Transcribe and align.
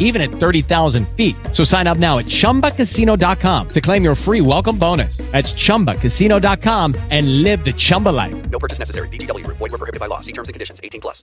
even 0.00 0.22
at 0.22 0.30
30,000 0.30 1.06
feet. 1.10 1.36
So 1.52 1.64
sign 1.64 1.86
up 1.86 1.98
now 1.98 2.18
at 2.18 2.24
chumbacasino.com 2.24 3.68
to 3.68 3.80
claim 3.80 4.02
your 4.02 4.16
free 4.16 4.40
welcome 4.40 4.78
bonus. 4.78 5.18
That's 5.32 5.52
chumbacasino.com 5.52 6.94
and 7.10 7.42
live 7.42 7.64
the 7.64 7.72
Chumba 7.72 8.08
life. 8.08 8.50
No 8.50 8.58
purchase 8.58 8.78
necessary. 8.78 9.08
Group. 9.08 9.58
Void 9.58 9.70
were 9.70 9.78
prohibited 9.78 10.00
by 10.00 10.06
law. 10.06 10.20
See 10.20 10.32
terms 10.32 10.48
and 10.48 10.54
conditions. 10.54 10.80
18 10.82 11.00
plus. 11.02 11.22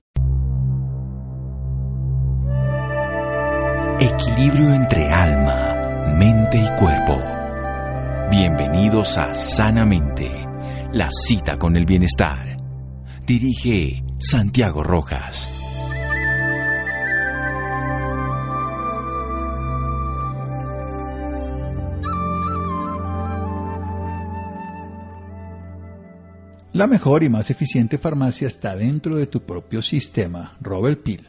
Equilibrio 4.00 4.74
entre 4.74 5.10
alma, 5.10 6.14
mente 6.18 6.58
y 6.58 6.78
cuerpo. 6.78 7.18
Bienvenidos 8.30 9.18
a 9.18 9.34
Sanamente, 9.34 10.30
la 10.92 11.08
cita 11.10 11.58
con 11.58 11.78
el 11.78 11.86
bienestar. 11.86 12.58
Dirige 13.26 14.04
Santiago 14.20 14.84
Rojas. 14.84 15.55
La 26.76 26.88
mejor 26.88 27.24
y 27.24 27.30
más 27.30 27.50
eficiente 27.52 27.98
farmacia 27.98 28.50
está 28.50 28.76
dentro 28.76 29.16
de 29.16 29.28
tu 29.28 29.44
propio 29.44 29.82
sistema. 29.82 30.58
Robert 30.60 31.02
Pil. 31.04 31.26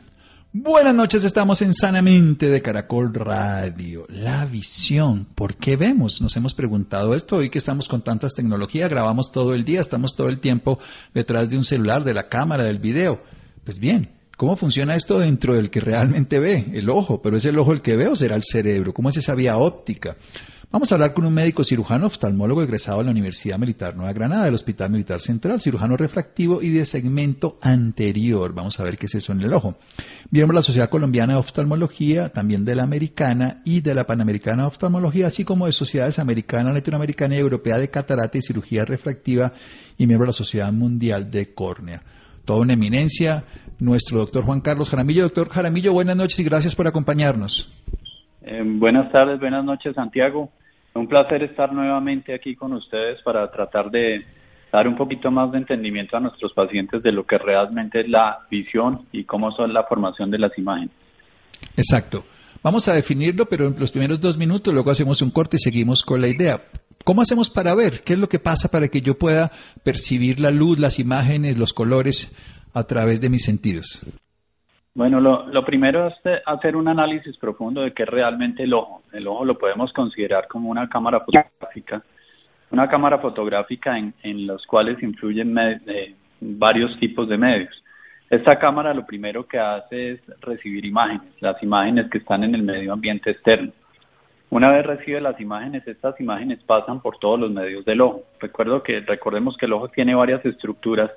Buenas 0.52 0.92
noches, 0.92 1.22
estamos 1.22 1.62
en 1.62 1.72
Sanamente 1.72 2.48
de 2.48 2.60
Caracol 2.60 3.14
Radio. 3.14 4.06
La 4.08 4.44
visión, 4.44 5.24
¿por 5.36 5.54
qué 5.54 5.76
vemos? 5.76 6.20
Nos 6.20 6.36
hemos 6.36 6.52
preguntado 6.52 7.14
esto 7.14 7.36
hoy 7.36 7.48
que 7.48 7.58
estamos 7.58 7.88
con 7.88 8.02
tantas 8.02 8.34
tecnologías, 8.34 8.90
grabamos 8.90 9.30
todo 9.30 9.54
el 9.54 9.64
día, 9.64 9.80
estamos 9.80 10.16
todo 10.16 10.28
el 10.28 10.40
tiempo 10.40 10.80
detrás 11.14 11.48
de 11.48 11.56
un 11.58 11.62
celular, 11.62 12.02
de 12.02 12.14
la 12.14 12.28
cámara, 12.28 12.64
del 12.64 12.80
video. 12.80 13.22
Pues 13.62 13.78
bien, 13.78 14.10
¿cómo 14.36 14.56
funciona 14.56 14.96
esto 14.96 15.20
dentro 15.20 15.54
del 15.54 15.70
que 15.70 15.78
realmente 15.78 16.40
ve? 16.40 16.72
El 16.74 16.90
ojo, 16.90 17.22
pero 17.22 17.36
¿es 17.36 17.44
el 17.44 17.56
ojo 17.60 17.72
el 17.72 17.82
que 17.82 17.94
ve 17.94 18.08
o 18.08 18.16
será 18.16 18.34
el 18.34 18.42
cerebro? 18.42 18.92
¿Cómo 18.92 19.10
es 19.10 19.16
esa 19.18 19.36
vía 19.36 19.58
óptica? 19.58 20.16
Vamos 20.76 20.92
a 20.92 20.96
hablar 20.96 21.14
con 21.14 21.24
un 21.24 21.32
médico 21.32 21.64
cirujano 21.64 22.04
oftalmólogo 22.04 22.62
egresado 22.62 22.98
de 22.98 23.04
la 23.04 23.10
Universidad 23.10 23.58
Militar 23.58 23.96
Nueva 23.96 24.12
Granada, 24.12 24.44
del 24.44 24.56
Hospital 24.56 24.90
Militar 24.90 25.20
Central, 25.20 25.58
cirujano 25.58 25.96
refractivo 25.96 26.60
y 26.60 26.68
de 26.68 26.84
segmento 26.84 27.56
anterior. 27.62 28.52
Vamos 28.52 28.78
a 28.78 28.84
ver 28.84 28.98
qué 28.98 29.06
es 29.06 29.14
eso 29.14 29.32
en 29.32 29.40
el 29.40 29.54
ojo. 29.54 29.76
Miembro 30.30 30.52
de 30.52 30.58
la 30.58 30.62
Sociedad 30.62 30.90
Colombiana 30.90 31.32
de 31.32 31.38
Oftalmología, 31.38 32.28
también 32.28 32.66
de 32.66 32.74
la 32.74 32.82
Americana 32.82 33.62
y 33.64 33.80
de 33.80 33.94
la 33.94 34.04
Panamericana 34.04 34.64
de 34.64 34.68
Oftalmología, 34.68 35.28
así 35.28 35.46
como 35.46 35.64
de 35.64 35.72
sociedades 35.72 36.18
americana, 36.18 36.74
latinoamericana 36.74 37.36
y 37.36 37.38
europea 37.38 37.78
de 37.78 37.88
catarata 37.88 38.36
y 38.36 38.42
cirugía 38.42 38.84
refractiva 38.84 39.54
y 39.96 40.06
miembro 40.06 40.26
de 40.26 40.32
la 40.32 40.32
Sociedad 40.34 40.70
Mundial 40.74 41.30
de 41.30 41.54
Córnea. 41.54 42.02
Toda 42.44 42.60
una 42.60 42.74
eminencia, 42.74 43.44
nuestro 43.78 44.18
doctor 44.18 44.44
Juan 44.44 44.60
Carlos 44.60 44.90
Jaramillo. 44.90 45.22
Doctor 45.22 45.48
Jaramillo, 45.48 45.94
buenas 45.94 46.16
noches 46.16 46.38
y 46.38 46.44
gracias 46.44 46.76
por 46.76 46.86
acompañarnos. 46.86 47.72
Eh, 48.42 48.62
buenas 48.62 49.10
tardes, 49.10 49.40
buenas 49.40 49.64
noches, 49.64 49.94
Santiago. 49.94 50.50
Un 50.96 51.08
placer 51.08 51.42
estar 51.42 51.72
nuevamente 51.72 52.34
aquí 52.34 52.56
con 52.56 52.72
ustedes 52.72 53.20
para 53.22 53.50
tratar 53.50 53.90
de 53.90 54.24
dar 54.72 54.88
un 54.88 54.96
poquito 54.96 55.30
más 55.30 55.52
de 55.52 55.58
entendimiento 55.58 56.16
a 56.16 56.20
nuestros 56.20 56.52
pacientes 56.54 57.02
de 57.02 57.12
lo 57.12 57.26
que 57.26 57.38
realmente 57.38 58.00
es 58.00 58.08
la 58.08 58.46
visión 58.50 59.06
y 59.12 59.24
cómo 59.24 59.52
son 59.52 59.72
la 59.72 59.84
formación 59.84 60.30
de 60.30 60.38
las 60.38 60.56
imágenes. 60.58 60.94
Exacto. 61.76 62.24
Vamos 62.62 62.88
a 62.88 62.94
definirlo, 62.94 63.46
pero 63.46 63.68
en 63.68 63.78
los 63.78 63.92
primeros 63.92 64.20
dos 64.20 64.38
minutos, 64.38 64.72
luego 64.72 64.90
hacemos 64.90 65.22
un 65.22 65.30
corte 65.30 65.56
y 65.56 65.60
seguimos 65.60 66.02
con 66.02 66.20
la 66.20 66.28
idea. 66.28 66.62
¿Cómo 67.04 67.22
hacemos 67.22 67.50
para 67.50 67.74
ver? 67.74 68.02
¿Qué 68.02 68.14
es 68.14 68.18
lo 68.18 68.28
que 68.28 68.38
pasa 68.38 68.70
para 68.70 68.88
que 68.88 69.00
yo 69.00 69.18
pueda 69.18 69.52
percibir 69.84 70.40
la 70.40 70.50
luz, 70.50 70.78
las 70.78 70.98
imágenes, 70.98 71.58
los 71.58 71.72
colores 71.72 72.34
a 72.74 72.84
través 72.84 73.20
de 73.20 73.28
mis 73.28 73.44
sentidos? 73.44 74.04
Bueno, 74.96 75.20
lo, 75.20 75.62
primero 75.66 76.06
es 76.06 76.14
hacer 76.46 76.74
un 76.74 76.88
análisis 76.88 77.36
profundo 77.36 77.82
de 77.82 77.92
qué 77.92 78.04
es 78.04 78.08
realmente 78.08 78.62
el 78.62 78.72
ojo. 78.72 79.02
El 79.12 79.28
ojo 79.28 79.44
lo 79.44 79.58
podemos 79.58 79.92
considerar 79.92 80.48
como 80.48 80.70
una 80.70 80.88
cámara 80.88 81.20
fotográfica, 81.20 82.02
una 82.70 82.88
cámara 82.88 83.18
fotográfica 83.18 83.98
en, 83.98 84.14
en 84.22 84.46
los 84.46 84.64
cuales 84.64 85.02
influyen 85.02 85.54
eh, 85.58 86.14
varios 86.40 86.98
tipos 86.98 87.28
de 87.28 87.36
medios. 87.36 87.84
Esta 88.30 88.58
cámara 88.58 88.94
lo 88.94 89.04
primero 89.04 89.46
que 89.46 89.58
hace 89.58 90.12
es 90.12 90.20
recibir 90.40 90.86
imágenes, 90.86 91.28
las 91.40 91.62
imágenes 91.62 92.08
que 92.10 92.16
están 92.16 92.42
en 92.44 92.54
el 92.54 92.62
medio 92.62 92.94
ambiente 92.94 93.32
externo. 93.32 93.72
Una 94.48 94.70
vez 94.70 94.86
recibe 94.86 95.20
las 95.20 95.38
imágenes, 95.38 95.86
estas 95.86 96.18
imágenes 96.22 96.62
pasan 96.64 97.02
por 97.02 97.18
todos 97.18 97.38
los 97.38 97.50
medios 97.50 97.84
del 97.84 98.00
ojo. 98.00 98.22
Recuerdo 98.40 98.82
que 98.82 99.00
recordemos 99.00 99.58
que 99.58 99.66
el 99.66 99.74
ojo 99.74 99.88
tiene 99.88 100.14
varias 100.14 100.42
estructuras 100.46 101.10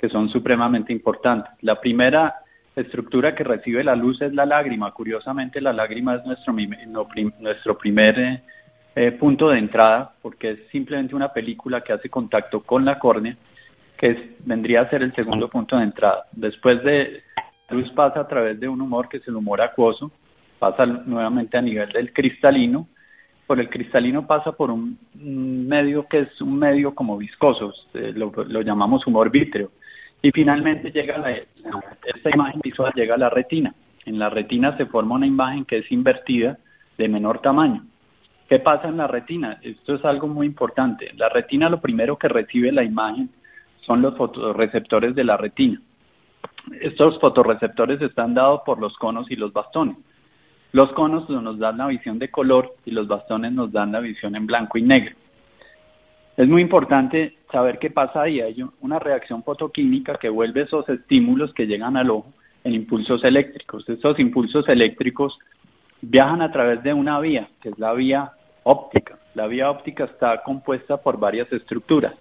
que 0.00 0.08
son 0.08 0.30
supremamente 0.30 0.94
importantes. 0.94 1.52
La 1.60 1.78
primera 1.78 2.34
estructura 2.80 3.34
que 3.34 3.44
recibe 3.44 3.84
la 3.84 3.96
luz 3.96 4.20
es 4.22 4.32
la 4.34 4.46
lágrima. 4.46 4.92
Curiosamente, 4.92 5.60
la 5.60 5.72
lágrima 5.72 6.16
es 6.16 6.24
nuestro, 6.24 6.54
nuestro 7.40 7.78
primer 7.78 8.18
eh, 8.18 8.42
eh, 8.96 9.12
punto 9.12 9.48
de 9.48 9.58
entrada 9.58 10.12
porque 10.22 10.50
es 10.50 10.58
simplemente 10.70 11.14
una 11.14 11.32
película 11.32 11.80
que 11.82 11.92
hace 11.92 12.08
contacto 12.08 12.60
con 12.60 12.84
la 12.84 12.98
córnea, 12.98 13.36
que 13.96 14.36
vendría 14.44 14.82
a 14.82 14.90
ser 14.90 15.02
el 15.02 15.14
segundo 15.14 15.48
punto 15.48 15.76
de 15.76 15.84
entrada. 15.84 16.26
Después 16.32 16.82
de 16.82 17.22
la 17.68 17.76
luz 17.76 17.90
pasa 17.92 18.20
a 18.20 18.28
través 18.28 18.58
de 18.58 18.68
un 18.68 18.80
humor 18.80 19.08
que 19.08 19.18
es 19.18 19.28
el 19.28 19.36
humor 19.36 19.60
acuoso, 19.60 20.10
pasa 20.58 20.86
nuevamente 20.86 21.56
a 21.56 21.62
nivel 21.62 21.90
del 21.92 22.12
cristalino. 22.12 22.88
Por 23.46 23.60
el 23.60 23.70
cristalino 23.70 24.26
pasa 24.26 24.52
por 24.52 24.70
un, 24.70 24.98
medio 25.14 26.06
que 26.06 26.20
es 26.20 26.40
un 26.40 26.58
medio 26.58 26.94
como 26.94 27.16
viscoso, 27.16 27.72
eh, 27.94 28.12
lo, 28.14 28.30
lo 28.30 28.60
llamamos 28.62 29.06
humor 29.06 29.30
vítreo 29.30 29.70
y 30.22 30.30
finalmente 30.32 30.90
llega 30.90 31.18
la, 31.18 31.30
esta 31.32 32.30
imagen 32.32 32.60
visual 32.62 32.92
llega 32.94 33.14
a 33.14 33.18
la 33.18 33.30
retina. 33.30 33.74
En 34.04 34.18
la 34.18 34.30
retina 34.30 34.76
se 34.76 34.86
forma 34.86 35.16
una 35.16 35.26
imagen 35.26 35.64
que 35.64 35.78
es 35.78 35.92
invertida 35.92 36.58
de 36.96 37.08
menor 37.08 37.40
tamaño. 37.40 37.84
¿Qué 38.48 38.58
pasa 38.58 38.88
en 38.88 38.96
la 38.96 39.06
retina? 39.06 39.58
Esto 39.62 39.94
es 39.94 40.04
algo 40.04 40.26
muy 40.26 40.46
importante. 40.46 41.12
La 41.16 41.28
retina 41.28 41.68
lo 41.68 41.80
primero 41.80 42.16
que 42.16 42.28
recibe 42.28 42.72
la 42.72 42.82
imagen 42.82 43.28
son 43.86 44.02
los 44.02 44.16
fotorreceptores 44.16 45.14
de 45.14 45.24
la 45.24 45.36
retina. 45.36 45.80
Estos 46.80 47.20
fotorreceptores 47.20 48.00
están 48.00 48.34
dados 48.34 48.62
por 48.64 48.78
los 48.78 48.96
conos 48.96 49.30
y 49.30 49.36
los 49.36 49.52
bastones. 49.52 49.96
Los 50.72 50.92
conos 50.92 51.28
nos 51.28 51.58
dan 51.58 51.78
la 51.78 51.86
visión 51.86 52.18
de 52.18 52.30
color 52.30 52.74
y 52.84 52.90
los 52.90 53.06
bastones 53.06 53.52
nos 53.52 53.72
dan 53.72 53.92
la 53.92 54.00
visión 54.00 54.36
en 54.36 54.46
blanco 54.46 54.78
y 54.78 54.82
negro. 54.82 55.14
Es 56.38 56.46
muy 56.46 56.62
importante 56.62 57.36
saber 57.50 57.80
qué 57.80 57.90
pasa 57.90 58.22
ahí. 58.22 58.40
Hay 58.40 58.64
una 58.80 59.00
reacción 59.00 59.42
fotoquímica 59.42 60.14
que 60.20 60.28
vuelve 60.28 60.62
esos 60.62 60.88
estímulos 60.88 61.52
que 61.52 61.66
llegan 61.66 61.96
al 61.96 62.10
ojo 62.10 62.32
en 62.62 62.74
impulsos 62.74 63.24
eléctricos. 63.24 63.88
Estos 63.88 64.20
impulsos 64.20 64.68
eléctricos 64.68 65.36
viajan 66.00 66.40
a 66.40 66.52
través 66.52 66.80
de 66.84 66.92
una 66.92 67.18
vía, 67.18 67.48
que 67.60 67.70
es 67.70 67.78
la 67.80 67.92
vía 67.92 68.30
óptica. 68.62 69.18
La 69.34 69.48
vía 69.48 69.68
óptica 69.68 70.04
está 70.04 70.44
compuesta 70.44 70.98
por 70.98 71.18
varias 71.18 71.52
estructuras. 71.52 72.14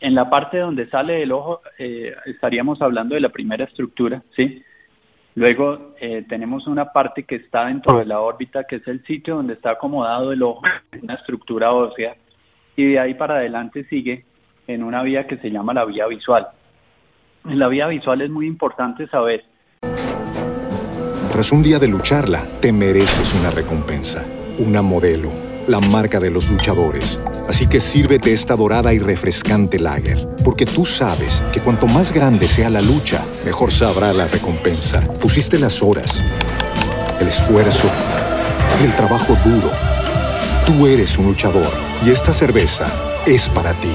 En 0.00 0.14
la 0.14 0.30
parte 0.30 0.56
donde 0.56 0.88
sale 0.88 1.22
el 1.22 1.30
ojo 1.30 1.60
eh, 1.78 2.14
estaríamos 2.24 2.80
hablando 2.80 3.16
de 3.16 3.20
la 3.20 3.28
primera 3.28 3.64
estructura, 3.64 4.22
¿sí? 4.34 4.62
Luego 5.34 5.94
eh, 6.00 6.24
tenemos 6.26 6.66
una 6.66 6.86
parte 6.86 7.24
que 7.24 7.34
está 7.34 7.66
dentro 7.66 7.98
de 7.98 8.06
la 8.06 8.18
órbita, 8.18 8.64
que 8.64 8.76
es 8.76 8.88
el 8.88 9.04
sitio 9.04 9.36
donde 9.36 9.52
está 9.52 9.72
acomodado 9.72 10.32
el 10.32 10.42
ojo, 10.42 10.62
una 11.02 11.14
estructura 11.16 11.74
ósea 11.74 12.16
y 12.76 12.92
de 12.92 13.00
ahí 13.00 13.14
para 13.14 13.36
adelante 13.36 13.84
sigue 13.88 14.24
en 14.66 14.82
una 14.82 15.02
vía 15.02 15.26
que 15.26 15.38
se 15.38 15.50
llama 15.50 15.74
la 15.74 15.84
vía 15.84 16.06
visual. 16.06 16.46
En 17.44 17.58
la 17.58 17.68
vía 17.68 17.86
visual 17.86 18.20
es 18.22 18.30
muy 18.30 18.46
importante 18.46 19.06
saber. 19.08 19.44
Tras 21.32 21.52
un 21.52 21.62
día 21.62 21.78
de 21.78 21.88
lucharla, 21.88 22.42
te 22.60 22.72
mereces 22.72 23.34
una 23.40 23.50
recompensa, 23.50 24.26
una 24.58 24.82
modelo 24.82 25.46
la 25.68 25.80
marca 25.80 26.20
de 26.20 26.30
los 26.30 26.48
luchadores. 26.48 27.20
Así 27.48 27.66
que 27.66 27.80
sírvete 27.80 28.32
esta 28.32 28.56
dorada 28.56 28.92
y 28.92 28.98
refrescante 28.98 29.78
lager, 29.78 30.28
porque 30.44 30.64
tú 30.64 30.84
sabes 30.84 31.42
que 31.52 31.60
cuanto 31.60 31.86
más 31.86 32.12
grande 32.12 32.48
sea 32.48 32.70
la 32.70 32.80
lucha, 32.80 33.24
mejor 33.44 33.70
sabrá 33.70 34.12
la 34.12 34.26
recompensa. 34.26 35.00
Pusiste 35.20 35.58
las 35.58 35.82
horas, 35.82 36.22
el 37.20 37.28
esfuerzo, 37.28 37.88
el 38.82 38.94
trabajo 38.94 39.36
duro. 39.44 39.70
Tú 40.66 40.84
eres 40.84 41.16
un 41.16 41.26
luchador 41.26 41.70
y 42.04 42.10
esta 42.10 42.32
cerveza 42.32 42.86
es 43.24 43.48
para 43.48 43.72
ti. 43.74 43.94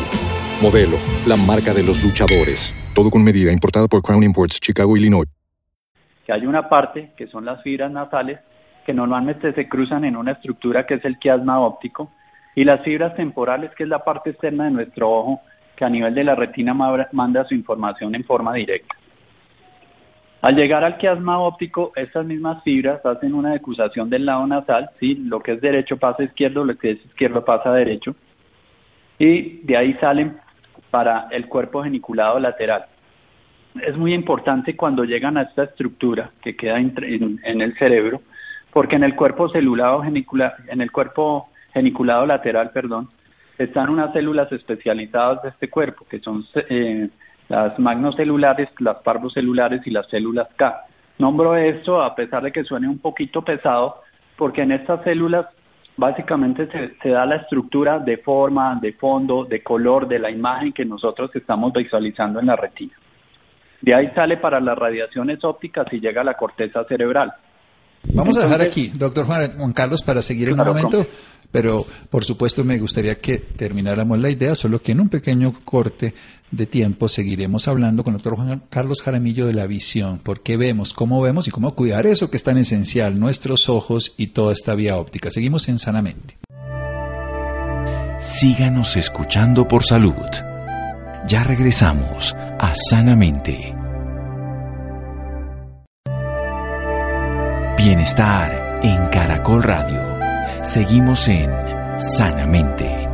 Modelo, 0.62 0.96
la 1.28 1.36
marca 1.36 1.74
de 1.74 1.84
los 1.84 2.02
luchadores. 2.02 2.74
Todo 2.96 3.12
con 3.12 3.26
medida, 3.26 3.52
importada 3.52 3.90
por 3.90 4.02
Crown 4.02 4.24
Imports, 4.24 4.58
Chicago, 4.62 4.96
Illinois. 4.96 5.28
Que 6.26 6.32
hay 6.32 6.46
una 6.46 6.70
parte, 6.70 7.12
que 7.18 7.28
son 7.28 7.44
las 7.44 7.62
fibras 7.62 7.92
nasales, 7.92 8.40
que 8.86 8.94
normalmente 8.94 9.52
se 9.52 9.68
cruzan 9.68 10.06
en 10.06 10.16
una 10.16 10.32
estructura 10.32 10.88
que 10.88 10.94
es 10.94 11.04
el 11.04 11.20
quiasma 11.20 11.60
óptico, 11.60 12.14
y 12.56 12.64
las 12.64 12.82
fibras 12.86 13.18
temporales, 13.18 13.72
que 13.76 13.84
es 13.84 13.90
la 13.90 14.06
parte 14.06 14.30
externa 14.30 14.64
de 14.64 14.72
nuestro 14.72 15.12
ojo, 15.12 15.42
que 15.76 15.84
a 15.84 15.90
nivel 15.90 16.16
de 16.16 16.24
la 16.24 16.36
retina 16.36 16.74
manda 16.74 17.44
su 17.50 17.54
información 17.54 18.16
en 18.16 18.24
forma 18.24 18.54
directa. 18.54 18.96
Al 20.42 20.56
llegar 20.56 20.84
al 20.84 20.98
quiasma 20.98 21.40
óptico, 21.40 21.92
estas 21.96 22.26
mismas 22.26 22.64
fibras 22.64 23.06
hacen 23.06 23.36
una 23.36 23.52
decusación 23.52 24.10
del 24.10 24.26
lado 24.26 24.48
nasal, 24.48 24.90
¿sí? 25.00 25.14
lo 25.16 25.40
que 25.40 25.54
es 25.54 25.62
derecho 25.62 25.98
pasa 25.98 26.24
izquierdo, 26.24 26.66
lo 26.66 26.76
que 26.76 26.92
es 26.92 27.06
izquierdo 27.06 27.46
pasa 27.46 27.72
derecho, 27.74 28.16
y 29.20 29.60
de 29.60 29.78
ahí 29.78 29.94
salen 30.02 30.40
para 30.90 31.28
el 31.30 31.48
cuerpo 31.48 31.84
geniculado 31.84 32.40
lateral. 32.40 32.86
Es 33.86 33.96
muy 33.96 34.16
importante 34.16 34.76
cuando 34.76 35.04
llegan 35.04 35.38
a 35.38 35.44
esta 35.44 35.64
estructura 35.64 36.32
que 36.42 36.56
queda 36.56 36.80
en, 36.80 37.62
el 37.62 37.78
cerebro, 37.78 38.22
porque 38.74 38.96
en 38.96 39.04
el 39.04 39.16
cuerpo 39.16 39.48
celulado 39.50 40.02
genicular, 40.02 40.56
en 40.68 40.82
el 40.82 40.92
cuerpo 40.92 41.50
geniculado 41.72 42.26
lateral, 42.26 42.72
perdón, 42.72 43.10
están 43.60 43.90
unas 43.92 44.12
células 44.12 44.52
especializadas 44.52 45.44
de 45.44 45.50
este 45.50 45.70
cuerpo, 45.70 46.04
que 46.10 46.20
son 46.20 46.44
eh, 46.68 47.10
las 47.52 47.78
magnocelulares, 47.78 48.70
las 48.80 49.00
parvocelulares 49.00 49.86
y 49.86 49.92
las 49.92 50.08
células 50.08 50.48
K. 50.56 50.86
Nombro 51.18 51.58
esto 51.58 52.02
a 52.02 52.16
pesar 52.16 52.44
de 52.44 52.52
que 52.54 52.64
suene 52.64 52.88
un 52.88 53.00
poquito 53.00 53.42
pesado, 53.42 54.02
porque 54.38 54.62
en 54.62 54.72
estas 54.72 55.04
células 55.04 55.48
básicamente 55.98 56.70
se, 57.02 57.10
da 57.10 57.26
la 57.26 57.36
estructura 57.36 58.00
de 58.00 58.18
forma, 58.20 58.80
de 58.82 58.94
fondo, 58.94 59.44
de 59.44 59.62
color 59.62 60.08
de 60.08 60.20
la 60.20 60.32
imagen 60.32 60.72
que 60.72 60.86
nosotros 60.86 61.30
estamos 61.36 61.74
visualizando 61.74 62.40
en 62.40 62.46
la 62.46 62.56
retina. 62.56 62.94
De 63.82 63.94
ahí 63.96 64.10
sale 64.16 64.38
para 64.38 64.62
las 64.62 64.78
radiaciones 64.78 65.44
ópticas 65.44 65.88
y 65.92 66.00
llega 66.00 66.22
a 66.22 66.24
la 66.24 66.36
corteza 66.36 66.86
cerebral. 66.86 67.34
Vamos 68.04 68.38
a 68.38 68.42
dejar 68.42 68.62
aquí, 68.62 68.92
doctor 68.96 69.26
Juan, 69.26 69.74
Carlos, 69.74 70.02
para 70.02 70.22
seguir 70.22 70.50
en 70.50 70.60
un 70.60 70.66
momento, 70.66 71.06
pero 71.52 71.86
por 72.10 72.26
supuesto 72.26 72.64
me 72.64 72.80
gustaría 72.80 73.20
que 73.20 73.38
termináramos 73.38 74.20
la 74.20 74.30
idea, 74.30 74.56
solo 74.56 74.82
que 74.82 74.92
en 74.94 75.02
un 75.02 75.10
pequeño 75.10 75.54
corte 75.64 76.14
de 76.50 76.66
tiempo 76.66 77.08
seguiremos 77.08 77.68
hablando 77.68 78.04
con 78.04 78.14
el 78.14 78.18
doctor 78.18 78.36
Juan 78.36 78.64
Carlos 78.70 79.02
Jaramillo 79.02 79.46
de 79.46 79.54
la 79.54 79.68
visión, 79.68 80.20
porque 80.22 80.58
vemos, 80.58 80.94
cómo 80.94 81.22
vemos 81.22 81.48
y 81.48 81.52
cómo 81.52 81.76
cuidar 81.76 82.06
eso 82.08 82.30
que 82.30 82.38
es 82.38 82.44
tan 82.44 82.58
esencial, 82.58 83.20
nuestros 83.20 83.70
ojos 83.70 84.14
y 84.18 84.28
toda 84.28 84.54
esta 84.54 84.76
vía 84.76 84.98
óptica. 84.98 85.32
Seguimos 85.32 85.70
en 85.70 85.80
Sanamente. 85.80 86.38
Síganos 88.20 88.98
escuchando 88.98 89.68
por 89.68 89.84
salud. 89.84 90.14
Ya 91.28 91.44
regresamos 91.44 92.36
a 92.60 92.74
Sanamente. 92.76 93.81
Bienestar 97.84 98.80
en 98.84 99.08
Caracol 99.08 99.64
Radio. 99.64 100.00
Seguimos 100.64 101.28
en 101.28 101.50
Sanamente. 101.98 103.08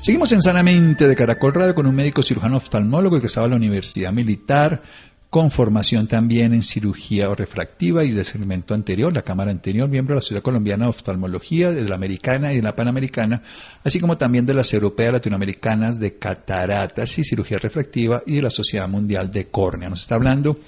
Seguimos 0.00 0.32
en 0.32 0.42
Sanamente 0.42 1.06
de 1.06 1.14
Caracol 1.14 1.54
Radio 1.54 1.72
con 1.72 1.86
un 1.86 1.94
médico 1.94 2.24
cirujano 2.24 2.56
oftalmólogo 2.56 3.20
que 3.20 3.26
estaba 3.26 3.44
en 3.44 3.50
la 3.50 3.58
Universidad 3.58 4.12
Militar, 4.12 4.82
con 5.30 5.52
formación 5.52 6.08
también 6.08 6.52
en 6.52 6.62
cirugía 6.62 7.32
refractiva 7.32 8.02
y 8.02 8.10
de 8.10 8.24
segmento 8.24 8.74
anterior, 8.74 9.14
la 9.14 9.22
cámara 9.22 9.52
anterior, 9.52 9.88
miembro 9.88 10.14
de 10.14 10.16
la 10.16 10.22
Sociedad 10.22 10.42
Colombiana 10.42 10.86
de 10.86 10.90
Oftalmología, 10.90 11.70
de 11.70 11.88
la 11.88 11.94
Americana 11.94 12.52
y 12.52 12.56
de 12.56 12.62
la 12.62 12.74
Panamericana, 12.74 13.40
así 13.84 14.00
como 14.00 14.18
también 14.18 14.44
de 14.44 14.54
las 14.54 14.74
Europeas 14.74 15.12
Latinoamericanas 15.12 16.00
de 16.00 16.18
Cataratas 16.18 17.16
y 17.16 17.22
Cirugía 17.22 17.60
Refractiva 17.60 18.24
y 18.26 18.34
de 18.34 18.42
la 18.42 18.50
Sociedad 18.50 18.88
Mundial 18.88 19.30
de 19.30 19.46
Córnea. 19.46 19.88
Nos 19.88 20.02
está 20.02 20.16
hablando 20.16 20.58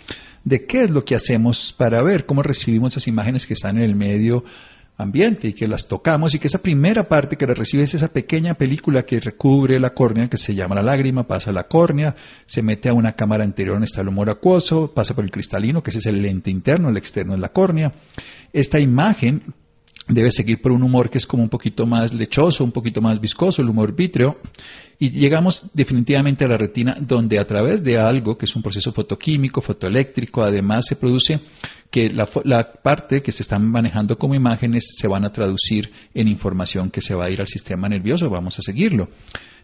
de 0.45 0.65
qué 0.65 0.85
es 0.85 0.91
lo 0.91 1.05
que 1.05 1.17
hacemos 1.17 1.73
para 1.73 2.01
ver 2.01 2.25
cómo 2.25 2.45
recibimos 2.45 2.93
esas 2.93 3.09
imágenes 3.09 3.49
que 3.49 3.55
están 3.55 3.79
en 3.79 3.83
el 3.83 3.97
medio 3.97 4.45
ambiente 4.97 5.49
y 5.49 5.53
que 5.53 5.67
las 5.67 5.89
tocamos 5.89 6.35
y 6.35 6.39
que 6.39 6.47
esa 6.47 6.63
primera 6.63 7.09
parte 7.09 7.37
que 7.37 7.47
la 7.47 7.55
recibe 7.55 7.83
es 7.83 7.95
esa 7.95 8.09
pequeña 8.09 8.55
película 8.55 9.05
que 9.05 9.21
recubre 9.21 9.81
la 9.81 9.95
córnea 9.95 10.29
que 10.29 10.39
se 10.39 10.55
llama 10.55 10.77
la 10.77 10.83
lágrima, 10.83 11.27
pasa 11.27 11.51
a 11.51 11.53
la 11.53 11.67
córnea, 11.67 12.15
se 12.45 12.63
mete 12.63 12.89
a 12.89 12.95
una 12.95 13.13
cámara 13.13 13.45
anterior 13.45 13.83
está 13.83 14.03
el 14.03 14.09
humor 14.09 14.31
acuoso, 14.31 14.93
pasa 14.93 15.15
por 15.15 15.25
el 15.25 15.31
cristalino, 15.31 15.83
que 15.83 15.91
ese 15.91 16.01
es 16.01 16.07
el 16.07 16.23
lente 16.23 16.51
interno, 16.51 16.89
el 16.89 16.97
externo 16.97 17.35
es 17.35 17.41
la 17.41 17.51
córnea. 17.51 17.93
Esta 18.53 18.79
imagen 18.79 19.43
debe 20.09 20.31
seguir 20.31 20.61
por 20.61 20.73
un 20.73 20.83
humor 20.83 21.11
que 21.11 21.19
es 21.19 21.27
como 21.27 21.43
un 21.43 21.49
poquito 21.49 21.87
más 21.87 22.13
lechoso, 22.13 22.65
un 22.65 22.73
poquito 22.73 23.01
más 23.01 23.21
viscoso, 23.21 23.63
el 23.63 23.69
humor 23.69 23.95
vítreo, 23.95 24.39
y 25.03 25.11
llegamos 25.11 25.65
definitivamente 25.75 26.45
a 26.45 26.49
la 26.49 26.57
retina 26.57 26.97
donde 27.01 27.41
a 27.41 27.45
través 27.45 27.83
de 27.83 27.99
algo 27.99 28.39
que 28.39 28.45
es 28.45 28.55
un 28.55 28.63
proceso 28.63 28.93
fotoquímico, 28.93 29.61
fotoeléctrico, 29.61 30.45
además 30.45 30.87
se 30.87 30.95
produce 30.95 31.41
que 31.91 32.09
la, 32.11 32.29
la, 32.45 32.73
parte 32.73 33.21
que 33.21 33.33
se 33.33 33.43
están 33.43 33.67
manejando 33.67 34.17
como 34.17 34.37
imágenes 34.37 34.95
se 34.97 35.09
van 35.09 35.25
a 35.25 35.33
traducir 35.33 35.91
en 36.15 36.29
información 36.29 36.89
que 36.89 37.01
se 37.01 37.17
va 37.17 37.25
a 37.25 37.31
ir 37.31 37.41
al 37.41 37.49
sistema 37.49 37.89
nervioso, 37.89 38.31
vamos 38.31 38.61
a 38.61 38.63
seguirlo. 38.63 39.09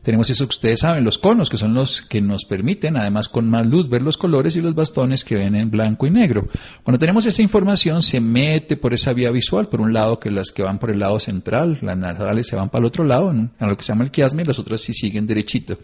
Tenemos 0.02 0.30
eso 0.30 0.46
que 0.46 0.54
ustedes 0.54 0.80
saben, 0.80 1.04
los 1.04 1.18
conos, 1.18 1.50
que 1.50 1.58
son 1.58 1.74
los 1.74 2.02
que 2.02 2.20
nos 2.20 2.44
permiten, 2.44 2.96
además 2.96 3.28
con 3.28 3.48
más 3.48 3.66
luz, 3.66 3.88
ver 3.88 4.02
los 4.02 4.16
colores 4.16 4.56
y 4.56 4.60
los 4.60 4.74
bastones 4.74 5.24
que 5.24 5.36
ven 5.36 5.54
en 5.54 5.70
blanco 5.70 6.06
y 6.06 6.10
negro. 6.10 6.48
Cuando 6.82 6.98
tenemos 6.98 7.26
esa 7.26 7.42
información, 7.42 8.02
se 8.02 8.20
mete 8.20 8.76
por 8.76 8.94
esa 8.94 9.12
vía 9.12 9.30
visual, 9.30 9.68
por 9.68 9.80
un 9.80 9.92
lado 9.92 10.18
que 10.18 10.30
las 10.30 10.50
que 10.50 10.62
van 10.62 10.78
por 10.78 10.90
el 10.90 10.98
lado 10.98 11.20
central, 11.20 11.78
las 11.82 11.96
nasales 11.96 12.46
se 12.46 12.56
van 12.56 12.68
para 12.68 12.80
el 12.80 12.86
otro 12.86 13.04
lado, 13.04 13.34
a 13.58 13.66
lo 13.66 13.76
que 13.76 13.82
se 13.82 13.92
llama 13.92 14.04
el 14.04 14.10
quiasma, 14.10 14.42
y 14.42 14.44
las 14.44 14.58
otras 14.58 14.80
sí 14.80 14.92
siguen 14.92 15.26
derechito. 15.26 15.78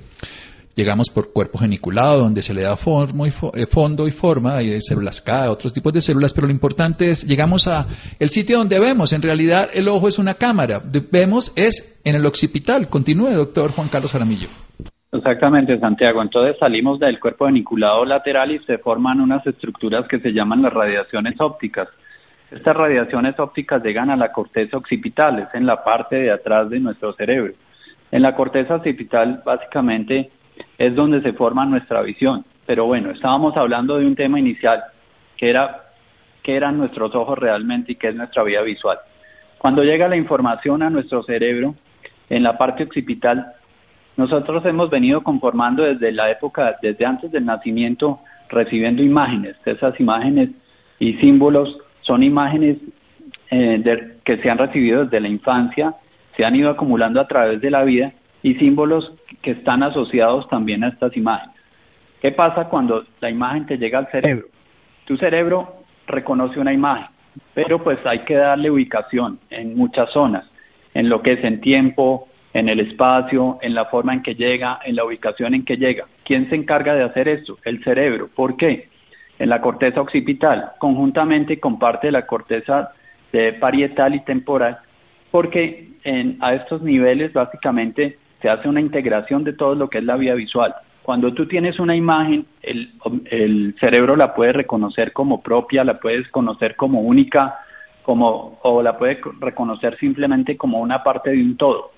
Llegamos 0.76 1.08
por 1.08 1.32
cuerpo 1.32 1.58
geniculado, 1.58 2.18
donde 2.18 2.42
se 2.42 2.52
le 2.52 2.62
da 2.62 2.76
forma 2.76 3.28
y 3.28 3.30
eh, 3.30 3.66
fondo 3.66 4.08
y 4.08 4.10
forma, 4.10 4.58
células 4.80 5.22
K, 5.22 5.50
otros 5.50 5.72
tipos 5.72 5.92
de 5.92 6.00
células, 6.00 6.32
pero 6.34 6.48
lo 6.48 6.52
importante 6.52 7.10
es, 7.10 7.24
llegamos 7.24 7.68
a 7.68 7.86
el 8.18 8.28
sitio 8.28 8.58
donde 8.58 8.80
vemos. 8.80 9.12
En 9.12 9.22
realidad, 9.22 9.70
el 9.72 9.86
ojo 9.86 10.08
es 10.08 10.18
una 10.18 10.34
cámara. 10.34 10.80
Vemos 11.12 11.52
es 11.54 12.00
en 12.04 12.16
el 12.16 12.26
occipital. 12.26 12.88
Continúe, 12.88 13.30
doctor 13.30 13.70
Juan 13.70 13.88
Carlos 13.88 14.12
Jaramillo. 14.12 14.48
Exactamente, 15.12 15.78
Santiago. 15.78 16.20
Entonces 16.20 16.56
salimos 16.58 16.98
del 16.98 17.20
cuerpo 17.20 17.46
geniculado 17.46 18.04
lateral 18.04 18.50
y 18.50 18.58
se 18.64 18.78
forman 18.78 19.20
unas 19.20 19.46
estructuras 19.46 20.08
que 20.08 20.18
se 20.18 20.32
llaman 20.32 20.62
las 20.62 20.72
radiaciones 20.72 21.40
ópticas. 21.40 21.88
Estas 22.50 22.76
radiaciones 22.76 23.38
ópticas 23.38 23.82
llegan 23.82 24.10
a 24.10 24.16
la 24.16 24.32
corteza 24.32 24.76
occipital, 24.76 25.38
es 25.38 25.54
en 25.54 25.66
la 25.66 25.84
parte 25.84 26.16
de 26.16 26.32
atrás 26.32 26.68
de 26.68 26.80
nuestro 26.80 27.12
cerebro. 27.14 27.52
En 28.10 28.22
la 28.22 28.34
corteza 28.34 28.74
occipital, 28.74 29.42
básicamente, 29.44 30.30
es 30.78 30.94
donde 30.94 31.22
se 31.22 31.32
forma 31.32 31.64
nuestra 31.66 32.02
visión. 32.02 32.44
Pero 32.66 32.86
bueno, 32.86 33.10
estábamos 33.10 33.56
hablando 33.56 33.98
de 33.98 34.06
un 34.06 34.16
tema 34.16 34.38
inicial, 34.38 34.82
que 35.36 35.50
era 35.50 35.82
qué 36.42 36.56
eran 36.56 36.78
nuestros 36.78 37.14
ojos 37.14 37.38
realmente 37.38 37.92
y 37.92 37.94
qué 37.96 38.08
es 38.08 38.14
nuestra 38.14 38.42
vida 38.42 38.62
visual. 38.62 38.98
Cuando 39.58 39.82
llega 39.82 40.08
la 40.08 40.16
información 40.16 40.82
a 40.82 40.90
nuestro 40.90 41.22
cerebro, 41.22 41.74
en 42.28 42.42
la 42.42 42.58
parte 42.58 42.84
occipital, 42.84 43.52
nosotros 44.16 44.64
hemos 44.66 44.90
venido 44.90 45.22
conformando 45.22 45.82
desde 45.82 46.12
la 46.12 46.30
época, 46.30 46.76
desde 46.80 47.04
antes 47.04 47.32
del 47.32 47.44
nacimiento, 47.44 48.20
recibiendo 48.48 49.02
imágenes. 49.02 49.56
Esas 49.64 49.98
imágenes 49.98 50.50
y 50.98 51.14
símbolos 51.14 51.78
son 52.02 52.22
imágenes 52.22 52.76
eh, 53.50 54.16
que 54.24 54.36
se 54.38 54.50
han 54.50 54.58
recibido 54.58 55.04
desde 55.04 55.20
la 55.20 55.28
infancia, 55.28 55.94
se 56.36 56.44
han 56.44 56.54
ido 56.56 56.70
acumulando 56.70 57.20
a 57.20 57.26
través 57.26 57.60
de 57.60 57.70
la 57.70 57.84
vida 57.84 58.12
y 58.44 58.54
símbolos 58.56 59.10
que 59.40 59.52
están 59.52 59.82
asociados 59.82 60.46
también 60.50 60.84
a 60.84 60.88
estas 60.88 61.16
imágenes. 61.16 61.56
¿Qué 62.20 62.30
pasa 62.30 62.68
cuando 62.68 63.04
la 63.20 63.30
imagen 63.30 63.64
te 63.64 63.78
llega 63.78 63.98
al 63.98 64.10
cerebro? 64.10 64.46
Tu 65.06 65.16
cerebro 65.16 65.76
reconoce 66.06 66.60
una 66.60 66.72
imagen, 66.72 67.06
pero 67.54 67.82
pues 67.82 67.98
hay 68.04 68.20
que 68.20 68.34
darle 68.34 68.70
ubicación 68.70 69.40
en 69.48 69.74
muchas 69.74 70.10
zonas, 70.12 70.44
en 70.92 71.08
lo 71.08 71.22
que 71.22 71.32
es 71.32 71.44
en 71.44 71.62
tiempo, 71.62 72.28
en 72.52 72.68
el 72.68 72.80
espacio, 72.80 73.58
en 73.62 73.74
la 73.74 73.86
forma 73.86 74.12
en 74.12 74.22
que 74.22 74.34
llega, 74.34 74.78
en 74.84 74.96
la 74.96 75.06
ubicación 75.06 75.54
en 75.54 75.64
que 75.64 75.78
llega. 75.78 76.04
¿Quién 76.24 76.50
se 76.50 76.56
encarga 76.56 76.94
de 76.94 77.02
hacer 77.02 77.28
esto? 77.28 77.56
El 77.64 77.82
cerebro. 77.82 78.28
¿Por 78.34 78.58
qué? 78.58 78.90
En 79.38 79.48
la 79.48 79.62
corteza 79.62 80.02
occipital, 80.02 80.72
conjuntamente 80.78 81.58
con 81.58 81.78
parte 81.78 82.08
de 82.08 82.12
la 82.12 82.26
corteza 82.26 82.92
de 83.32 83.54
parietal 83.54 84.14
y 84.14 84.20
temporal, 84.20 84.78
porque 85.30 85.88
en, 86.04 86.36
a 86.40 86.54
estos 86.54 86.82
niveles 86.82 87.32
básicamente 87.32 88.18
se 88.44 88.50
hace 88.50 88.68
una 88.68 88.82
integración 88.82 89.42
de 89.42 89.54
todo 89.54 89.74
lo 89.74 89.88
que 89.88 89.96
es 89.96 90.04
la 90.04 90.16
vía 90.16 90.34
visual. 90.34 90.74
Cuando 91.02 91.32
tú 91.32 91.46
tienes 91.46 91.80
una 91.80 91.96
imagen, 91.96 92.44
el, 92.60 93.74
cerebro 93.80 94.16
la 94.16 94.34
puede 94.34 94.52
reconocer 94.52 95.14
como 95.14 95.40
propia, 95.42 95.82
la 95.82 95.98
puedes 95.98 96.28
conocer 96.28 96.76
como 96.76 97.00
única, 97.00 97.58
como, 98.02 98.58
o 98.60 98.82
la 98.82 98.98
puede 98.98 99.18
reconocer 99.40 99.96
simplemente 99.96 100.58
como 100.58 100.80
una 100.80 101.02
parte 101.02 101.30
de 101.30 101.40
un 101.40 101.56
todo. 101.56 101.92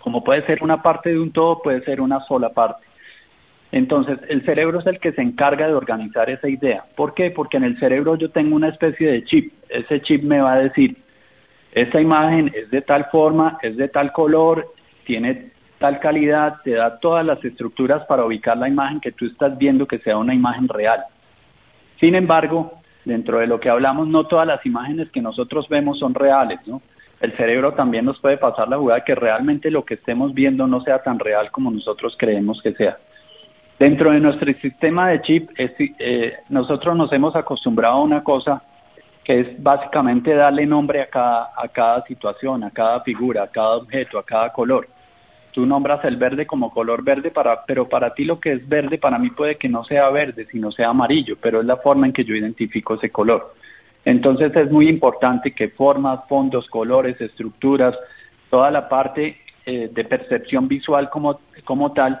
Como 0.00 0.24
puede 0.24 0.44
ser 0.46 0.64
una 0.64 0.82
parte 0.82 1.10
de 1.10 1.20
un 1.20 1.30
todo, 1.30 1.62
puede 1.62 1.80
ser 1.84 2.00
una 2.00 2.18
sola 2.24 2.48
parte. 2.48 2.84
Entonces, 3.70 4.18
el 4.30 4.44
cerebro 4.44 4.80
es 4.80 4.86
el 4.88 4.98
que 4.98 5.12
se 5.12 5.22
encarga 5.22 5.68
de 5.68 5.74
organizar 5.74 6.28
esa 6.28 6.48
idea. 6.48 6.86
¿Por 6.96 7.14
qué? 7.14 7.30
Porque 7.30 7.58
en 7.58 7.62
el 7.62 7.78
cerebro 7.78 8.16
yo 8.16 8.32
tengo 8.32 8.56
una 8.56 8.70
especie 8.70 9.12
de 9.12 9.24
chip. 9.26 9.52
Ese 9.68 10.02
chip 10.02 10.24
me 10.24 10.40
va 10.40 10.54
a 10.54 10.58
decir, 10.58 10.96
esta 11.70 12.00
imagen 12.00 12.50
es 12.52 12.68
de 12.72 12.82
tal 12.82 13.04
forma, 13.12 13.58
es 13.62 13.76
de 13.76 13.86
tal 13.86 14.10
color, 14.10 14.66
tiene 15.04 15.52
tal 15.78 15.98
calidad, 15.98 16.56
te 16.62 16.72
da 16.72 16.98
todas 17.00 17.26
las 17.26 17.44
estructuras 17.44 18.04
para 18.06 18.24
ubicar 18.24 18.56
la 18.56 18.68
imagen 18.68 19.00
que 19.00 19.12
tú 19.12 19.26
estás 19.26 19.58
viendo 19.58 19.86
que 19.86 19.98
sea 19.98 20.16
una 20.16 20.34
imagen 20.34 20.68
real. 20.68 21.02
Sin 21.98 22.14
embargo, 22.14 22.74
dentro 23.04 23.38
de 23.38 23.46
lo 23.46 23.58
que 23.58 23.68
hablamos, 23.68 24.06
no 24.06 24.26
todas 24.26 24.46
las 24.46 24.64
imágenes 24.64 25.10
que 25.10 25.20
nosotros 25.20 25.68
vemos 25.68 25.98
son 25.98 26.14
reales, 26.14 26.60
¿no? 26.66 26.82
El 27.20 27.36
cerebro 27.36 27.74
también 27.74 28.04
nos 28.04 28.18
puede 28.20 28.36
pasar 28.36 28.68
la 28.68 28.78
jugada 28.78 29.04
que 29.04 29.14
realmente 29.14 29.70
lo 29.70 29.84
que 29.84 29.94
estemos 29.94 30.34
viendo 30.34 30.66
no 30.66 30.80
sea 30.82 31.02
tan 31.02 31.18
real 31.18 31.50
como 31.52 31.70
nosotros 31.70 32.16
creemos 32.18 32.60
que 32.62 32.72
sea. 32.74 32.98
Dentro 33.78 34.12
de 34.12 34.20
nuestro 34.20 34.52
sistema 34.54 35.08
de 35.10 35.22
chip, 35.22 35.50
eh, 35.58 36.34
nosotros 36.48 36.96
nos 36.96 37.12
hemos 37.12 37.34
acostumbrado 37.36 37.94
a 37.94 38.02
una 38.02 38.22
cosa 38.22 38.62
que 39.24 39.40
es 39.40 39.62
básicamente 39.62 40.34
darle 40.34 40.66
nombre 40.66 41.00
a 41.00 41.06
cada, 41.06 41.50
a 41.56 41.68
cada 41.68 42.04
situación, 42.06 42.64
a 42.64 42.70
cada 42.70 43.00
figura, 43.02 43.44
a 43.44 43.48
cada 43.48 43.76
objeto, 43.76 44.18
a 44.18 44.24
cada 44.24 44.52
color. 44.52 44.88
Tú 45.52 45.66
nombras 45.66 46.04
el 46.04 46.16
verde 46.16 46.46
como 46.46 46.70
color 46.70 47.04
verde, 47.04 47.30
para, 47.30 47.64
pero 47.64 47.88
para 47.88 48.14
ti 48.14 48.24
lo 48.24 48.40
que 48.40 48.52
es 48.52 48.68
verde, 48.68 48.98
para 48.98 49.18
mí 49.18 49.30
puede 49.30 49.56
que 49.56 49.68
no 49.68 49.84
sea 49.84 50.08
verde, 50.08 50.46
sino 50.50 50.72
sea 50.72 50.88
amarillo, 50.88 51.36
pero 51.40 51.60
es 51.60 51.66
la 51.66 51.76
forma 51.76 52.06
en 52.06 52.12
que 52.12 52.24
yo 52.24 52.34
identifico 52.34 52.94
ese 52.94 53.10
color. 53.10 53.54
Entonces 54.04 54.54
es 54.56 54.70
muy 54.70 54.88
importante 54.88 55.52
que 55.52 55.68
formas, 55.68 56.20
fondos, 56.28 56.66
colores, 56.68 57.20
estructuras, 57.20 57.94
toda 58.50 58.70
la 58.70 58.88
parte 58.88 59.36
eh, 59.66 59.90
de 59.92 60.04
percepción 60.04 60.66
visual 60.66 61.10
como, 61.10 61.38
como 61.64 61.92
tal, 61.92 62.20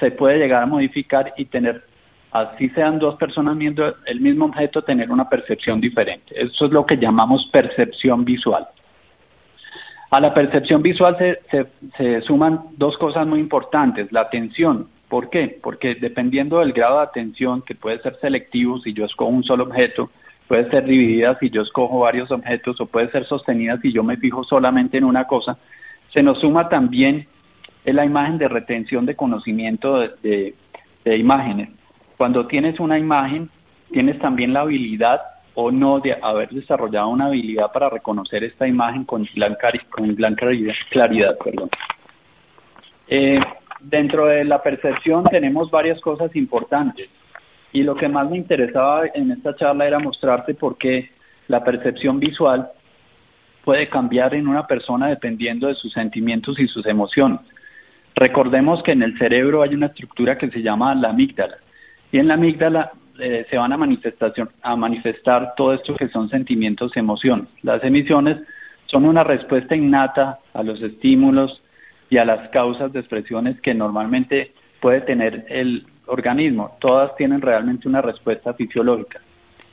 se 0.00 0.10
puede 0.12 0.38
llegar 0.38 0.62
a 0.62 0.66
modificar 0.66 1.34
y 1.36 1.44
tener 1.46 1.84
así 2.32 2.70
sean 2.70 2.98
dos 2.98 3.16
personas 3.16 3.56
viendo 3.58 3.94
el 4.06 4.20
mismo 4.20 4.46
objeto, 4.46 4.82
tener 4.82 5.10
una 5.10 5.28
percepción 5.28 5.80
diferente. 5.80 6.34
Eso 6.34 6.66
es 6.66 6.72
lo 6.72 6.86
que 6.86 6.96
llamamos 6.96 7.48
percepción 7.52 8.24
visual. 8.24 8.66
A 10.10 10.20
la 10.20 10.34
percepción 10.34 10.82
visual 10.82 11.16
se, 11.16 12.20
suman 12.22 12.60
dos 12.76 12.96
cosas 12.98 13.26
muy 13.26 13.40
importantes, 13.40 14.10
la 14.12 14.22
atención. 14.22 14.88
¿Por 15.08 15.30
qué? 15.30 15.58
Porque 15.62 15.94
dependiendo 15.94 16.60
del 16.60 16.72
grado 16.72 16.98
de 16.98 17.04
atención, 17.04 17.62
que 17.62 17.74
puede 17.74 17.98
ser 18.00 18.18
selectivo 18.20 18.78
si 18.80 18.94
yo 18.94 19.04
escojo 19.04 19.30
un 19.30 19.44
solo 19.44 19.64
objeto, 19.64 20.10
puede 20.48 20.68
ser 20.70 20.84
dividida 20.84 21.38
si 21.38 21.50
yo 21.50 21.62
escojo 21.62 22.00
varios 22.00 22.30
objetos 22.30 22.80
o 22.80 22.86
puede 22.86 23.10
ser 23.10 23.26
sostenida 23.26 23.78
si 23.80 23.92
yo 23.92 24.02
me 24.02 24.16
fijo 24.16 24.44
solamente 24.44 24.98
en 24.98 25.04
una 25.04 25.26
cosa, 25.26 25.58
se 26.12 26.22
nos 26.22 26.40
suma 26.40 26.68
también 26.68 27.26
la 27.84 28.04
imagen 28.04 28.38
de 28.38 28.48
retención 28.48 29.06
de 29.06 29.16
conocimiento 29.16 29.98
de 30.22 30.54
imágenes. 31.04 31.70
Cuando 32.16 32.46
tienes 32.46 32.78
una 32.80 32.98
imagen, 32.98 33.50
tienes 33.90 34.18
también 34.18 34.52
la 34.52 34.60
habilidad 34.60 35.20
o 35.54 35.70
no 35.70 36.00
de 36.00 36.16
haber 36.22 36.48
desarrollado 36.50 37.08
una 37.08 37.26
habilidad 37.26 37.72
para 37.72 37.90
reconocer 37.90 38.42
esta 38.44 38.66
imagen 38.66 39.04
con 39.04 39.28
gran, 39.34 39.56
claridad. 40.90 41.36
Perdón. 41.44 41.68
Eh, 43.08 43.38
dentro 43.80 44.26
de 44.26 44.44
la 44.44 44.62
percepción 44.62 45.24
tenemos 45.24 45.70
varias 45.70 46.00
cosas 46.00 46.34
importantes 46.36 47.08
y 47.72 47.82
lo 47.82 47.94
que 47.94 48.08
más 48.08 48.30
me 48.30 48.36
interesaba 48.36 49.02
en 49.14 49.30
esta 49.30 49.54
charla 49.56 49.86
era 49.86 49.98
mostrarte 49.98 50.54
por 50.54 50.78
qué 50.78 51.10
la 51.48 51.64
percepción 51.64 52.20
visual 52.20 52.70
puede 53.64 53.88
cambiar 53.88 54.34
en 54.34 54.48
una 54.48 54.66
persona 54.66 55.08
dependiendo 55.08 55.68
de 55.68 55.74
sus 55.74 55.92
sentimientos 55.92 56.58
y 56.58 56.66
sus 56.68 56.86
emociones. 56.86 57.40
Recordemos 58.14 58.82
que 58.82 58.92
en 58.92 59.02
el 59.02 59.18
cerebro 59.18 59.62
hay 59.62 59.74
una 59.74 59.86
estructura 59.86 60.36
que 60.36 60.50
se 60.50 60.62
llama 60.62 60.94
la 60.94 61.10
amígdala 61.10 61.56
y 62.12 62.18
en 62.18 62.28
la 62.28 62.34
amígdala 62.34 62.92
eh, 63.18 63.46
se 63.50 63.56
van 63.56 63.72
a, 63.72 64.76
manifestar 64.76 65.54
todo 65.56 65.72
esto 65.72 65.96
que 65.96 66.08
son 66.08 66.28
sentimientos 66.28 66.96
emociones. 66.96 67.48
Las 67.62 67.82
emisiones 67.82 68.38
son 68.86 69.06
una 69.06 69.24
respuesta 69.24 69.74
innata 69.74 70.38
a 70.52 70.62
los 70.62 70.80
estímulos 70.82 71.60
y 72.10 72.18
a 72.18 72.24
las 72.24 72.50
causas 72.50 72.92
de 72.92 73.00
expresiones 73.00 73.60
que 73.62 73.74
normalmente 73.74 74.52
puede 74.80 75.00
tener 75.00 75.46
el 75.48 75.86
organismo. 76.06 76.76
Todas 76.80 77.16
tienen 77.16 77.40
realmente 77.40 77.88
una 77.88 78.02
respuesta 78.02 78.52
fisiológica. 78.54 79.20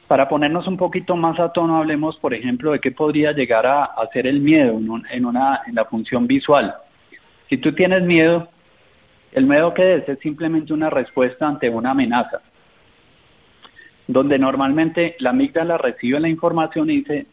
Para 0.08 0.29
ponernos 0.29 0.65
un 0.67 0.77
poquito 0.77 1.15
más 1.15 1.39
a 1.39 1.51
tono, 1.51 1.77
hablemos, 1.77 2.17
por 2.17 2.34
ejemplo, 2.34 2.72
de 2.72 2.79
qué 2.79 2.91
podría 2.91 3.34
llegar 3.34 3.65
a, 3.67 3.84
hacer 3.84 4.27
el 4.27 4.39
miedo 4.39 4.77
en, 4.77 4.88
en 5.12 5.75
la 5.75 5.86
función 5.86 6.25
visual. 6.25 6.74
Si 7.50 7.58
tú 7.58 7.74
tienes 7.74 8.03
miedo, 8.03 8.48
el 9.32 9.46
miedo 9.46 9.74
que 9.74 9.96
es 9.96 10.10
es 10.10 10.20
simplemente 10.20 10.74
una 10.74 10.90
respuesta 10.90 11.48
ante 11.48 11.70
una 11.70 11.92
amenaza, 11.92 12.42
donde 14.08 14.40
normalmente 14.40 15.16
la 15.20 15.30
amígdala 15.32 15.78
recibe 15.78 16.20
la 16.20 16.30
información 16.30 16.90
y 16.90 16.98
dice, 16.98 17.28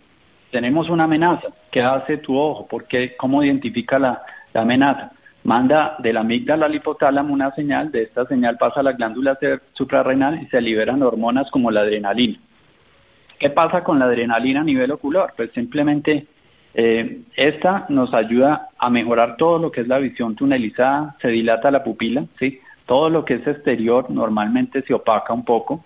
tenemos 0.51 0.89
una 0.91 1.05
amenaza, 1.05 1.49
¿qué 1.71 1.83
hace 1.83 2.19
tu 2.19 2.37
ojo? 2.37 2.67
Porque 2.69 3.17
¿Cómo 3.17 3.43
identifica 3.43 3.99
la, 3.99 4.23
amenaza? 4.55 5.13
Manda 5.45 5.97
de 5.99 6.13
la 6.13 6.21
amígdala 6.21 6.67
al 6.67 6.75
hipotálamo 6.75 7.33
una 7.33 7.53
señal, 7.53 7.93
de 7.93 8.03
esta 8.03 8.27
señal 8.27 8.59
pasa 8.59 8.81
a 8.81 8.83
la 8.83 8.93
glándula 8.93 9.39
suprarrenal 9.75 10.43
y 10.43 10.47
se 10.47 10.61
liberan 10.61 11.03
hormonas 11.03 11.51
como 11.51 11.71
la 11.71 11.81
adrenalina. 11.81 12.39
¿Qué 13.39 13.51
pasa 13.51 13.85
con 13.85 13.99
la 13.99 14.07
adrenalina 14.07 14.63
a 14.63 14.65
nivel 14.65 14.91
ocular? 14.91 15.35
Pues 15.37 15.53
simplemente 15.53 16.27
eh, 16.79 17.23
esta 17.37 17.87
nos 17.89 18.13
ayuda 18.13 18.69
a 18.79 18.91
mejorar 18.91 19.39
todo 19.39 19.59
lo 19.59 19.71
que 19.73 19.81
es 19.81 19.89
la 19.89 19.97
visión 19.97 20.37
tunelizada, 20.37 21.17
se 21.23 21.29
dilata 21.29 21.71
la 21.71 21.83
pupila, 21.83 22.27
¿sí? 22.39 22.61
todo 22.85 23.09
lo 23.09 23.25
que 23.25 23.35
es 23.35 23.47
exterior 23.47 24.11
normalmente 24.11 24.83
se 24.83 24.93
opaca 24.93 25.33
un 25.33 25.43
poco 25.43 25.83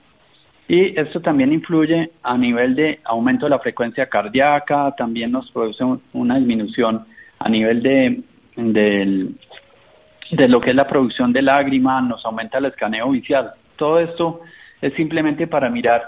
y 0.66 0.98
esto 0.98 1.20
también 1.20 1.52
influye 1.52 2.10
a 2.24 2.36
nivel 2.36 2.74
de 2.74 2.98
aumento 3.04 3.46
de 3.46 3.50
la 3.50 3.60
frecuencia 3.60 4.08
cardíaca, 4.08 4.92
también 4.96 5.30
nos 5.30 5.48
produce 5.52 5.84
una 6.12 6.38
disminución 6.38 7.06
a 7.38 7.48
nivel 7.48 7.82
de, 7.84 8.22
de 8.56 10.48
lo 10.48 10.60
que 10.60 10.70
es 10.70 10.76
la 10.76 10.88
producción 10.88 11.32
de 11.32 11.42
lágrimas, 11.42 12.02
nos 12.02 12.24
aumenta 12.24 12.58
el 12.58 12.66
escaneo 12.66 13.10
visual. 13.10 13.52
Todo 13.76 14.00
esto 14.00 14.40
es 14.80 14.92
simplemente 14.94 15.46
para 15.46 15.70
mirar 15.70 16.02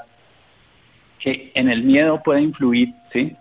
que 1.21 1.53
en 1.55 1.69
el 1.69 1.85
miedo 1.85 2.21
puede 2.23 2.43
influir, 2.43 2.89
¿sí? 3.12 3.37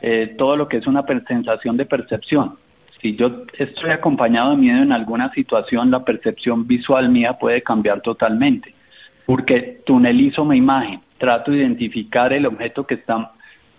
Eh, 0.00 0.34
todo 0.38 0.56
lo 0.56 0.68
que 0.68 0.76
es 0.76 0.86
una 0.86 1.04
sensación 1.26 1.76
de 1.76 1.86
percepción. 1.86 2.56
Si 3.00 3.16
yo 3.16 3.44
estoy 3.58 3.90
acompañado 3.90 4.50
de 4.50 4.56
miedo 4.56 4.82
en 4.82 4.92
alguna 4.92 5.32
situación, 5.32 5.90
la 5.90 6.04
percepción 6.04 6.66
visual 6.66 7.08
mía 7.08 7.34
puede 7.34 7.62
cambiar 7.62 8.00
totalmente, 8.00 8.74
porque 9.26 9.82
tunelizo 9.86 10.44
mi 10.44 10.56
imagen, 10.56 11.00
trato 11.18 11.50
de 11.50 11.58
identificar 11.58 12.32
el 12.32 12.46
objeto 12.46 12.86
que 12.86 12.94
está 12.94 13.32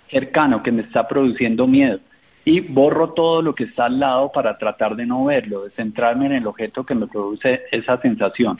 cercano, 0.09 0.63
que 0.63 0.71
me 0.71 0.83
está 0.83 1.07
produciendo 1.07 1.67
miedo, 1.67 1.99
y 2.45 2.61
borro 2.61 3.11
todo 3.13 3.41
lo 3.41 3.53
que 3.53 3.65
está 3.65 3.85
al 3.85 3.99
lado 3.99 4.31
para 4.31 4.57
tratar 4.57 4.95
de 4.95 5.05
no 5.05 5.25
verlo, 5.25 5.65
de 5.65 5.71
centrarme 5.71 6.25
en 6.27 6.33
el 6.33 6.47
objeto 6.47 6.85
que 6.85 6.95
me 6.95 7.07
produce 7.07 7.61
esa 7.71 7.99
sensación. 8.01 8.57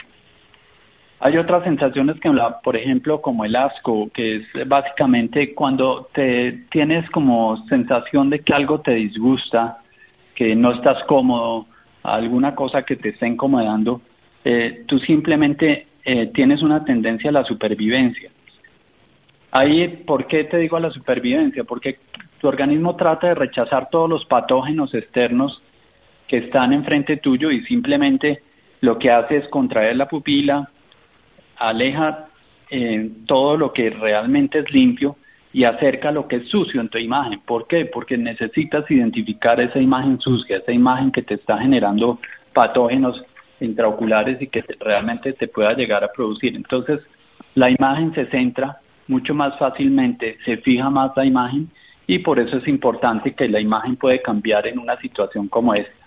Hay 1.22 1.38
otras 1.38 1.64
sensaciones 1.66 2.18
que, 2.22 2.32
por 2.64 2.78
ejemplo, 2.78 3.22
como 3.22 3.44
el 3.44 3.56
asco, 3.56 4.10
que 4.14 4.38
es 4.38 4.68
básicamente 4.68 5.54
cuando 5.54 6.08
te 6.14 6.64
tienes 6.72 7.10
como 7.10 7.58
sensación 7.68 8.30
de 8.30 8.40
que 8.40 8.54
algo 8.54 8.80
te 8.80 8.92
disgusta, 8.92 9.80
que 10.34 10.56
no 10.56 10.72
estás 10.72 11.04
cómodo, 11.08 11.66
alguna 12.04 12.56
cosa 12.56 12.84
que 12.84 12.96
te 12.96 13.10
está 13.10 13.28
incomodando, 13.28 14.02
eh, 14.46 14.86
tú 14.88 14.98
simplemente 15.00 15.88
eh, 16.06 16.28
tienes 16.34 16.62
una 16.62 16.86
tendencia 16.86 17.30
a 17.32 17.34
la 17.34 17.44
supervivencia. 17.44 18.32
Ahí, 19.52 19.88
¿por 20.06 20.26
qué 20.28 20.46
te 20.46 20.58
digo 20.58 20.78
a 20.78 20.82
la 20.82 20.92
supervivencia? 20.92 21.66
Porque 21.66 22.00
tu 22.40 22.48
organismo 22.48 22.96
trata 22.96 23.28
de 23.28 23.36
rechazar 23.36 23.90
todos 23.90 24.10
los 24.10 24.24
patógenos 24.26 24.94
externos 24.94 25.62
que 26.30 26.38
están 26.38 26.72
enfrente 26.72 27.18
tuyo 27.18 27.52
y 27.52 27.66
simplemente 27.66 28.42
lo 28.80 28.98
que 28.98 29.12
hace 29.12 29.38
es 29.38 29.48
contraer 29.50 29.98
la 29.98 30.08
pupila, 30.08 30.70
aleja 31.60 32.28
eh, 32.72 33.12
todo 33.28 33.58
lo 33.58 33.74
que 33.74 33.90
realmente 33.90 34.60
es 34.60 34.72
limpio 34.72 35.18
y 35.52 35.64
acerca 35.64 36.12
lo 36.12 36.28
que 36.28 36.38
es 36.38 36.48
sucio 36.50 36.80
en 36.82 36.90
tu 36.90 36.98
imagen. 36.98 37.40
¿Por 37.46 37.68
qué? 37.68 37.86
Porque 37.86 38.18
necesitas 38.18 38.90
identificar 38.90 39.60
esa 39.60 39.80
imagen 39.80 40.20
sucia, 40.20 40.58
esa 40.58 40.72
imagen 40.72 41.12
que 41.12 41.24
te 41.24 41.36
está 41.36 41.58
generando 41.58 42.20
patógenos 42.54 43.22
intraoculares 43.60 44.42
y 44.42 44.48
que 44.48 44.64
realmente 44.80 45.34
te 45.34 45.48
pueda 45.48 45.74
llegar 45.74 46.04
a 46.04 46.12
producir. 46.12 46.56
Entonces, 46.56 47.00
la 47.56 47.70
imagen 47.70 48.14
se 48.14 48.28
centra 48.28 48.80
mucho 49.08 49.34
más 49.34 49.58
fácilmente, 49.58 50.38
se 50.46 50.58
fija 50.58 50.90
más 50.90 51.12
la 51.16 51.26
imagen 51.26 51.70
y 52.06 52.20
por 52.20 52.40
eso 52.40 52.58
es 52.58 52.68
importante 52.68 53.34
que 53.34 53.48
la 53.48 53.60
imagen 53.60 53.96
puede 53.96 54.22
cambiar 54.22 54.68
en 54.68 54.80
una 54.80 54.98
situación 54.98 55.48
como 55.48 55.74
esta. 55.74 55.99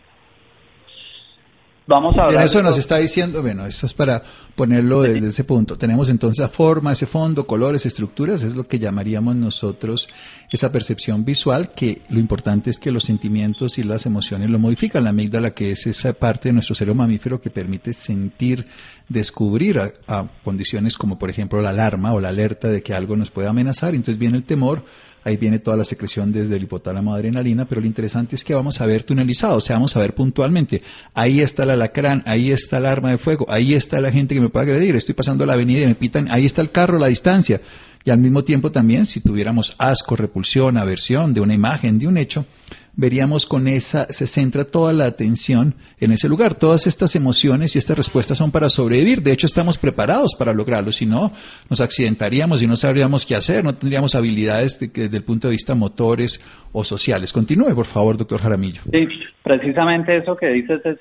Vamos 1.92 2.14
a 2.16 2.34
En 2.34 2.40
eso 2.40 2.62
nos 2.62 2.78
está 2.78 2.96
diciendo, 2.96 3.42
bueno, 3.42 3.66
eso 3.66 3.87
es 3.87 3.94
para 3.94 4.22
ponerlo 4.56 5.02
desde 5.02 5.28
ese 5.28 5.44
punto. 5.44 5.76
Tenemos 5.76 6.08
entonces 6.08 6.38
la 6.40 6.49
forma, 6.49 6.92
ese 6.92 7.06
fondo, 7.06 7.46
colores, 7.46 7.87
estructuras, 7.87 8.42
es 8.42 8.54
lo 8.54 8.66
que 8.66 8.78
llamaríamos 8.78 9.37
nosotros 9.37 10.08
esa 10.50 10.70
percepción 10.70 11.25
visual, 11.25 11.72
que 11.75 12.02
lo 12.11 12.18
importante 12.18 12.70
es 12.70 12.78
que 12.78 12.90
los 12.90 13.04
sentimientos 13.04 13.78
y 13.78 13.82
las 13.82 14.06
emociones 14.06 14.50
lo 14.50 14.58
modifican. 14.58 15.04
La 15.04 15.11
amígdala, 15.11 15.52
que 15.52 15.70
es 15.70 15.87
esa 15.87 16.12
parte 16.12 16.49
de 16.49 16.54
nuestro 16.54 16.75
cerebro 16.75 16.94
mamífero 16.96 17.40
que 17.40 17.50
permite 17.50 17.92
sentir, 17.92 18.66
descubrir 19.08 19.78
a, 19.78 19.92
a 20.08 20.26
condiciones 20.44 20.96
como 20.96 21.18
por 21.18 21.30
ejemplo 21.30 21.62
la 21.62 21.70
alarma 21.70 22.12
o 22.12 22.20
la 22.20 22.28
alerta 22.28 22.68
de 22.68 22.82
que 22.82 22.94
algo 22.94 23.16
nos 23.16 23.30
puede 23.30 23.49
amenazar, 23.49 23.94
entonces 23.94 24.18
viene 24.18 24.37
el 24.37 24.44
temor, 24.44 24.84
Ahí 25.24 25.36
viene 25.36 25.58
toda 25.58 25.76
la 25.76 25.84
secreción 25.84 26.32
desde 26.32 26.56
el 26.56 26.64
hipotálamo 26.64 27.14
adrenalina, 27.14 27.64
pero 27.64 27.80
lo 27.80 27.86
interesante 27.86 28.36
es 28.36 28.42
que 28.42 28.54
vamos 28.54 28.80
a 28.80 28.86
ver 28.86 29.04
tunelizado, 29.04 29.56
o 29.56 29.60
sea, 29.60 29.76
vamos 29.76 29.96
a 29.96 30.00
ver 30.00 30.14
puntualmente. 30.14 30.82
Ahí 31.14 31.40
está 31.40 31.62
el 31.62 31.70
alacrán, 31.70 32.22
ahí 32.26 32.50
está 32.50 32.78
el 32.78 32.86
arma 32.86 33.10
de 33.10 33.18
fuego, 33.18 33.46
ahí 33.48 33.74
está 33.74 34.00
la 34.00 34.10
gente 34.10 34.34
que 34.34 34.40
me 34.40 34.48
puede 34.48 34.70
agredir, 34.70 34.96
estoy 34.96 35.14
pasando 35.14 35.46
la 35.46 35.52
avenida 35.52 35.82
y 35.82 35.86
me 35.86 35.94
pitan, 35.94 36.30
ahí 36.30 36.46
está 36.46 36.60
el 36.60 36.70
carro, 36.70 36.98
la 36.98 37.06
distancia. 37.06 37.60
Y 38.04 38.11
al 38.11 38.18
mismo 38.18 38.42
tiempo 38.44 38.71
también, 38.73 39.06
si 39.06 39.21
tuviéramos 39.21 39.75
asco, 39.78 40.16
repulsión, 40.16 40.76
aversión 40.76 41.32
de 41.35 41.40
una 41.40 41.54
imagen, 41.54 41.99
de 41.99 42.06
un 42.09 42.16
hecho, 42.16 42.47
veríamos 42.94 43.47
con 43.47 43.68
esa, 43.68 44.06
se 44.12 44.26
centra 44.26 44.64
toda 44.64 44.92
la 44.92 45.06
atención 45.06 45.75
en 45.99 46.12
ese 46.12 46.28
lugar. 46.28 46.54
Todas 46.54 46.87
estas 46.87 47.16
emociones 47.16 47.75
y 47.75 47.78
estas 47.78 47.97
respuestas 47.97 48.37
son 48.37 48.50
para 48.50 48.68
sobrevivir. 48.68 49.23
De 49.23 49.32
hecho, 49.32 49.47
estamos 49.47 49.78
preparados 49.78 50.35
para 50.35 50.52
lograrlo. 50.52 50.92
Si 50.92 51.06
no, 51.06 51.32
nos 51.71 51.80
accidentaríamos 51.80 52.61
y 52.62 52.66
no 52.66 52.76
sabríamos 52.76 53.25
qué 53.25 53.35
hacer, 53.37 53.64
no 53.64 53.75
tendríamos 53.75 54.14
habilidades 54.14 54.78
de- 54.78 54.88
desde 54.88 55.16
el 55.16 55.23
punto 55.25 55.49
de 55.49 55.52
vista 55.52 55.75
motores 55.75 56.44
o 56.73 56.85
sociales. 56.85 57.32
Continúe, 57.32 57.75
por 57.75 57.87
favor, 57.87 58.16
doctor 58.18 58.40
Jaramillo. 58.42 58.82
Sí, 58.90 59.06
precisamente 59.42 60.18
eso 60.18 60.37
que 60.37 60.49
dices 60.49 60.80
es 60.85 60.99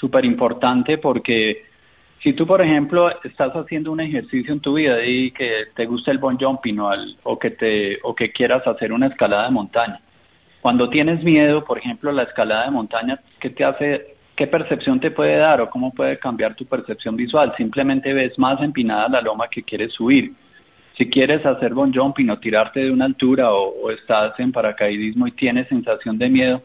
súper 0.00 0.24
importante 0.24 0.98
porque 0.98 1.70
si 2.22 2.32
tú, 2.34 2.46
por 2.46 2.62
ejemplo, 2.62 3.10
estás 3.24 3.52
haciendo 3.54 3.90
un 3.92 4.00
ejercicio 4.00 4.52
en 4.52 4.60
tu 4.60 4.74
vida 4.74 5.04
y 5.04 5.30
que 5.32 5.64
te 5.74 5.86
gusta 5.86 6.10
el 6.12 6.18
bon 6.18 6.38
jumping 6.38 6.78
o, 6.80 6.88
al- 6.88 7.16
o 7.24 7.38
que 7.38 7.50
te 7.50 7.98
o 8.02 8.14
que 8.14 8.30
quieras 8.32 8.66
hacer 8.66 8.92
una 8.92 9.08
escalada 9.08 9.44
de 9.44 9.50
montaña, 9.50 10.00
cuando 10.60 10.88
tienes 10.88 11.22
miedo, 11.24 11.64
por 11.64 11.78
ejemplo, 11.78 12.12
la 12.12 12.22
escalada 12.22 12.66
de 12.66 12.70
montaña, 12.70 13.18
¿qué 13.40 13.50
te 13.50 13.64
hace? 13.64 14.14
¿Qué 14.36 14.46
percepción 14.46 15.00
te 15.00 15.10
puede 15.10 15.36
dar 15.36 15.60
o 15.60 15.68
cómo 15.68 15.92
puede 15.92 16.18
cambiar 16.18 16.54
tu 16.54 16.64
percepción 16.64 17.16
visual? 17.16 17.52
Simplemente 17.56 18.12
ves 18.14 18.38
más 18.38 18.62
empinada 18.62 19.08
la 19.08 19.20
loma 19.20 19.48
que 19.48 19.62
quieres 19.62 19.92
subir. 19.92 20.32
Si 20.96 21.10
quieres 21.10 21.44
hacer 21.44 21.74
bon 21.74 21.92
jumping 21.92 22.30
o 22.30 22.38
tirarte 22.38 22.80
de 22.80 22.90
una 22.90 23.06
altura 23.06 23.52
o, 23.52 23.74
o 23.82 23.90
estás 23.90 24.38
en 24.38 24.52
paracaidismo 24.52 25.26
y 25.26 25.32
tienes 25.32 25.66
sensación 25.68 26.18
de 26.18 26.28
miedo, 26.28 26.62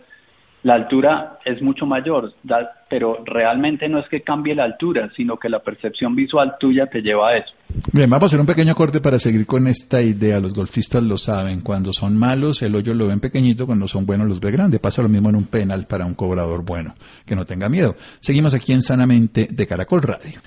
la 0.64 0.74
altura 0.76 1.38
es 1.46 1.62
mucho 1.62 1.86
mayor, 1.86 2.34
da- 2.44 2.72
pero 2.90 3.24
realmente 3.26 3.88
no 3.90 4.00
es 4.00 4.06
que 4.10 4.22
cambie 4.22 4.56
la 4.56 4.64
altura, 4.64 5.10
sino 5.16 5.38
que 5.38 5.50
la 5.50 5.60
percepción 5.60 6.16
visual 6.16 6.56
tuya 6.60 6.88
te 6.88 7.02
lleva 7.02 7.30
a 7.30 7.38
eso. 7.38 7.52
Bien, 7.92 8.10
vamos 8.10 8.24
a 8.24 8.26
hacer 8.28 8.40
un 8.40 8.46
pequeño 8.48 8.74
corte 8.76 9.00
para 9.02 9.20
seguir 9.20 9.46
con 9.46 9.68
esta 9.68 10.02
idea. 10.02 10.40
Los 10.40 10.54
golfistas 10.54 11.04
lo 11.04 11.18
saben. 11.18 11.62
Cuando 11.62 11.94
son 11.94 12.18
malos, 12.18 12.62
el 12.64 12.76
hoyo 12.76 12.94
lo 12.94 13.08
ven 13.08 13.20
pequeñito. 13.20 13.66
Cuando 13.66 13.88
son 13.88 14.06
buenos, 14.06 14.28
los 14.28 14.40
ve 14.40 14.52
grande. 14.52 14.80
Pasa 14.80 15.02
lo 15.02 15.10
mismo 15.10 15.30
en 15.30 15.36
un 15.36 15.46
penal 15.46 15.86
para 15.86 16.06
un 16.06 16.16
cobrador 16.16 16.64
bueno. 16.64 16.96
Que 17.26 17.36
no 17.36 17.46
tenga 17.46 17.70
miedo. 17.70 17.96
Seguimos 18.20 18.54
aquí 18.54 18.72
en 18.74 18.82
Sanamente 18.82 19.48
de 19.52 19.68
Caracol 19.68 20.02
Radio. 20.02 20.40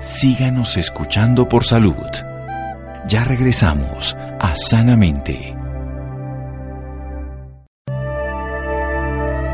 Síganos 0.00 0.76
escuchando 0.76 1.48
por 1.48 1.64
salud. 1.64 1.94
Ya 3.08 3.24
regresamos 3.24 4.14
a 4.40 4.54
Sanamente. 4.54 5.54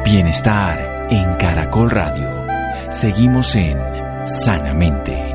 Bienestar 0.05 1.09
en 1.11 1.35
Caracol 1.35 1.91
Radio. 1.91 2.27
Seguimos 2.91 3.55
en 3.55 3.79
Sanamente. 4.27 5.35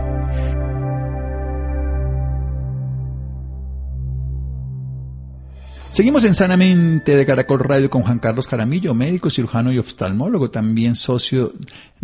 Seguimos 5.92 6.26
en 6.26 6.36
Sanamente 6.36 7.16
de 7.16 7.26
Caracol 7.26 7.60
Radio 7.60 7.90
con 7.90 8.02
Juan 8.02 8.20
Carlos 8.20 8.48
Jaramillo, 8.48 8.94
médico, 8.94 9.30
cirujano 9.30 9.72
y 9.72 9.78
oftalmólogo, 9.78 10.50
también 10.50 10.96
socio 10.96 11.54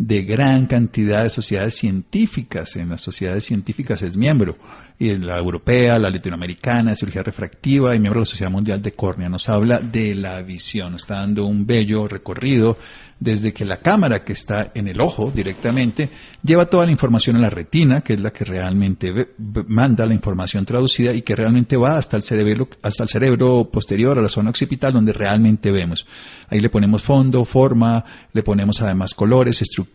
de 0.07 0.23
gran 0.23 0.65
cantidad 0.65 1.23
de 1.23 1.29
sociedades 1.29 1.75
científicas. 1.75 2.75
En 2.75 2.89
las 2.89 3.01
sociedades 3.01 3.45
científicas 3.45 4.01
es 4.01 4.17
miembro, 4.17 4.57
y 4.97 5.17
la 5.17 5.37
europea, 5.37 5.99
la 5.99 6.09
latinoamericana, 6.09 6.91
de 6.91 6.95
cirugía 6.95 7.23
refractiva 7.23 7.95
y 7.95 7.99
miembro 7.99 8.19
de 8.19 8.25
la 8.25 8.29
Sociedad 8.29 8.51
Mundial 8.51 8.81
de 8.81 8.93
Córnea. 8.93 9.29
Nos 9.29 9.49
habla 9.49 9.79
de 9.79 10.15
la 10.15 10.41
visión, 10.41 10.95
está 10.95 11.15
dando 11.15 11.45
un 11.45 11.65
bello 11.65 12.07
recorrido 12.07 12.77
desde 13.21 13.53
que 13.53 13.65
la 13.65 13.77
cámara 13.77 14.23
que 14.23 14.33
está 14.33 14.71
en 14.73 14.87
el 14.87 14.99
ojo 14.99 15.31
directamente 15.33 16.09
lleva 16.43 16.65
toda 16.65 16.87
la 16.87 16.91
información 16.91 17.35
a 17.35 17.39
la 17.39 17.51
retina, 17.51 18.01
que 18.01 18.13
es 18.13 18.19
la 18.19 18.33
que 18.33 18.43
realmente 18.43 19.29
manda 19.67 20.07
la 20.07 20.15
información 20.15 20.65
traducida 20.65 21.13
y 21.13 21.21
que 21.21 21.35
realmente 21.35 21.77
va 21.77 21.97
hasta 21.97 22.17
el 22.17 22.23
cerebro, 22.23 22.67
hasta 22.81 23.03
el 23.03 23.09
cerebro 23.09 23.69
posterior, 23.71 24.17
a 24.17 24.23
la 24.23 24.27
zona 24.27 24.49
occipital, 24.49 24.93
donde 24.93 25.13
realmente 25.13 25.71
vemos. 25.71 26.07
Ahí 26.49 26.59
le 26.59 26.69
ponemos 26.69 27.03
fondo, 27.03 27.45
forma, 27.45 28.03
le 28.33 28.41
ponemos 28.41 28.81
además 28.81 29.13
colores, 29.13 29.61
estructura, 29.61 29.90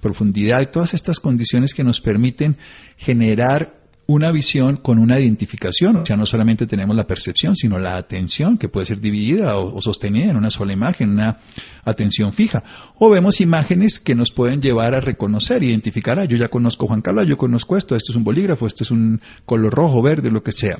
profundidad 0.00 0.60
y 0.62 0.66
todas 0.66 0.94
estas 0.94 1.20
condiciones 1.20 1.74
que 1.74 1.84
nos 1.84 2.00
permiten 2.00 2.56
generar 2.96 3.78
una 4.08 4.32
visión 4.32 4.76
con 4.76 4.98
una 4.98 5.20
identificación. 5.20 5.96
O 5.96 6.04
sea, 6.04 6.16
no 6.16 6.24
solamente 6.24 6.66
tenemos 6.66 6.96
la 6.96 7.06
percepción, 7.06 7.54
sino 7.54 7.78
la 7.78 7.98
atención, 7.98 8.56
que 8.56 8.70
puede 8.70 8.86
ser 8.86 9.00
dividida 9.00 9.58
o, 9.58 9.76
o 9.76 9.82
sostenida 9.82 10.30
en 10.30 10.36
una 10.38 10.50
sola 10.50 10.72
imagen, 10.72 11.10
una 11.10 11.38
atención 11.84 12.32
fija. 12.32 12.64
O 12.98 13.10
vemos 13.10 13.42
imágenes 13.42 14.00
que 14.00 14.14
nos 14.14 14.30
pueden 14.30 14.62
llevar 14.62 14.94
a 14.94 15.00
reconocer, 15.00 15.62
identificar, 15.62 16.18
ah, 16.18 16.24
yo 16.24 16.38
ya 16.38 16.48
conozco 16.48 16.86
Juan 16.86 17.02
Carlos, 17.02 17.26
yo 17.26 17.36
conozco 17.36 17.76
esto, 17.76 17.94
esto 17.94 18.12
es 18.12 18.16
un 18.16 18.24
bolígrafo, 18.24 18.66
esto 18.66 18.82
es 18.82 18.90
un 18.90 19.20
color 19.44 19.74
rojo, 19.74 20.00
verde, 20.00 20.30
lo 20.30 20.42
que 20.42 20.52
sea. 20.52 20.78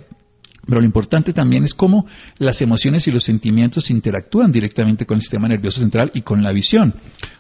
Pero 0.69 0.83
lo 0.83 0.87
importante 0.87 1.33
también 1.33 1.65
es 1.65 1.73
cómo 1.73 2.07
las 2.37 2.61
emociones 2.61 3.09
y 3.09 3.11
los 3.11 3.25
sentimientos 3.25 3.91
interactúan 3.91 4.53
directamente 4.53 5.07
con 5.07 5.17
el 5.17 5.23
sistema 5.23 5.49
nervioso 5.49 5.81
central 5.81 6.11
y 6.13 6.21
con 6.21 6.43
la 6.43 6.53
visión. 6.53 6.95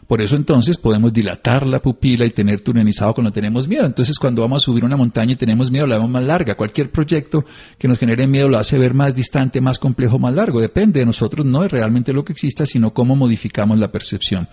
Por 0.07 0.23
eso 0.23 0.37
entonces 0.37 0.79
podemos 0.79 1.13
dilatar 1.13 1.67
la 1.67 1.83
pupila 1.83 2.25
y 2.25 2.31
tener 2.31 2.63
tunelizado 2.63 3.13
cuando 3.13 3.31
tenemos 3.31 3.69
miedo. 3.69 3.85
Entonces 3.85 4.19
cuando 4.19 4.41
vamos 4.41 4.63
a 4.63 4.65
subir 4.65 4.83
una 4.83 4.97
montaña 4.97 5.33
y 5.35 5.37
tenemos 5.37 5.71
miedo, 5.71 5.87
la 5.87 5.97
vemos 5.97 6.11
más 6.11 6.25
larga. 6.25 6.55
Cualquier 6.55 6.91
proyecto 6.91 7.45
que 7.77 7.87
nos 7.87 7.99
genere 7.99 8.27
miedo 8.27 8.49
lo 8.49 8.59
hace 8.59 8.79
ver 8.79 8.95
más 8.95 9.15
distante, 9.15 9.61
más 9.61 9.79
complejo, 9.79 10.19
más 10.19 10.33
largo. 10.33 10.63
Depende 10.63 11.01
de 11.01 11.05
nosotros, 11.05 11.45
no 11.45 11.65
es 11.65 11.71
realmente 11.71 12.15
lo 12.15 12.25
que 12.25 12.33
exista, 12.33 12.65
sino 12.65 12.95
cómo 12.95 13.15
modificamos 13.15 13.79
la 13.79 13.93
percepción. 13.93 14.49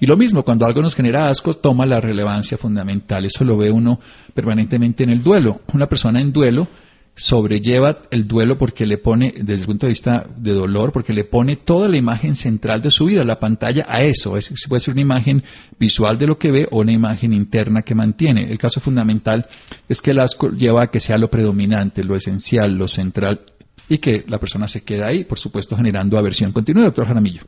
Y 0.00 0.06
lo 0.06 0.16
mismo, 0.16 0.42
cuando 0.42 0.64
algo 0.64 0.80
nos 0.80 0.94
genera 0.94 1.28
asco, 1.28 1.52
toma 1.52 1.84
la 1.84 2.00
relevancia 2.00 2.56
fundamental. 2.56 3.26
Eso 3.26 3.44
lo 3.44 3.58
ve 3.58 3.70
uno 3.70 4.00
permanentemente 4.32 5.04
en 5.04 5.10
el 5.10 5.22
duelo. 5.22 5.60
Una 5.74 5.86
persona 5.86 6.22
en 6.22 6.32
duelo 6.32 6.66
sobrelleva 7.16 7.98
el 8.10 8.26
duelo 8.26 8.58
porque 8.58 8.86
le 8.86 8.98
pone, 8.98 9.32
desde 9.36 9.62
el 9.62 9.66
punto 9.66 9.86
de 9.86 9.92
vista 9.92 10.26
de 10.36 10.52
dolor, 10.52 10.92
porque 10.92 11.12
le 11.12 11.24
pone 11.24 11.56
toda 11.56 11.88
la 11.88 11.96
imagen 11.96 12.34
central 12.34 12.82
de 12.82 12.90
su 12.90 13.06
vida, 13.06 13.24
la 13.24 13.38
pantalla, 13.38 13.86
a 13.88 14.02
eso. 14.02 14.36
Es, 14.36 14.52
puede 14.68 14.80
ser 14.80 14.92
una 14.94 15.02
imagen 15.02 15.42
visual 15.78 16.18
de 16.18 16.26
lo 16.26 16.38
que 16.38 16.50
ve 16.50 16.66
o 16.70 16.80
una 16.80 16.92
imagen 16.92 17.32
interna 17.32 17.82
que 17.82 17.94
mantiene. 17.94 18.50
El 18.50 18.58
caso 18.58 18.80
fundamental 18.80 19.46
es 19.88 20.02
que 20.02 20.10
el 20.10 20.18
asco 20.18 20.50
lleva 20.50 20.82
a 20.82 20.86
que 20.88 21.00
sea 21.00 21.18
lo 21.18 21.28
predominante, 21.28 22.04
lo 22.04 22.16
esencial, 22.16 22.76
lo 22.76 22.88
central, 22.88 23.40
y 23.88 23.98
que 23.98 24.24
la 24.28 24.38
persona 24.38 24.66
se 24.66 24.84
queda 24.84 25.06
ahí, 25.06 25.24
por 25.24 25.38
supuesto, 25.38 25.76
generando 25.76 26.18
aversión. 26.18 26.52
Continúe, 26.52 26.84
doctor 26.84 27.06
Jaramillo. 27.06 27.42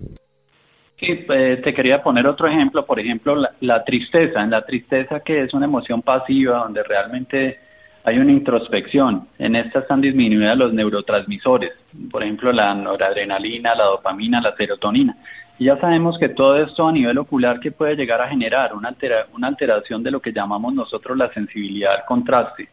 Sí, 1.01 1.07
eh, 1.09 1.61
te 1.63 1.75
quería 1.75 2.03
poner 2.03 2.27
otro 2.27 2.47
ejemplo, 2.47 2.87
por 2.87 3.01
ejemplo, 3.01 3.35
la, 3.35 3.51
la 3.61 3.85
tristeza. 3.85 4.43
En 4.43 4.51
la 4.51 4.65
tristeza 4.65 5.21
que 5.21 5.43
es 5.43 5.53
una 5.53 5.67
emoción 5.67 6.03
pasiva, 6.03 6.59
donde 6.59 6.83
realmente 6.85 7.66
hay 8.07 8.19
una 8.19 8.31
introspección. 8.31 9.27
En 9.39 9.57
esta 9.57 9.81
están 9.81 10.01
disminuidas 10.01 10.57
los 10.57 10.73
neurotransmisores, 10.73 11.73
por 12.11 12.23
ejemplo, 12.23 12.53
la 12.53 12.73
noradrenalina, 12.73 13.75
la 13.75 13.85
dopamina, 13.85 14.41
la 14.41 14.55
serotonina. 14.55 15.17
Y 15.59 15.65
ya 15.65 15.77
sabemos 15.79 16.17
que 16.19 16.29
todo 16.29 16.57
esto 16.57 16.87
a 16.87 16.93
nivel 16.93 17.19
ocular 17.19 17.59
que 17.59 17.73
puede 17.73 17.97
llegar 17.97 18.21
a 18.21 18.29
generar 18.29 18.75
una, 18.75 18.91
altera- 18.91 19.27
una 19.35 19.49
alteración 19.49 20.03
de 20.05 20.13
lo 20.13 20.21
que 20.21 20.33
llamamos 20.33 20.73
nosotros 20.73 21.19
la 21.19 21.33
sensibilidad 21.33 21.95
al 21.95 22.05
contraste 22.05 22.69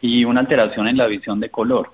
y 0.00 0.24
una 0.24 0.40
alteración 0.40 0.86
en 0.86 0.96
la 0.98 1.06
visión 1.06 1.40
de 1.40 1.50
color. 1.50 1.90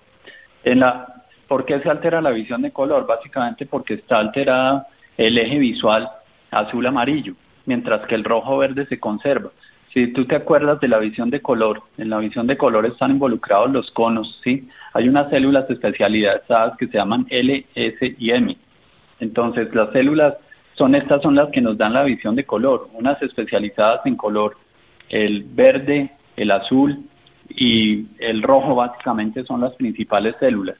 En 0.62 0.81
la, 0.81 1.07
¿Por 1.49 1.65
qué 1.65 1.81
se 1.81 1.89
altera 1.89 2.21
la 2.21 2.31
visión 2.31 2.61
de 2.61 2.73
color? 2.73 3.07
Básicamente 3.07 3.65
porque 3.67 3.95
está 3.95 4.19
alterada 4.19 4.87
el 5.17 5.39
eje 5.39 5.59
visual 5.59 6.09
azul-amarillo, 6.51 7.35
mientras 7.65 8.05
que 8.07 8.17
el 8.17 8.25
rojo-verde 8.25 8.85
se 8.87 9.01
conserva. 9.01 9.51
Si 9.97 10.09
tú 10.09 10.27
te 10.27 10.37
acuerdas 10.37 10.79
de 10.81 10.89
la 10.89 10.99
visión 10.99 11.31
de 11.31 11.41
color, 11.41 11.83
en 11.97 12.11
la 12.11 12.19
visión 12.19 12.47
de 12.47 12.59
color 12.59 12.85
están 12.85 13.13
involucrados 13.13 13.71
los 13.71 13.91
conos, 13.93 14.39
¿sí? 14.45 14.69
Hay 14.93 15.09
unas 15.09 15.31
células 15.31 15.71
especializadas 15.71 16.77
que 16.77 16.87
se 16.89 16.99
llaman 16.99 17.27
L, 17.31 17.65
S 17.75 18.15
y 18.19 18.31
M. 18.31 18.55
Entonces, 19.21 19.75
las 19.75 19.91
células 19.93 20.35
son 20.75 20.95
estas 20.97 21.23
son 21.23 21.35
las 21.35 21.49
que 21.49 21.63
nos 21.63 21.79
dan 21.79 21.95
la 21.95 22.05
visión 22.05 22.37
de 22.37 22.45
color, 22.45 22.91
unas 22.93 23.23
especializadas 23.23 24.05
en 24.05 24.17
color, 24.17 24.59
el 25.09 25.45
verde, 25.45 26.11
el 26.37 26.51
azul 26.51 26.99
y 27.49 28.05
el 28.19 28.43
rojo 28.43 28.75
básicamente 28.75 29.45
son 29.45 29.63
las 29.63 29.73
principales 29.77 30.37
células. 30.39 30.77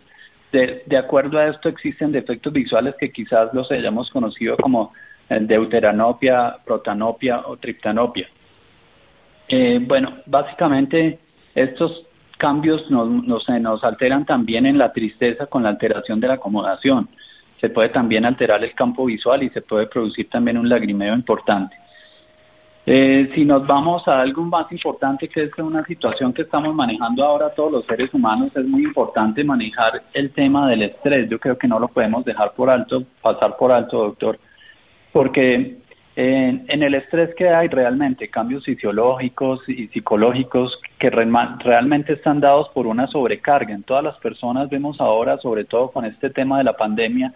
De, 0.52 0.83
de 0.85 0.98
acuerdo 0.98 1.38
a 1.38 1.48
esto 1.48 1.70
existen 1.70 2.12
defectos 2.12 2.52
visuales 2.52 2.94
que 3.00 3.11
quizás 3.12 3.48
los 3.55 3.72
hayamos 3.72 4.11
conocido 4.11 4.59
como 4.59 4.92
eh, 5.31 5.38
deuteranopia, 5.40 6.59
protanopia 6.66 7.40
o 7.46 7.57
triptanopia. 7.57 8.29
Eh, 9.48 9.78
bueno, 9.87 10.18
básicamente 10.26 11.18
estos 11.54 12.06
cambios 12.38 12.90
nos, 12.90 13.09
nos, 13.09 13.48
nos 13.48 13.85
alteran 13.85 14.24
también 14.24 14.66
en 14.66 14.78
la 14.78 14.92
tristeza 14.92 15.46
con 15.46 15.62
la 15.62 15.70
alteración 15.70 16.20
de 16.20 16.28
la 16.28 16.35
acomodación. 16.35 17.09
Se 17.61 17.70
puede 17.70 17.88
también 17.88 18.24
alterar 18.24 18.62
el 18.62 18.74
campo 18.74 19.06
visual 19.06 19.42
y 19.42 19.50
se 19.50 19.62
puede 19.62 19.87
producir 19.87 20.28
también 20.28 20.59
un 20.59 20.68
lagrimeo 20.68 21.14
importante. 21.14 21.76
Eh, 22.88 23.32
si 23.35 23.44
nos 23.44 23.66
vamos 23.66 24.06
a 24.06 24.20
algo 24.20 24.44
más 24.44 24.70
importante, 24.70 25.28
que 25.28 25.42
es 25.42 25.59
una 25.59 25.85
situación 25.87 26.32
que 26.32 26.42
estamos 26.42 26.72
manejando 26.72 27.24
ahora 27.24 27.50
todos 27.50 27.72
los 27.72 27.87
seres 27.87 28.14
humanos, 28.14 28.52
es 28.54 28.64
muy 28.64 28.85
importante 28.85 29.42
manejar 29.42 30.02
el 30.12 30.30
tema 30.30 30.68
del 30.68 30.82
estrés. 30.82 31.28
Yo 31.28 31.40
creo 31.40 31.59
que 31.59 31.66
no 31.66 31.80
lo 31.80 31.88
podemos 31.88 32.24
dejar 32.24 32.52
por 32.52 32.70
alto, 32.70 33.02
pasar 33.20 33.56
por 33.56 33.72
alto, 33.72 33.98
doctor, 33.98 34.38
porque 35.12 35.78
en, 36.16 36.83
el 36.83 36.94
estrés 36.94 37.35
que 37.35 37.50
hay 37.50 37.68
realmente 37.68 38.29
cambios 38.29 38.64
fisiológicos 38.64 39.61
y 39.68 39.88
psicológicos 39.88 40.72
que 40.98 41.11
realmente 41.11 42.14
están 42.14 42.40
dados 42.40 42.70
por 42.70 42.87
una 42.87 43.07
sobrecarga. 43.09 43.74
En 43.74 43.83
todas 43.83 44.02
las 44.02 44.16
personas 44.18 44.70
vemos 44.70 44.98
ahora, 44.98 45.37
sobre 45.38 45.64
todo 45.64 45.90
con 45.90 46.07
este 46.07 46.31
tema 46.31 46.57
de 46.59 46.64
la 46.64 46.72
pandemia, 46.72 47.35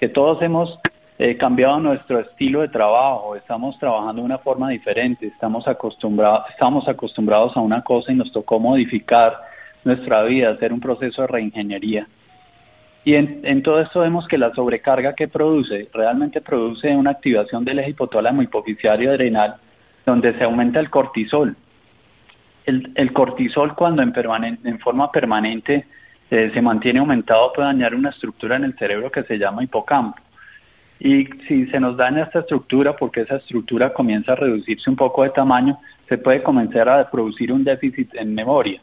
que 0.00 0.08
todos 0.08 0.40
hemos 0.40 0.78
eh, 1.18 1.36
cambiado 1.36 1.78
nuestro 1.78 2.20
estilo 2.20 2.62
de 2.62 2.68
trabajo, 2.68 3.36
estamos 3.36 3.78
trabajando 3.78 4.22
de 4.22 4.26
una 4.26 4.38
forma 4.38 4.70
diferente, 4.70 5.26
estamos 5.26 5.68
acostumbrados, 5.68 6.46
estamos 6.50 6.88
acostumbrados 6.88 7.54
a 7.54 7.60
una 7.60 7.82
cosa 7.82 8.12
y 8.12 8.14
nos 8.16 8.32
tocó 8.32 8.58
modificar 8.58 9.36
nuestra 9.84 10.22
vida, 10.22 10.50
hacer 10.50 10.72
un 10.72 10.80
proceso 10.80 11.20
de 11.20 11.28
reingeniería. 11.28 12.08
Y 13.04 13.14
en, 13.14 13.62
todo 13.62 13.80
esto 13.80 14.00
vemos 14.00 14.28
que 14.28 14.38
la 14.38 14.54
sobrecarga 14.54 15.14
que 15.14 15.26
produce 15.26 15.88
realmente 15.92 16.40
produce 16.40 16.88
una 16.94 17.10
activación 17.10 17.64
del 17.64 17.80
eje 17.80 17.90
hipotálamo 17.90 18.42
hipoficiario 18.42 19.10
adrenal 19.10 19.56
donde 20.06 20.36
se 20.38 20.44
aumenta 20.44 20.78
el 20.78 20.88
cortisol. 20.88 21.56
El, 22.64 23.12
cortisol 23.12 23.74
cuando 23.74 24.02
en, 24.02 24.12
en 24.62 24.78
forma 24.78 25.10
permanente 25.10 25.84
eh, 26.30 26.50
se 26.54 26.62
mantiene 26.62 27.00
aumentado 27.00 27.52
puede 27.52 27.68
dañar 27.68 27.94
una 27.94 28.10
estructura 28.10 28.54
en 28.56 28.64
el 28.64 28.74
cerebro 28.78 29.10
que 29.10 29.24
se 29.24 29.36
llama 29.36 29.64
hipocampo. 29.64 30.18
Y 31.00 31.24
si 31.48 31.66
se 31.66 31.80
nos 31.80 31.96
daña 31.96 32.22
esta 32.22 32.38
estructura 32.38 32.94
porque 32.96 33.22
esa 33.22 33.36
estructura 33.36 33.92
comienza 33.92 34.32
a 34.32 34.36
reducirse 34.36 34.88
un 34.88 34.94
poco 34.94 35.24
de 35.24 35.30
tamaño, 35.30 35.78
se 36.08 36.18
puede 36.18 36.42
comenzar 36.42 36.88
a 36.88 37.10
producir 37.10 37.52
un 37.52 37.64
déficit 37.64 38.14
en 38.14 38.34
memoria. 38.34 38.80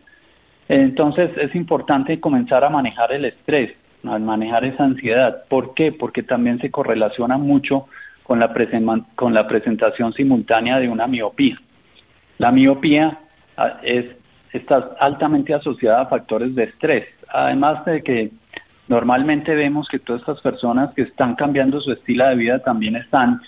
Entonces 0.67 1.31
es 1.37 1.55
importante 1.55 2.19
comenzar 2.19 2.65
a 2.65 2.69
manejar 2.69 3.13
el 3.13 3.23
estrés 3.23 3.71
al 4.03 4.21
manejar 4.21 4.65
esa 4.65 4.83
ansiedad. 4.83 5.43
¿Por 5.49 5.73
qué? 5.73 5.91
Porque 5.91 6.23
también 6.23 6.59
se 6.59 6.71
correlaciona 6.71 7.37
mucho 7.37 7.87
con 8.23 8.39
la, 8.39 8.53
con 9.15 9.33
la 9.33 9.47
presentación 9.47 10.13
simultánea 10.13 10.79
de 10.79 10.87
una 10.87 11.07
miopía. 11.07 11.59
La 12.37 12.51
miopía 12.51 13.17
ah, 13.57 13.79
es, 13.83 14.05
está 14.53 14.91
altamente 14.99 15.53
asociada 15.53 16.01
a 16.01 16.07
factores 16.07 16.55
de 16.55 16.65
estrés, 16.65 17.07
además 17.27 17.83
de 17.85 18.01
que 18.03 18.31
normalmente 18.87 19.53
vemos 19.55 19.87
que 19.89 19.99
todas 19.99 20.21
estas 20.21 20.41
personas 20.41 20.93
que 20.93 21.03
están 21.03 21.35
cambiando 21.35 21.79
su 21.81 21.91
estilo 21.91 22.27
de 22.27 22.35
vida 22.35 22.59
también 22.59 22.95
están 22.95 23.41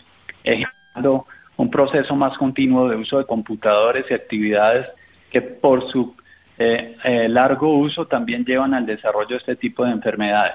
ejecutando 0.43 1.25
un 1.57 1.69
proceso 1.69 2.15
más 2.15 2.37
continuo 2.37 2.89
de 2.89 2.95
uso 2.95 3.17
de 3.19 3.25
computadores 3.25 4.05
y 4.09 4.13
actividades 4.13 4.87
que 5.31 5.41
por 5.41 5.89
su 5.91 6.15
eh, 6.63 6.95
eh, 7.03 7.29
largo 7.29 7.75
uso 7.75 8.05
también 8.05 8.45
llevan 8.45 8.73
al 8.73 8.85
desarrollo 8.85 9.29
de 9.29 9.37
este 9.37 9.55
tipo 9.55 9.83
de 9.83 9.91
enfermedades. 9.91 10.53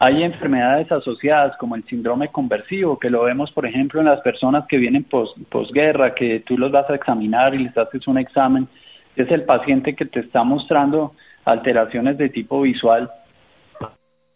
Hay 0.00 0.22
enfermedades 0.22 0.90
asociadas 0.90 1.56
como 1.56 1.76
el 1.76 1.84
síndrome 1.84 2.28
conversivo, 2.28 2.98
que 2.98 3.10
lo 3.10 3.24
vemos, 3.24 3.50
por 3.52 3.66
ejemplo, 3.66 4.00
en 4.00 4.06
las 4.06 4.20
personas 4.20 4.64
que 4.68 4.76
vienen 4.76 5.04
posguerra, 5.04 6.14
que 6.14 6.40
tú 6.40 6.56
los 6.56 6.70
vas 6.70 6.88
a 6.90 6.94
examinar 6.94 7.54
y 7.54 7.64
les 7.64 7.76
haces 7.76 8.06
un 8.06 8.18
examen. 8.18 8.68
Es 9.16 9.30
el 9.30 9.42
paciente 9.42 9.94
que 9.94 10.04
te 10.04 10.20
está 10.20 10.44
mostrando 10.44 11.14
alteraciones 11.44 12.16
de 12.18 12.28
tipo 12.28 12.62
visual. 12.62 13.10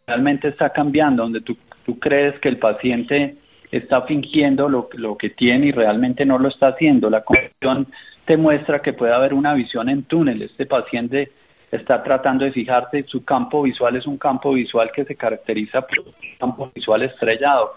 Realmente 0.07 0.49
está 0.49 0.71
cambiando, 0.71 1.23
donde 1.23 1.41
tú, 1.41 1.57
tú 1.87 1.99
crees 1.99 2.39
que 2.41 2.49
el 2.49 2.59
paciente 2.59 3.37
está 3.71 4.03
fingiendo 4.03 4.69
lo, 4.69 4.89
lo 4.95 5.17
que 5.17 5.31
tiene 5.31 5.67
y 5.67 5.73
realmente 5.73 6.25
no 6.25 6.39
lo 6.39 6.49
está 6.49 6.69
haciendo. 6.69 7.09
La 7.09 7.23
conversión 7.23 7.87
te 8.25 8.37
muestra 8.37 8.81
que 8.81 8.93
puede 8.93 9.13
haber 9.13 9.35
una 9.35 9.55
visión 9.55 9.89
en 9.89 10.05
túnel. 10.05 10.43
Este 10.43 10.67
paciente 10.67 11.33
está 11.71 12.03
tratando 12.03 12.45
de 12.45 12.53
fijarse, 12.53 13.05
su 13.05 13.25
campo 13.25 13.63
visual 13.63 13.97
es 13.97 14.07
un 14.07 14.19
campo 14.19 14.53
visual 14.53 14.91
que 14.95 15.05
se 15.05 15.17
caracteriza 15.17 15.81
por 15.83 16.01
un 16.01 16.15
campo 16.39 16.71
visual 16.75 17.03
estrellado. 17.03 17.73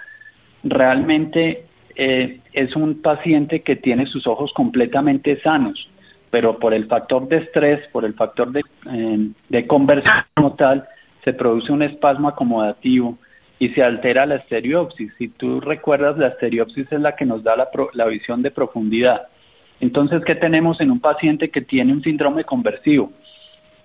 Realmente 0.63 1.65
eh, 1.95 2.39
es 2.53 2.75
un 2.75 3.01
paciente 3.01 3.61
que 3.61 3.77
tiene 3.77 4.05
sus 4.07 4.27
ojos 4.27 4.51
completamente 4.53 5.39
sanos, 5.41 5.89
pero 6.29 6.59
por 6.59 6.73
el 6.73 6.87
factor 6.87 7.27
de 7.27 7.37
estrés, 7.37 7.87
por 7.91 8.03
el 8.03 8.13
factor 8.13 8.51
de, 8.51 8.61
eh, 8.91 9.29
de 9.49 9.67
conversión 9.67 10.25
como 10.35 10.55
tal, 10.55 10.85
se 11.23 11.33
produce 11.33 11.71
un 11.71 11.81
espasmo 11.81 12.27
acomodativo 12.27 13.17
y 13.59 13.69
se 13.69 13.81
altera 13.81 14.25
la 14.25 14.35
estereopsis. 14.35 15.13
Si 15.17 15.29
tú 15.29 15.61
recuerdas, 15.61 16.17
la 16.17 16.27
estereopsis 16.27 16.91
es 16.91 16.99
la 16.99 17.15
que 17.15 17.25
nos 17.25 17.43
da 17.43 17.55
la, 17.55 17.69
la 17.93 18.05
visión 18.05 18.41
de 18.41 18.51
profundidad. 18.51 19.27
Entonces, 19.79 20.23
¿qué 20.25 20.35
tenemos 20.35 20.79
en 20.79 20.91
un 20.91 20.99
paciente 20.99 21.49
que 21.49 21.61
tiene 21.61 21.93
un 21.93 22.01
síndrome 22.01 22.43
conversivo? 22.43 23.11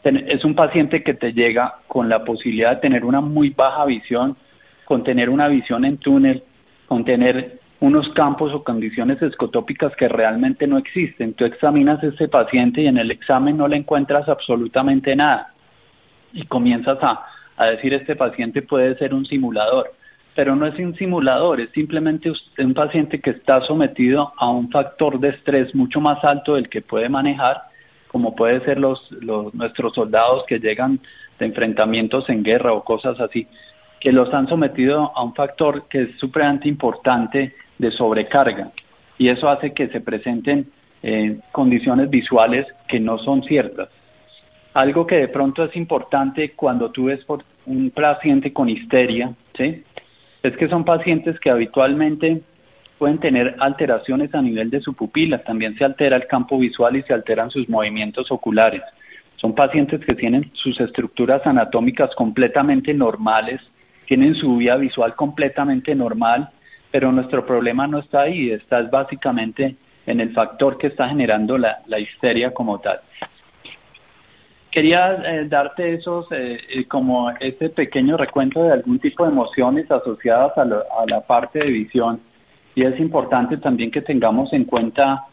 Es 0.05 0.44
un 0.44 0.55
paciente 0.55 1.03
que 1.03 1.14
te 1.14 1.33
llega 1.33 1.74
con 1.87 2.09
la 2.09 2.24
posibilidad 2.24 2.76
de 2.76 2.81
tener 2.81 3.05
una 3.05 3.20
muy 3.20 3.50
baja 3.50 3.85
visión, 3.85 4.37
con 4.85 5.05
tener 5.05 5.29
una 5.29 5.48
visión 5.48 5.85
en 5.85 5.98
túnel, 5.98 6.42
con 6.87 7.05
tener 7.05 7.61
unos 7.81 8.09
campos 8.11 8.53
o 8.55 8.62
condiciones 8.62 9.20
escotópicas 9.22 9.94
que 9.96 10.09
realmente 10.09 10.66
no 10.66 10.79
existen. 10.79 11.35
Tú 11.35 11.44
examinas 11.44 12.03
a 12.03 12.09
ese 12.09 12.29
paciente 12.29 12.83
y 12.83 12.87
en 12.87 12.98
el 12.98 13.11
examen 13.11 13.57
no 13.57 13.68
le 13.68 13.76
encuentras 13.76 14.29
absolutamente 14.29 15.16
nada. 15.16 15.53
Y 16.33 16.46
comienzas 16.46 16.98
a, 17.03 17.24
a 17.57 17.66
decir, 17.66 17.92
este 17.94 18.16
paciente 18.16 18.62
puede 18.62 18.96
ser 18.96 19.12
un 19.12 19.26
simulador 19.26 19.92
pero 20.34 20.56
no 20.56 20.66
es 20.66 20.78
un 20.78 20.94
simulador, 20.96 21.60
es 21.60 21.70
simplemente 21.70 22.32
un 22.58 22.74
paciente 22.74 23.20
que 23.20 23.30
está 23.30 23.60
sometido 23.62 24.32
a 24.36 24.48
un 24.50 24.70
factor 24.70 25.18
de 25.18 25.30
estrés 25.30 25.74
mucho 25.74 26.00
más 26.00 26.22
alto 26.24 26.54
del 26.54 26.68
que 26.68 26.82
puede 26.82 27.08
manejar, 27.08 27.62
como 28.08 28.34
puede 28.34 28.60
ser 28.64 28.78
los, 28.78 29.00
los 29.12 29.54
nuestros 29.54 29.94
soldados 29.94 30.44
que 30.46 30.58
llegan 30.58 31.00
de 31.38 31.46
enfrentamientos 31.46 32.28
en 32.28 32.42
guerra 32.42 32.72
o 32.72 32.84
cosas 32.84 33.18
así, 33.20 33.46
que 34.00 34.12
los 34.12 34.32
han 34.32 34.48
sometido 34.48 35.12
a 35.14 35.22
un 35.22 35.34
factor 35.34 35.86
que 35.88 36.02
es 36.02 36.18
supremamente 36.18 36.68
importante 36.68 37.54
de 37.78 37.90
sobrecarga 37.92 38.70
y 39.20 39.28
eso 39.28 39.50
hace 39.50 39.74
que 39.74 39.88
se 39.88 40.00
presenten 40.00 40.70
eh, 41.02 41.38
condiciones 41.52 42.08
visuales 42.08 42.66
que 42.88 42.98
no 42.98 43.18
son 43.18 43.42
ciertas. 43.42 43.90
Algo 44.72 45.06
que 45.06 45.16
de 45.16 45.28
pronto 45.28 45.62
es 45.64 45.76
importante 45.76 46.52
cuando 46.52 46.90
tú 46.90 47.04
ves 47.04 47.20
un 47.66 47.90
paciente 47.90 48.52
con 48.54 48.70
histeria, 48.70 49.34
¿sí? 49.58 49.84
Es 50.42 50.57
que 50.57 50.68
son 50.68 50.85
pacientes 50.85 51.38
que 51.40 51.50
habitualmente 51.50 52.42
pueden 52.98 53.18
tener 53.18 53.57
alteraciones 53.61 54.35
a 54.35 54.42
nivel 54.42 54.70
de 54.70 54.81
su 54.81 54.94
pupila, 54.94 55.38
también 55.42 55.76
se 55.76 55.85
altera 55.85 56.16
el 56.16 56.26
campo 56.26 56.59
visual 56.59 56.96
y 56.96 57.03
se 57.03 57.14
alteran 57.14 57.50
sus 57.50 57.68
movimientos 57.68 58.31
oculares. 58.31 58.83
Son 59.37 59.55
pacientes 59.55 60.05
que 60.05 60.14
tienen 60.14 60.50
sus 60.55 60.79
estructuras 60.81 61.46
anatómicas 61.46 62.11
completamente 62.14 62.92
normales, 62.92 63.61
tienen 64.07 64.35
su 64.35 64.57
vía 64.57 64.76
visual 64.76 65.14
completamente 65.14 65.94
normal, 65.94 66.50
pero 66.90 67.12
nuestro 67.12 67.46
problema 67.46 67.87
no 67.87 68.00
está 68.00 68.22
ahí, 68.22 68.50
está 68.50 68.83
básicamente 68.83 69.76
en 70.07 70.20
el 70.20 70.33
factor 70.33 70.76
que 70.76 70.88
está 70.88 71.09
generando 71.09 71.57
la, 71.57 71.79
la 71.87 71.98
histeria 71.98 72.53
como 72.53 72.81
tal 72.81 73.00
quería 74.70 75.14
eh, 75.14 75.46
darte 75.48 75.94
esos, 75.94 76.26
eh, 76.30 76.59
eh, 76.68 76.85
como 76.87 77.30
ese 77.30 77.70
pequeño 77.70 78.16
recuento 78.16 78.62
de 78.62 78.72
algún 78.72 78.98
tipo 78.98 79.24
de 79.24 79.30
emociones 79.30 79.90
asociadas 79.90 80.56
a, 80.56 80.64
la 80.64 81.20
parte 81.26 81.59
de 81.59 81.70
visión. 81.70 82.20
Y 82.74 82.85
es 82.85 82.98
importante 83.00 83.56
también 83.56 83.90
que 83.90 84.00
tengamos 84.00 84.52
en 84.52 84.64
cuenta 84.64 85.24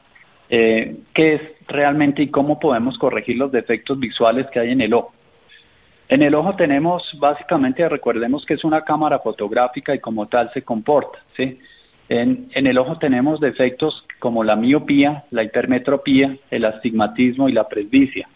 qué 0.49 0.95
es 1.13 1.41
realmente 1.67 2.21
y 2.21 2.29
cómo 2.29 2.57
podemos 2.57 2.97
corregir 2.97 3.35
los 3.35 3.51
defectos 3.51 3.99
visuales 3.99 4.47
que 4.49 4.61
hay 4.61 4.71
en 4.71 4.79
el 4.79 4.93
ojo. 4.93 5.11
En 6.07 6.21
el 6.21 6.33
ojo 6.35 6.55
tenemos, 6.55 7.03
básicamente, 7.19 7.87
recordemos 7.89 8.45
que 8.45 8.53
es 8.53 8.63
una 8.63 8.81
cámara 8.81 9.19
fotográfica 9.19 9.93
y 9.93 9.99
como 9.99 10.27
tal 10.27 10.49
se 10.53 10.61
comporta, 10.61 11.19
¿sí? 11.35 11.59
En 12.07 12.47
el 12.53 12.77
ojo 12.77 12.97
tenemos 12.97 13.41
defectos 13.41 14.05
como 14.19 14.45
la 14.45 14.55
miopía, 14.55 15.25
la 15.31 15.43
hipermetropía, 15.43 16.37
el 16.49 16.63
astigmatismo 16.63 17.49
y 17.49 17.51
la 17.51 17.67
presbicia. 17.67 18.29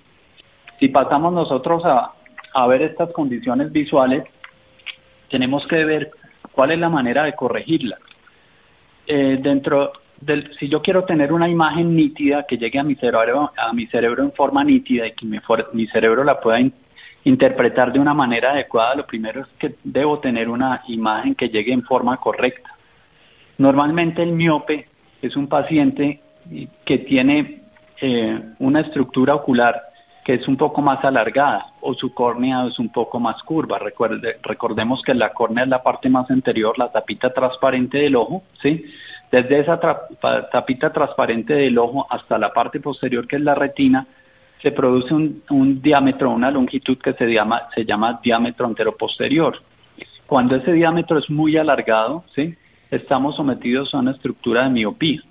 Si 0.82 0.90
pasamos 0.90 1.32
nosotros 1.32 1.84
a, 1.86 2.68
ver 2.68 2.82
estas 2.82 3.12
condiciones 3.12 3.72
visuales, 3.72 4.24
tenemos 5.30 5.64
que 5.68 5.86
ver 5.86 6.10
cuál 6.54 6.72
es 6.72 6.80
la 6.80 6.90
manera 6.90 7.24
de 7.24 7.36
corregirlas. 7.36 8.00
Eh, 9.06 9.38
dentro 9.44 9.92
del, 10.20 10.52
si 10.58 10.70
yo 10.70 10.82
quiero 10.82 11.04
tener 11.04 11.34
una 11.34 11.48
imagen 11.48 11.96
nítida 11.96 12.48
que 12.48 12.58
llegue 12.58 12.80
a 12.80 12.84
mi 12.84 12.96
cerebro, 12.96 13.52
a 13.56 13.72
mi 13.74 13.86
cerebro 13.88 14.24
en 14.24 14.32
forma 14.32 14.64
nítida 14.64 15.06
y 15.06 15.12
que 15.12 15.28
mi, 15.28 15.88
cerebro 15.90 16.24
la 16.24 16.40
pueda 16.40 16.60
interpretar 17.26 17.94
de 17.94 18.00
una 18.00 18.16
manera 18.16 18.54
adecuada, 18.54 18.96
lo 18.96 19.06
primero 19.06 19.42
es 19.42 19.48
que 19.60 19.76
debo 19.84 20.18
tener 20.18 20.50
una 20.50 20.82
imagen 20.88 21.36
que 21.36 21.50
llegue 21.50 21.74
en 21.74 21.84
forma 21.84 22.18
correcta. 22.18 22.72
Normalmente 23.60 24.24
el 24.24 24.32
miope 24.32 24.88
es 25.22 25.36
un 25.36 25.48
paciente 25.48 26.22
que 26.86 26.98
tiene 26.98 27.62
eh, 28.02 28.42
una 28.58 28.82
estructura 28.82 29.36
ocular 29.36 29.91
que 30.24 30.36
es 30.36 30.48
un 30.48 30.58
poco 30.58 30.82
más 30.82 31.04
alargada 31.04 31.68
o 31.82 31.94
su 31.94 32.14
córnea 32.14 32.66
es 32.68 32.78
un 32.80 32.90
poco 32.90 33.20
más 33.20 33.42
curva. 33.44 33.80
Recuerde, 33.80 34.38
recordemos 34.44 35.02
que 35.04 35.14
la 35.14 35.34
córnea 35.34 35.64
es 35.64 35.70
la 35.70 35.82
parte 35.82 36.10
más 36.10 36.30
anterior, 36.30 36.78
la 36.78 36.92
tapita 36.92 37.34
transparente 37.34 37.98
del 37.98 38.16
ojo, 38.16 38.44
¿sí? 38.62 38.86
Desde 39.32 39.60
esa 39.60 39.80
tapita 40.52 40.92
transparente 40.92 41.54
del 41.54 41.78
ojo 41.78 42.06
hasta 42.10 42.38
la 42.38 42.52
parte 42.52 42.80
posterior 42.80 43.28
que 43.28 43.38
es 43.38 43.42
la 43.42 43.56
retina, 43.56 44.06
se 44.62 44.72
produce 44.72 45.14
un, 45.14 45.42
un 45.50 45.82
diámetro, 45.82 46.30
una 46.30 46.52
longitud 46.52 46.98
que 46.98 47.14
se 47.14 47.26
llama, 47.26 47.64
se 47.74 47.86
llama 47.86 48.20
diámetro 48.22 48.68
anteroposterior. 48.68 49.58
Cuando 50.28 50.56
ese 50.56 50.74
diámetro 50.74 51.18
es 51.18 51.30
muy 51.30 51.58
alargado, 51.58 52.24
¿sí? 52.36 52.56
estamos 52.92 53.36
sometidos 53.38 53.94
a 53.94 54.00
una 54.00 54.12
estructura 54.12 54.66
de 54.66 54.70
miopía. 54.70 55.22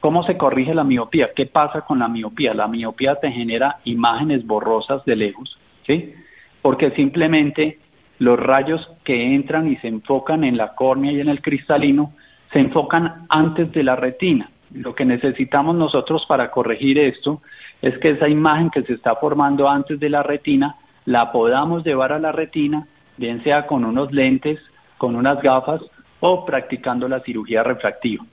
¿Cómo 0.00 0.22
se 0.22 0.36
corrige 0.36 0.74
la 0.74 0.84
miopía? 0.84 1.30
¿Qué 1.34 1.46
pasa 1.46 1.80
con 1.80 1.98
la 1.98 2.08
miopía? 2.08 2.54
La 2.54 2.68
miopía 2.68 3.16
te 3.16 3.32
genera 3.32 3.78
imágenes 3.84 4.46
borrosas 4.46 5.04
de 5.04 5.16
lejos, 5.16 5.58
¿sí? 5.86 6.14
Porque 6.62 6.92
simplemente 6.92 7.78
los 8.20 8.38
rayos 8.38 8.80
que 9.04 9.34
entran 9.34 9.68
y 9.68 9.76
se 9.76 9.88
enfocan 9.88 10.44
en 10.44 10.56
la 10.56 10.74
córnea 10.74 11.12
y 11.12 11.20
en 11.20 11.28
el 11.28 11.42
cristalino 11.42 12.12
se 12.52 12.60
enfocan 12.60 13.26
antes 13.28 13.72
de 13.72 13.82
la 13.82 13.96
retina. 13.96 14.50
Lo 14.72 14.94
que 14.94 15.04
necesitamos 15.04 15.74
nosotros 15.74 16.24
para 16.28 16.50
corregir 16.50 16.98
esto 16.98 17.42
es 17.82 17.98
que 17.98 18.10
esa 18.10 18.28
imagen 18.28 18.70
que 18.70 18.82
se 18.82 18.94
está 18.94 19.16
formando 19.16 19.68
antes 19.68 19.98
de 19.98 20.10
la 20.10 20.22
retina 20.22 20.76
la 21.06 21.32
podamos 21.32 21.84
llevar 21.84 22.12
a 22.12 22.18
la 22.18 22.32
retina, 22.32 22.86
bien 23.16 23.42
sea 23.42 23.66
con 23.66 23.84
unos 23.84 24.12
lentes, 24.12 24.60
con 24.96 25.16
unas 25.16 25.40
gafas 25.42 25.80
o 26.20 26.44
practicando 26.44 27.08
la 27.08 27.20
cirugía 27.20 27.62
refractiva. 27.62 28.24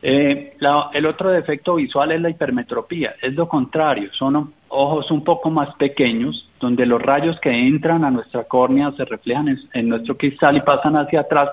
Eh, 0.00 0.56
el 0.92 1.06
otro 1.06 1.30
defecto 1.30 1.74
visual 1.74 2.12
es 2.12 2.20
la 2.20 2.30
hipermetropía, 2.30 3.16
es 3.20 3.34
lo 3.34 3.48
contrario, 3.48 4.10
son 4.12 4.54
ojos 4.68 5.10
un 5.10 5.24
poco 5.24 5.50
más 5.50 5.74
pequeños, 5.74 6.48
donde 6.60 6.86
los 6.86 7.02
rayos 7.02 7.38
que 7.40 7.50
entran 7.50 8.04
a 8.04 8.10
nuestra 8.10 8.44
córnea 8.44 8.92
se 8.92 9.04
reflejan 9.04 9.58
en, 9.72 9.88
nuestro 9.88 10.16
cristal 10.16 10.56
y 10.56 10.60
pasan 10.60 10.96
hacia 10.96 11.20
atrás, 11.20 11.50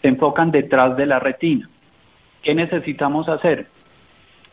se 0.00 0.08
enfocan 0.08 0.52
detrás 0.52 0.96
de 0.96 1.06
la 1.06 1.18
retina. 1.18 1.68
¿Qué 2.42 2.54
necesitamos 2.54 3.28
hacer? 3.28 3.66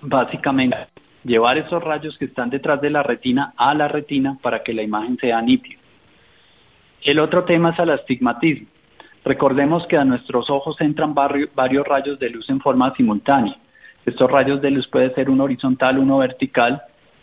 Básicamente, 0.02 0.78
llevar 1.24 1.58
esos 1.60 1.84
rayos 1.84 2.18
que 2.18 2.26
están 2.26 2.50
detrás 2.50 2.82
de 2.82 2.90
la 2.90 3.04
retina 3.04 3.54
a 3.58 3.76
la 3.76 3.88
retina 3.88 4.38
para 4.42 4.64
que 4.64 4.74
la 4.74 4.82
imagen 4.82 5.18
sea 5.18 5.40
nítida. 5.42 5.80
El 7.04 7.20
otro 7.20 7.44
tema 7.44 7.70
es 7.70 7.80
el 7.80 7.92
astigmatismo. 7.92 8.68
Recordemos 9.26 9.88
que 9.88 9.98
a 9.98 10.06
nuestros 10.06 10.52
ojos 10.52 10.80
entran 10.80 11.16
varios 11.16 11.88
rayos 11.88 12.20
de 12.20 12.30
luz 12.30 12.48
en 12.48 12.60
forma 12.60 12.94
simultánea. 12.94 13.58
Estos 14.06 14.30
rayos 14.30 14.62
de 14.62 14.70
luz 14.70 14.88
puede 14.88 15.12
ser 15.16 15.32
uno 15.32 15.46
horizontal, 15.46 15.98
uno 15.98 16.20
vertical, 16.20 16.80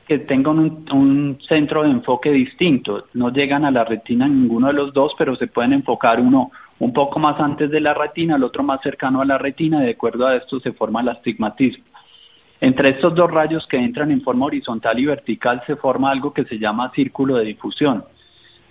que 0.08 0.18
tengan 0.18 0.58
un, 0.58 1.38
centro 1.48 1.84
de 1.84 1.90
enfoque 1.90 2.32
distinto. 2.32 3.04
No 3.14 3.30
llegan 3.30 3.64
a 3.64 3.70
la 3.70 3.84
retina 3.84 4.26
ninguno 4.26 4.66
de 4.66 4.72
los 4.72 4.92
dos, 4.92 5.12
pero 5.16 5.36
se 5.36 5.46
pueden 5.46 5.74
enfocar 5.74 6.20
uno 6.20 6.50
un 6.80 6.92
poco 6.92 7.20
más 7.20 7.38
antes 7.38 7.70
de 7.70 7.80
la 7.80 7.94
retina, 7.94 8.34
el 8.34 8.42
otro 8.42 8.64
más 8.64 8.80
cercano 8.80 9.20
a 9.20 9.24
la 9.24 9.38
retina, 9.38 9.80
y 9.80 9.86
de 9.86 9.92
acuerdo 9.92 10.26
a 10.26 10.34
esto 10.34 10.58
se 10.58 10.72
forma 10.72 11.02
el 11.02 11.08
astigmatismo. 11.08 11.84
Entre 12.60 12.90
estos 12.90 13.14
dos 13.14 13.30
rayos 13.30 13.64
que 13.68 13.76
entran 13.76 14.10
en 14.10 14.22
forma 14.22 14.46
horizontal 14.46 14.98
y 14.98 15.06
vertical 15.06 15.62
se 15.68 15.76
forma 15.76 16.10
algo 16.10 16.32
que 16.32 16.44
se 16.46 16.58
llama 16.58 16.90
círculo 16.96 17.36
de 17.36 17.44
difusión. 17.44 18.04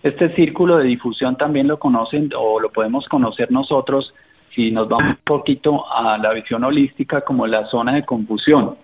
Este 0.03 0.33
círculo 0.35 0.77
de 0.77 0.85
difusión 0.85 1.35
también 1.37 1.67
lo 1.67 1.77
conocen 1.77 2.29
o 2.35 2.59
lo 2.59 2.71
podemos 2.71 3.07
conocer 3.07 3.51
nosotros 3.51 4.13
si 4.55 4.71
nos 4.71 4.89
vamos 4.89 5.17
un 5.17 5.23
poquito 5.23 5.85
a 5.91 6.17
la 6.17 6.33
visión 6.33 6.63
holística 6.63 7.21
como 7.21 7.45
la 7.45 7.67
zona 7.67 7.93
de 7.93 8.03
confusión. 8.03 8.75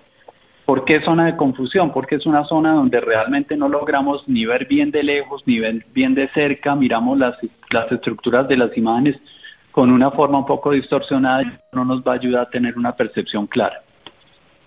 ¿Por 0.66 0.86
qué 0.86 1.02
zona 1.02 1.26
de 1.26 1.38
confusión? 1.38 1.92
Porque 1.92 2.16
es 2.16 2.26
una 2.26 2.44
zona 2.46 2.74
donde 2.74 3.00
realmente 3.00 3.58
no 3.58 3.68
logramos 3.68 4.28
ni 4.28 4.46
ver 4.46 4.68
bien 4.68 4.92
de 4.92 5.02
lejos 5.02 5.42
ni 5.46 5.60
ver 5.60 5.86
bien 5.94 6.14
de 6.14 6.28
cerca, 6.30 6.76
miramos 6.76 7.18
las, 7.18 7.36
las 7.72 7.92
estructuras 7.92 8.48
de 8.48 8.58
las 8.58 8.78
imágenes 8.78 9.16
con 9.72 9.92
una 9.92 10.12
forma 10.12 10.40
un 10.40 10.46
poco 10.46 10.72
distorsionada 10.72 11.44
y 11.44 11.52
no 11.72 11.86
nos 11.86 12.02
va 12.02 12.14
a 12.14 12.16
ayudar 12.16 12.42
a 12.44 12.50
tener 12.50 12.78
una 12.78 12.94
percepción 12.94 13.48
clara. 13.48 13.82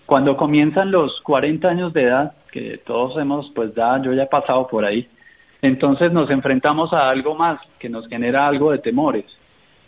Cuando 0.06 0.36
comienzan 0.36 0.90
los 0.90 1.20
40 1.22 1.68
años 1.68 1.92
de 1.92 2.02
edad, 2.02 2.32
que 2.50 2.80
todos 2.86 3.16
hemos, 3.18 3.50
pues 3.54 3.74
ya, 3.74 4.00
yo 4.02 4.12
ya 4.12 4.24
he 4.24 4.26
pasado 4.26 4.66
por 4.66 4.84
ahí, 4.84 5.08
entonces 5.62 6.12
nos 6.12 6.30
enfrentamos 6.30 6.92
a 6.92 7.10
algo 7.10 7.34
más 7.34 7.60
que 7.78 7.88
nos 7.88 8.06
genera 8.08 8.46
algo 8.46 8.72
de 8.72 8.78
temores. 8.78 9.26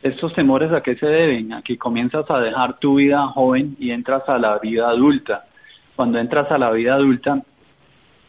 ¿Estos 0.02 0.34
temores 0.34 0.72
a 0.72 0.82
qué 0.82 0.96
se 0.96 1.06
deben? 1.06 1.52
A 1.52 1.62
que 1.62 1.78
comienzas 1.78 2.28
a 2.30 2.40
dejar 2.40 2.78
tu 2.78 2.96
vida 2.96 3.26
joven 3.28 3.76
y 3.78 3.90
entras 3.90 4.28
a 4.28 4.38
la 4.38 4.58
vida 4.58 4.88
adulta. 4.88 5.46
Cuando 5.96 6.18
entras 6.18 6.50
a 6.50 6.58
la 6.58 6.70
vida 6.72 6.94
adulta, 6.94 7.40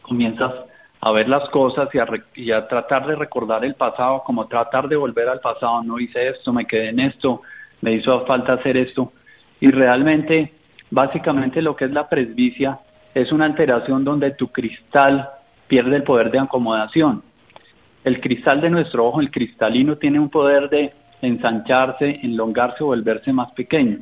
comienzas 0.02 0.52
a 1.00 1.10
ver 1.10 1.28
las 1.28 1.46
cosas 1.50 1.88
y 1.92 1.98
a, 1.98 2.06
y 2.34 2.50
a 2.50 2.66
tratar 2.66 3.06
de 3.06 3.16
recordar 3.16 3.64
el 3.64 3.74
pasado, 3.74 4.22
como 4.24 4.46
tratar 4.46 4.88
de 4.88 4.96
volver 4.96 5.28
al 5.28 5.40
pasado. 5.40 5.82
No 5.82 5.98
hice 5.98 6.28
esto, 6.28 6.52
me 6.52 6.64
quedé 6.64 6.90
en 6.90 7.00
esto, 7.00 7.42
me 7.82 7.92
hizo 7.92 8.24
falta 8.24 8.54
hacer 8.54 8.76
esto. 8.78 9.12
Y 9.60 9.70
realmente, 9.70 10.54
básicamente 10.90 11.60
lo 11.60 11.76
que 11.76 11.86
es 11.86 11.90
la 11.90 12.08
presbicia 12.08 12.78
es 13.14 13.32
una 13.32 13.44
alteración 13.44 14.02
donde 14.02 14.30
tu 14.30 14.48
cristal 14.48 15.28
pierde 15.66 15.96
el 15.96 16.04
poder 16.04 16.30
de 16.30 16.38
acomodación 16.38 17.22
el 18.04 18.20
cristal 18.20 18.60
de 18.60 18.70
nuestro 18.70 19.06
ojo, 19.06 19.20
el 19.20 19.30
cristalino, 19.30 19.96
tiene 19.96 20.20
un 20.20 20.28
poder 20.28 20.68
de 20.68 20.92
ensancharse, 21.22 22.20
enlongarse 22.22 22.84
o 22.84 22.88
volverse 22.88 23.32
más 23.32 23.50
pequeño. 23.52 23.98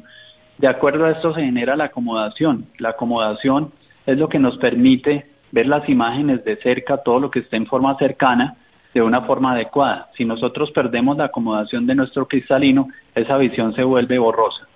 De 0.59 0.69
acuerdo 0.69 1.07
a 1.07 1.12
esto 1.12 1.33
se 1.35 1.43
genera 1.43 1.77
la 1.77 1.85
acomodación. 1.85 2.67
La 2.79 2.91
acomodación 2.91 3.73
es 4.07 4.19
lo 4.19 4.29
que 4.29 4.38
nos 4.38 4.57
permite 4.59 5.27
ver 5.53 5.67
las 5.67 5.88
imágenes 5.88 6.45
de 6.45 6.57
cerca, 6.57 6.99
todo 6.99 7.21
lo 7.21 7.31
que 7.31 7.41
esté 7.41 7.57
en 7.57 7.67
forma 7.67 7.97
cercana, 7.97 8.57
de 8.93 9.03
una 9.03 9.23
forma 9.23 9.53
adecuada. 9.53 10.09
Si 10.17 10.25
nosotros 10.25 10.71
perdemos 10.73 11.17
la 11.17 11.27
acomodación 11.27 11.87
de 11.87 11.95
nuestro 11.95 12.27
cristalino, 12.27 12.88
esa 13.15 13.37
visión 13.37 13.75
se 13.75 13.85
vuelve 13.85 14.19
borrosa. 14.19 14.67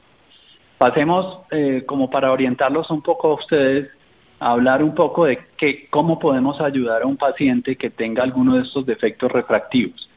Pasemos, 0.78 1.40
eh, 1.50 1.84
como 1.86 2.10
para 2.10 2.32
orientarlos 2.32 2.90
un 2.90 3.02
poco 3.02 3.28
a 3.28 3.34
ustedes, 3.34 3.88
hablar 4.38 4.82
un 4.82 4.94
poco 4.94 5.24
de 5.24 5.38
que, 5.56 5.88
cómo 5.88 6.18
podemos 6.18 6.60
ayudar 6.60 7.02
a 7.02 7.06
un 7.06 7.16
paciente 7.16 7.76
que 7.76 7.90
tenga 7.90 8.22
alguno 8.22 8.56
de 8.56 8.62
estos 8.62 8.84
defectos 8.84 9.30
refractivos. 9.32 10.08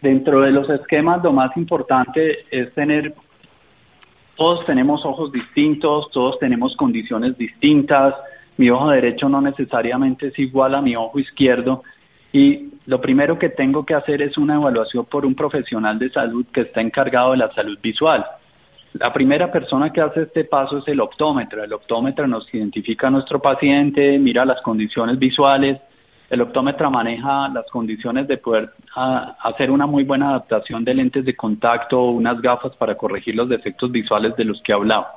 Dentro 0.00 0.42
de 0.42 0.52
los 0.52 0.68
esquemas, 0.70 1.22
lo 1.22 1.32
más 1.32 1.56
importante 1.56 2.46
es 2.50 2.72
tener, 2.74 3.14
todos 4.36 4.64
tenemos 4.64 5.04
ojos 5.04 5.32
distintos, 5.32 6.10
todos 6.12 6.38
tenemos 6.38 6.76
condiciones 6.76 7.36
distintas, 7.36 8.14
mi 8.56 8.70
ojo 8.70 8.90
derecho 8.90 9.28
no 9.28 9.40
necesariamente 9.40 10.28
es 10.28 10.38
igual 10.38 10.74
a 10.74 10.82
mi 10.82 10.96
ojo 10.96 11.18
izquierdo 11.18 11.82
y 12.32 12.70
lo 12.86 13.00
primero 13.00 13.38
que 13.38 13.48
tengo 13.48 13.84
que 13.86 13.94
hacer 13.94 14.20
es 14.22 14.36
una 14.36 14.56
evaluación 14.56 15.04
por 15.06 15.24
un 15.24 15.34
profesional 15.34 15.98
de 15.98 16.10
salud 16.10 16.44
que 16.52 16.62
está 16.62 16.80
encargado 16.80 17.32
de 17.32 17.38
la 17.38 17.52
salud 17.52 17.78
visual. 17.82 18.24
La 18.94 19.12
primera 19.12 19.52
persona 19.52 19.92
que 19.92 20.00
hace 20.00 20.22
este 20.22 20.44
paso 20.44 20.78
es 20.78 20.88
el 20.88 21.00
optómetra. 21.00 21.64
El 21.64 21.72
optómetra 21.72 22.26
nos 22.26 22.52
identifica 22.54 23.08
a 23.08 23.10
nuestro 23.10 23.38
paciente, 23.40 24.18
mira 24.18 24.44
las 24.44 24.62
condiciones 24.62 25.18
visuales. 25.18 25.78
El 26.30 26.40
optómetra 26.40 26.90
maneja 26.90 27.48
las 27.48 27.66
condiciones 27.70 28.28
de 28.28 28.38
poder 28.38 28.70
ah, 28.96 29.36
hacer 29.42 29.70
una 29.70 29.86
muy 29.86 30.04
buena 30.04 30.30
adaptación 30.30 30.84
de 30.84 30.94
lentes 30.94 31.24
de 31.24 31.36
contacto 31.36 32.00
o 32.00 32.10
unas 32.10 32.40
gafas 32.40 32.74
para 32.76 32.96
corregir 32.96 33.34
los 33.34 33.48
defectos 33.48 33.90
visuales 33.90 34.36
de 34.36 34.44
los 34.44 34.60
que 34.62 34.72
hablaba. 34.72 35.08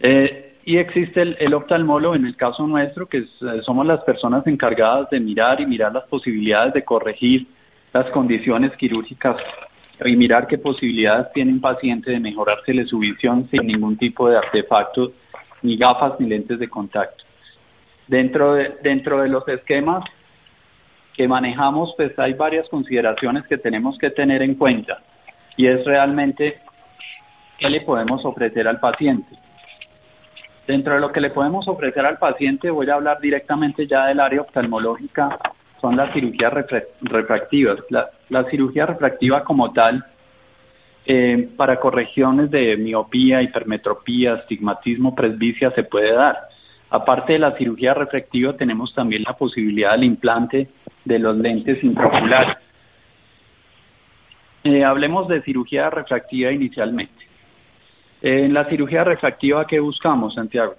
Eh, 0.00 0.58
y 0.64 0.76
existe 0.76 1.22
el, 1.22 1.36
el, 1.40 1.54
oftalmólogo 1.54 2.14
en 2.14 2.26
el 2.26 2.36
caso 2.36 2.66
nuestro, 2.66 3.06
que 3.06 3.18
eh, 3.18 3.26
somos 3.64 3.86
las 3.86 4.00
personas 4.04 4.46
encargadas 4.46 5.10
de 5.10 5.20
mirar 5.20 5.60
y 5.60 5.66
mirar 5.66 5.92
las 5.92 6.04
posibilidades 6.04 6.72
de 6.74 6.84
corregir 6.84 7.46
las 7.92 8.08
condiciones 8.10 8.72
quirúrgicas 8.76 9.36
y 10.08 10.16
mirar 10.16 10.46
qué 10.46 10.58
posibilidades 10.58 11.32
tiene 11.32 11.52
un 11.52 11.60
paciente 11.60 12.10
de 12.10 12.20
mejorársele 12.20 12.86
su 12.86 12.98
visión 12.98 13.48
sin 13.50 13.66
ningún 13.66 13.96
tipo 13.96 14.28
de 14.28 14.38
artefacto, 14.38 15.12
ni 15.62 15.76
gafas 15.76 16.18
ni 16.18 16.28
lentes 16.28 16.58
de 16.58 16.68
contacto. 16.68 17.24
Dentro 18.08 18.54
de, 18.54 18.76
dentro 18.82 19.22
de 19.22 19.28
los 19.28 19.46
esquemas 19.48 20.04
que 21.14 21.28
manejamos, 21.28 21.94
pues 21.96 22.18
hay 22.18 22.32
varias 22.34 22.68
consideraciones 22.68 23.46
que 23.46 23.58
tenemos 23.58 23.98
que 23.98 24.10
tener 24.10 24.42
en 24.42 24.54
cuenta 24.54 25.02
y 25.56 25.66
es 25.66 25.84
realmente 25.84 26.58
qué 27.58 27.68
le 27.68 27.82
podemos 27.82 28.24
ofrecer 28.24 28.66
al 28.66 28.80
paciente. 28.80 29.36
Dentro 30.66 30.94
de 30.94 31.00
lo 31.00 31.12
que 31.12 31.20
le 31.20 31.30
podemos 31.30 31.66
ofrecer 31.68 32.06
al 32.06 32.18
paciente, 32.18 32.70
voy 32.70 32.88
a 32.88 32.94
hablar 32.94 33.20
directamente 33.20 33.86
ya 33.86 34.06
del 34.06 34.20
área 34.20 34.40
oftalmológica 34.40 35.38
son 35.82 35.96
las 35.96 36.12
cirugías 36.14 36.52
refractivas. 37.02 37.80
La, 37.90 38.44
cirugía 38.50 38.86
refractiva 38.86 39.42
como 39.42 39.72
tal, 39.72 40.02
eh, 41.04 41.48
para 41.56 41.80
correcciones 41.80 42.50
de 42.52 42.76
miopía, 42.76 43.42
hipermetropía, 43.42 44.34
astigmatismo, 44.34 45.14
presbicia, 45.14 45.72
se 45.72 45.82
puede 45.82 46.12
dar. 46.12 46.38
Aparte 46.88 47.32
de 47.32 47.40
la 47.40 47.56
cirugía 47.56 47.94
refractiva, 47.94 48.56
tenemos 48.56 48.94
también 48.94 49.24
la 49.24 49.32
posibilidad 49.32 49.92
del 49.92 50.04
implante 50.04 50.68
de 51.04 51.18
los 51.18 51.36
lentes 51.36 51.82
intraoculares. 51.82 52.56
Eh, 54.62 54.84
hablemos 54.84 55.26
de 55.26 55.42
cirugía 55.42 55.90
refractiva 55.90 56.52
inicialmente. 56.52 57.26
En 58.20 58.54
la 58.54 58.68
cirugía 58.68 59.02
refractiva, 59.02 59.66
¿qué 59.66 59.80
buscamos, 59.80 60.34
Santiago? 60.34 60.76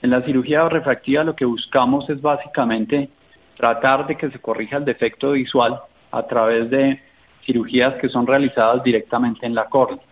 En 0.00 0.08
la 0.08 0.22
cirugía 0.22 0.66
refractiva 0.70 1.24
lo 1.24 1.36
que 1.36 1.44
buscamos 1.44 2.08
es 2.08 2.22
básicamente 2.22 3.10
tratar 3.56 4.06
de 4.06 4.16
que 4.16 4.30
se 4.30 4.38
corrija 4.38 4.76
el 4.76 4.84
defecto 4.84 5.32
visual 5.32 5.80
a 6.10 6.22
través 6.26 6.70
de 6.70 7.00
cirugías 7.44 7.94
que 8.00 8.08
son 8.08 8.26
realizadas 8.26 8.82
directamente 8.82 9.46
en 9.46 9.54
la 9.54 9.66
córnea. 9.66 10.02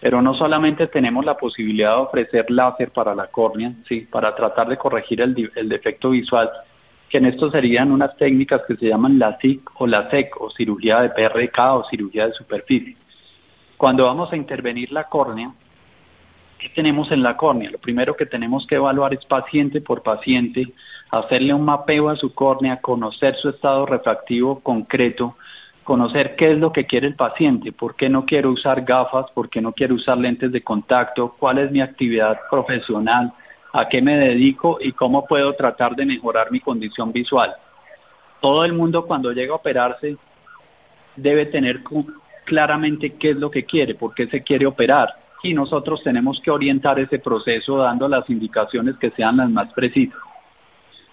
Pero 0.00 0.22
no 0.22 0.34
solamente 0.34 0.86
tenemos 0.86 1.24
la 1.24 1.36
posibilidad 1.36 1.96
de 1.96 2.02
ofrecer 2.02 2.50
láser 2.50 2.92
para 2.92 3.14
la 3.14 3.26
córnea, 3.26 3.72
sí, 3.88 4.06
para 4.10 4.34
tratar 4.34 4.68
de 4.68 4.76
corregir 4.76 5.20
el, 5.20 5.50
el 5.56 5.68
defecto 5.68 6.10
visual, 6.10 6.48
que 7.08 7.18
en 7.18 7.26
esto 7.26 7.50
serían 7.50 7.90
unas 7.90 8.16
técnicas 8.16 8.62
que 8.68 8.76
se 8.76 8.86
llaman 8.86 9.18
la 9.18 9.38
SIC 9.38 9.80
o 9.80 9.86
la 9.86 10.08
SEC 10.10 10.40
o 10.40 10.50
cirugía 10.50 11.00
de 11.00 11.10
PRK 11.10 11.58
o 11.74 11.84
cirugía 11.90 12.26
de 12.26 12.32
superficie. 12.34 12.96
Cuando 13.76 14.04
vamos 14.04 14.32
a 14.32 14.36
intervenir 14.36 14.92
la 14.92 15.04
córnea, 15.04 15.52
¿qué 16.58 16.68
tenemos 16.70 17.10
en 17.10 17.22
la 17.22 17.36
córnea? 17.36 17.70
Lo 17.70 17.78
primero 17.78 18.14
que 18.14 18.26
tenemos 18.26 18.66
que 18.66 18.76
evaluar 18.76 19.14
es 19.14 19.24
paciente 19.24 19.80
por 19.80 20.02
paciente, 20.02 20.66
hacerle 21.10 21.54
un 21.54 21.64
mapeo 21.64 22.08
a 22.08 22.16
su 22.16 22.34
córnea, 22.34 22.80
conocer 22.80 23.36
su 23.36 23.48
estado 23.48 23.86
refractivo 23.86 24.60
concreto, 24.60 25.36
conocer 25.84 26.36
qué 26.36 26.52
es 26.52 26.58
lo 26.58 26.72
que 26.72 26.84
quiere 26.84 27.06
el 27.06 27.14
paciente, 27.14 27.72
por 27.72 27.96
qué 27.96 28.08
no 28.08 28.26
quiero 28.26 28.50
usar 28.50 28.82
gafas, 28.82 29.30
por 29.32 29.48
qué 29.48 29.60
no 29.60 29.72
quiero 29.72 29.94
usar 29.94 30.18
lentes 30.18 30.52
de 30.52 30.62
contacto, 30.62 31.34
cuál 31.38 31.58
es 31.58 31.70
mi 31.70 31.80
actividad 31.80 32.38
profesional, 32.50 33.32
a 33.72 33.88
qué 33.88 34.02
me 34.02 34.16
dedico 34.16 34.78
y 34.80 34.92
cómo 34.92 35.26
puedo 35.26 35.54
tratar 35.54 35.94
de 35.94 36.04
mejorar 36.04 36.52
mi 36.52 36.60
condición 36.60 37.12
visual. 37.12 37.54
Todo 38.40 38.64
el 38.64 38.72
mundo 38.72 39.06
cuando 39.06 39.32
llega 39.32 39.52
a 39.52 39.56
operarse 39.56 40.16
debe 41.16 41.46
tener 41.46 41.80
claramente 42.44 43.14
qué 43.14 43.30
es 43.30 43.36
lo 43.36 43.50
que 43.50 43.64
quiere, 43.64 43.94
por 43.94 44.14
qué 44.14 44.26
se 44.28 44.42
quiere 44.42 44.66
operar 44.66 45.08
y 45.42 45.54
nosotros 45.54 46.02
tenemos 46.02 46.40
que 46.42 46.50
orientar 46.50 46.98
ese 46.98 47.18
proceso 47.18 47.78
dando 47.78 48.08
las 48.08 48.28
indicaciones 48.28 48.96
que 48.98 49.10
sean 49.10 49.36
las 49.38 49.50
más 49.50 49.72
precisas. 49.72 50.18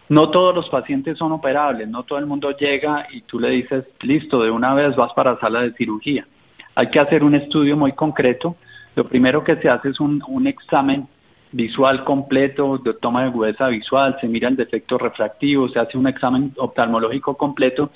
No 0.07 0.29
todos 0.29 0.53
los 0.53 0.69
pacientes 0.69 1.17
son 1.17 1.31
operables, 1.31 1.87
no 1.87 2.03
todo 2.03 2.19
el 2.19 2.27
mundo 2.27 2.51
llega 2.51 3.07
y 3.11 3.21
tú 3.21 3.39
le 3.39 3.49
dices, 3.49 3.85
listo, 4.01 4.43
de 4.43 4.51
una 4.51 4.73
vez 4.75 4.95
vas 4.95 5.11
para 5.13 5.39
sala 5.39 5.61
de 5.61 5.73
cirugía. 5.73 6.27
Hay 6.75 6.89
que 6.89 6.99
hacer 6.99 7.23
un 7.23 7.33
estudio 7.33 7.75
muy 7.75 7.93
concreto. 7.93 8.55
Lo 8.95 9.07
primero 9.07 9.43
que 9.43 9.55
se 9.55 9.69
hace 9.69 9.89
es 9.89 9.99
un, 9.99 10.21
examen 10.45 11.07
visual 11.51 12.03
completo, 12.03 12.77
de 12.77 12.93
toma 12.93 13.21
de 13.21 13.29
agudeza 13.29 13.67
visual, 13.67 14.15
se 14.21 14.27
mira 14.27 14.47
el 14.47 14.55
defecto 14.55 14.97
refractivo, 14.97 15.69
se 15.69 15.79
hace 15.79 15.97
un 15.97 16.07
examen 16.07 16.53
oftalmológico 16.57 17.35
completo 17.35 17.89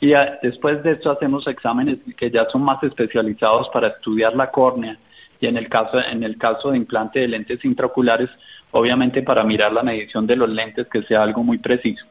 y 0.00 0.12
después 0.42 0.82
de 0.82 0.92
esto 0.92 1.10
hacemos 1.10 1.46
exámenes 1.46 1.98
que 2.16 2.30
ya 2.30 2.44
son 2.52 2.62
más 2.62 2.82
especializados 2.82 3.68
para 3.72 3.88
estudiar 3.88 4.36
la 4.36 4.50
córnea 4.50 4.98
y 5.40 5.46
en 5.46 5.56
el 5.56 5.68
caso 5.68 5.98
en 5.98 6.22
el 6.22 6.36
caso 6.36 6.70
de 6.70 6.76
implante 6.76 7.20
de 7.20 7.28
lentes 7.28 7.64
intraoculares, 7.64 8.28
obviamente 8.76 9.22
para 9.22 9.44
mirar 9.44 9.72
la 9.72 9.82
medición 9.82 10.26
de 10.26 10.36
los 10.36 10.48
lentes 10.48 10.86
que 10.88 11.02
sea 11.02 11.22
algo 11.22 11.42
muy 11.42 11.58
preciso. 11.58 12.04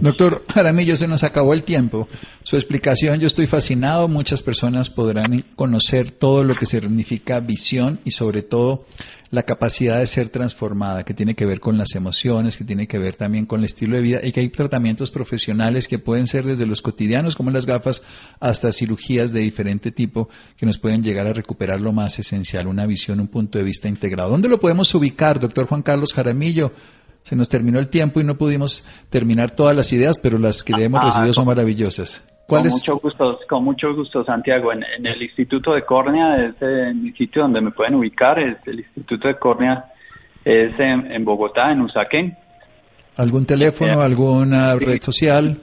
Doctor 0.00 0.44
Jaramillo, 0.52 0.96
se 0.96 1.08
nos 1.08 1.24
acabó 1.24 1.54
el 1.54 1.62
tiempo. 1.62 2.08
Su 2.42 2.56
explicación, 2.56 3.20
yo 3.20 3.26
estoy 3.26 3.46
fascinado. 3.46 4.08
Muchas 4.08 4.42
personas 4.42 4.90
podrán 4.90 5.44
conocer 5.56 6.10
todo 6.10 6.44
lo 6.44 6.54
que 6.54 6.66
significa 6.66 7.40
visión 7.40 8.00
y 8.04 8.10
sobre 8.10 8.42
todo 8.42 8.86
la 9.30 9.42
capacidad 9.42 9.98
de 9.98 10.06
ser 10.06 10.28
transformada, 10.28 11.04
que 11.04 11.12
tiene 11.12 11.34
que 11.34 11.44
ver 11.44 11.58
con 11.58 11.76
las 11.76 11.94
emociones, 11.96 12.56
que 12.56 12.64
tiene 12.64 12.86
que 12.86 12.98
ver 12.98 13.16
también 13.16 13.46
con 13.46 13.60
el 13.60 13.66
estilo 13.66 13.96
de 13.96 14.02
vida 14.02 14.20
y 14.22 14.30
que 14.30 14.40
hay 14.40 14.48
tratamientos 14.48 15.10
profesionales 15.10 15.88
que 15.88 15.98
pueden 15.98 16.26
ser 16.26 16.44
desde 16.44 16.66
los 16.66 16.82
cotidianos 16.82 17.34
como 17.34 17.50
las 17.50 17.66
gafas 17.66 18.02
hasta 18.40 18.72
cirugías 18.72 19.32
de 19.32 19.40
diferente 19.40 19.90
tipo 19.90 20.28
que 20.56 20.66
nos 20.66 20.78
pueden 20.78 21.02
llegar 21.02 21.26
a 21.26 21.32
recuperar 21.32 21.80
lo 21.80 21.92
más 21.92 22.18
esencial, 22.18 22.68
una 22.68 22.86
visión, 22.86 23.20
un 23.20 23.28
punto 23.28 23.58
de 23.58 23.64
vista 23.64 23.88
integrado. 23.88 24.30
¿Dónde 24.30 24.48
lo 24.48 24.60
podemos 24.60 24.94
ubicar, 24.94 25.40
doctor 25.40 25.66
Juan 25.66 25.82
Carlos 25.82 26.12
Jaramillo? 26.14 26.72
Se 27.24 27.36
nos 27.36 27.48
terminó 27.48 27.78
el 27.78 27.88
tiempo 27.88 28.20
y 28.20 28.24
no 28.24 28.36
pudimos 28.36 28.86
terminar 29.08 29.50
todas 29.50 29.74
las 29.74 29.90
ideas, 29.92 30.18
pero 30.18 30.38
las 30.38 30.62
que 30.62 30.74
hemos 30.74 31.02
ah, 31.02 31.06
recibido 31.06 31.32
son 31.32 31.46
maravillosas. 31.46 32.22
Con 32.46 32.62
mucho 32.62 32.98
gusto, 32.98 33.40
con 33.48 33.64
mucho 33.64 33.90
gusto, 33.94 34.22
Santiago. 34.24 34.70
En, 34.72 34.84
el 35.06 35.22
Instituto 35.22 35.72
de 35.72 35.86
Córnea 35.86 36.46
es 36.46 36.94
mi 36.94 37.12
sitio 37.12 37.42
donde 37.42 37.62
me 37.62 37.70
pueden 37.70 37.94
ubicar. 37.94 38.38
Es 38.38 38.58
el 38.66 38.80
Instituto 38.80 39.26
de 39.26 39.38
Córnea 39.38 39.86
es 40.44 40.78
en, 40.78 41.24
Bogotá, 41.24 41.72
en 41.72 41.80
Usaquén. 41.80 42.36
¿Algún 43.16 43.46
teléfono, 43.46 44.02
alguna 44.02 44.76
red 44.76 45.00
social? 45.00 45.58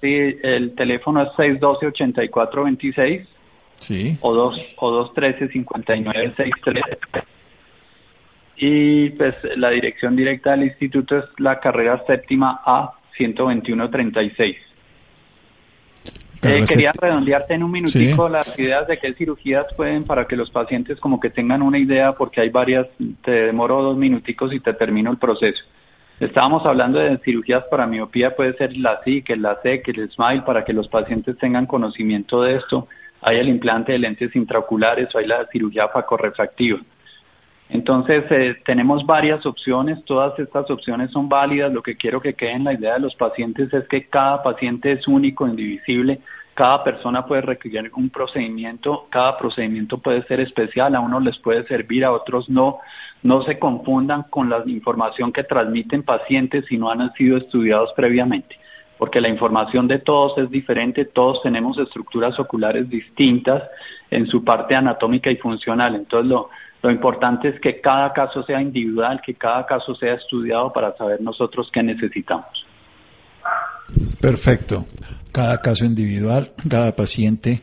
Sí, 0.00 0.14
el 0.42 0.76
teléfono 0.76 1.22
es 1.22 1.30
612-8426. 1.30 3.26
Sí. 3.76 4.16
O, 4.20 4.32
dos, 4.32 4.54
o 4.76 5.12
213-5963. 5.12 7.24
Y 8.56 9.10
pues 9.10 9.34
la 9.56 9.70
dirección 9.70 10.14
directa 10.14 10.52
del 10.52 10.64
instituto 10.64 11.18
es 11.18 11.24
la 11.38 11.58
carrera 11.58 12.02
séptima 12.06 12.60
A 12.64 12.92
12136. 13.18 14.56
Eh, 16.44 16.64
quería 16.66 16.90
redondearte 16.92 17.54
en 17.54 17.62
un 17.62 17.70
minutico 17.70 18.28
las 18.28 18.58
ideas 18.58 18.88
de 18.88 18.98
qué 18.98 19.14
cirugías 19.14 19.64
pueden 19.76 20.02
para 20.02 20.26
que 20.26 20.34
los 20.34 20.50
pacientes 20.50 20.98
como 20.98 21.20
que 21.20 21.30
tengan 21.30 21.62
una 21.62 21.78
idea 21.78 22.12
porque 22.14 22.40
hay 22.40 22.48
varias, 22.48 22.88
te 23.22 23.30
demoro 23.30 23.80
dos 23.80 23.96
minuticos 23.96 24.52
y 24.52 24.58
te 24.58 24.74
termino 24.74 25.12
el 25.12 25.18
proceso. 25.18 25.62
Estábamos 26.18 26.66
hablando 26.66 26.98
de 26.98 27.18
cirugías 27.18 27.64
para 27.70 27.86
miopía, 27.86 28.34
puede 28.34 28.54
ser 28.54 28.76
la 28.76 29.00
SIC, 29.04 29.30
el 29.30 29.42
LASEC, 29.42 29.88
el 29.88 30.10
SMILE, 30.10 30.42
para 30.42 30.64
que 30.64 30.72
los 30.72 30.88
pacientes 30.88 31.38
tengan 31.38 31.66
conocimiento 31.66 32.42
de 32.42 32.56
esto. 32.56 32.88
Hay 33.20 33.38
el 33.38 33.48
implante 33.48 33.92
de 33.92 33.98
lentes 33.98 34.34
intraoculares 34.34 35.14
o 35.14 35.18
hay 35.18 35.26
la 35.26 35.46
cirugía 35.46 35.88
facorrefractiva. 35.88 36.80
Entonces, 37.72 38.24
eh, 38.30 38.56
tenemos 38.66 39.06
varias 39.06 39.46
opciones, 39.46 40.04
todas 40.04 40.38
estas 40.38 40.70
opciones 40.70 41.10
son 41.10 41.30
válidas. 41.30 41.72
Lo 41.72 41.82
que 41.82 41.96
quiero 41.96 42.20
que 42.20 42.34
quede 42.34 42.52
en 42.52 42.64
la 42.64 42.74
idea 42.74 42.94
de 42.94 43.00
los 43.00 43.14
pacientes 43.14 43.72
es 43.72 43.88
que 43.88 44.08
cada 44.08 44.42
paciente 44.42 44.92
es 44.92 45.08
único, 45.08 45.48
indivisible, 45.48 46.20
cada 46.52 46.84
persona 46.84 47.24
puede 47.24 47.40
requerir 47.40 47.90
un 47.96 48.10
procedimiento, 48.10 49.06
cada 49.08 49.38
procedimiento 49.38 49.96
puede 49.96 50.22
ser 50.24 50.40
especial, 50.40 50.94
a 50.94 51.00
unos 51.00 51.24
les 51.24 51.38
puede 51.38 51.66
servir, 51.66 52.04
a 52.04 52.12
otros 52.12 52.48
no. 52.50 52.78
No 53.22 53.42
se 53.44 53.58
confundan 53.58 54.24
con 54.24 54.50
la 54.50 54.62
información 54.66 55.32
que 55.32 55.44
transmiten 55.44 56.02
pacientes 56.02 56.66
si 56.68 56.76
no 56.76 56.90
han 56.90 57.10
sido 57.14 57.38
estudiados 57.38 57.90
previamente, 57.96 58.58
porque 58.98 59.20
la 59.20 59.30
información 59.30 59.88
de 59.88 60.00
todos 60.00 60.36
es 60.36 60.50
diferente, 60.50 61.06
todos 61.06 61.40
tenemos 61.42 61.78
estructuras 61.78 62.38
oculares 62.38 62.90
distintas 62.90 63.62
en 64.10 64.26
su 64.26 64.44
parte 64.44 64.74
anatómica 64.74 65.30
y 65.30 65.36
funcional. 65.36 65.94
Entonces, 65.94 66.28
lo, 66.28 66.50
lo 66.82 66.90
importante 66.90 67.48
es 67.48 67.60
que 67.60 67.80
cada 67.80 68.12
caso 68.12 68.42
sea 68.42 68.60
individual, 68.60 69.20
que 69.24 69.34
cada 69.34 69.64
caso 69.66 69.94
sea 69.94 70.14
estudiado 70.14 70.72
para 70.72 70.96
saber 70.96 71.20
nosotros 71.20 71.70
qué 71.72 71.82
necesitamos. 71.82 72.66
Perfecto. 74.20 74.86
Cada 75.30 75.60
caso 75.60 75.84
individual, 75.84 76.50
cada 76.68 76.94
paciente 76.94 77.62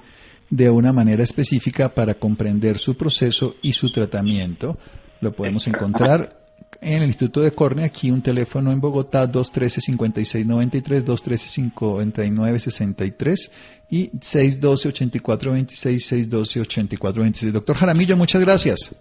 de 0.49 0.69
una 0.69 0.93
manera 0.93 1.21
específica 1.21 1.93
para 1.93 2.13
comprender 2.13 2.77
su 2.77 2.95
proceso 2.95 3.55
y 3.61 3.73
su 3.73 3.91
tratamiento. 3.91 4.77
Lo 5.19 5.33
podemos 5.33 5.67
encontrar 5.67 6.39
en 6.81 7.01
el 7.01 7.07
Instituto 7.07 7.41
de 7.41 7.51
Córnea, 7.51 7.87
aquí 7.87 8.09
un 8.09 8.21
teléfono 8.21 8.71
en 8.71 8.79
Bogotá, 8.79 9.29
213-5693, 9.29 11.03
213-5963 11.03 13.51
y 13.89 14.11
612-8426, 14.11 16.29
612-8426. 16.29 17.51
Doctor 17.51 17.75
Jaramillo, 17.75 18.15
muchas 18.15 18.41
gracias. 18.41 18.95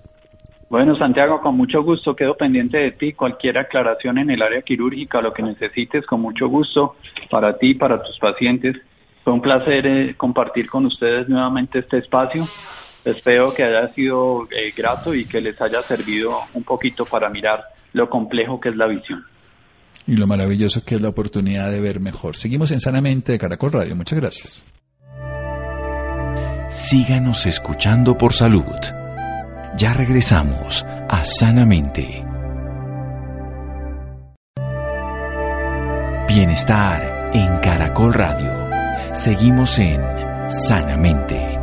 Bueno, 0.71 0.97
Santiago, 0.99 1.41
con 1.41 1.57
mucho 1.57 1.83
gusto 1.83 2.15
quedo 2.15 2.37
pendiente 2.37 2.77
de 2.77 2.93
ti. 2.93 3.15
Cualquier 3.15 3.57
aclaración 3.59 4.19
en 4.19 4.31
el 4.31 4.43
área 4.43 4.61
quirúrgica, 4.61 5.23
lo 5.23 5.33
que 5.33 5.43
necesites, 5.43 6.05
con 6.05 6.21
mucho 6.21 6.49
gusto 6.49 6.97
para 7.31 7.57
ti, 7.57 7.75
para 7.75 8.03
tus 8.03 8.19
pacientes. 8.19 8.77
Fue 9.25 9.33
un 9.33 9.41
placer 9.41 9.87
eh, 9.87 10.15
compartir 10.17 10.69
con 10.69 10.85
ustedes 10.85 11.29
nuevamente 11.29 11.79
este 11.79 11.99
espacio. 11.99 12.47
Espero 13.05 13.55
que 13.55 13.65
haya 13.65 13.89
sido 13.95 14.47
eh, 14.51 14.73
grato 14.77 15.15
y 15.15 15.25
que 15.25 15.41
les 15.41 15.59
haya 15.61 15.81
servido 15.83 16.41
un 16.53 16.65
poquito 16.65 17.07
para 17.07 17.31
mirar 17.31 17.65
lo 17.95 18.11
complejo 18.11 18.61
que 18.61 18.69
es 18.69 18.77
la 18.77 18.87
visión. 18.87 19.25
Y 20.07 20.17
lo 20.17 20.27
maravilloso 20.27 20.85
que 20.85 20.97
es 20.97 21.01
la 21.01 21.09
oportunidad 21.09 21.71
de 21.71 21.81
ver 21.81 22.01
mejor. 22.01 22.37
Seguimos 22.37 22.73
en 22.73 22.81
Sanamente 22.81 23.33
de 23.33 23.39
Caracol 23.39 23.73
Radio. 23.73 23.97
Muchas 23.97 24.21
gracias. 24.21 24.67
Síganos 26.69 27.47
escuchando 27.47 28.19
por 28.19 28.35
salud. 28.35 29.08
Ya 29.79 29.93
regresamos 29.93 30.85
a 31.09 31.25
Sanamente. 31.25 32.25
Bienestar 36.27 37.31
en 37.33 37.59
Caracol 37.61 38.13
Radio. 38.13 39.15
Seguimos 39.15 39.79
en 39.79 40.01
Sanamente. 40.51 41.59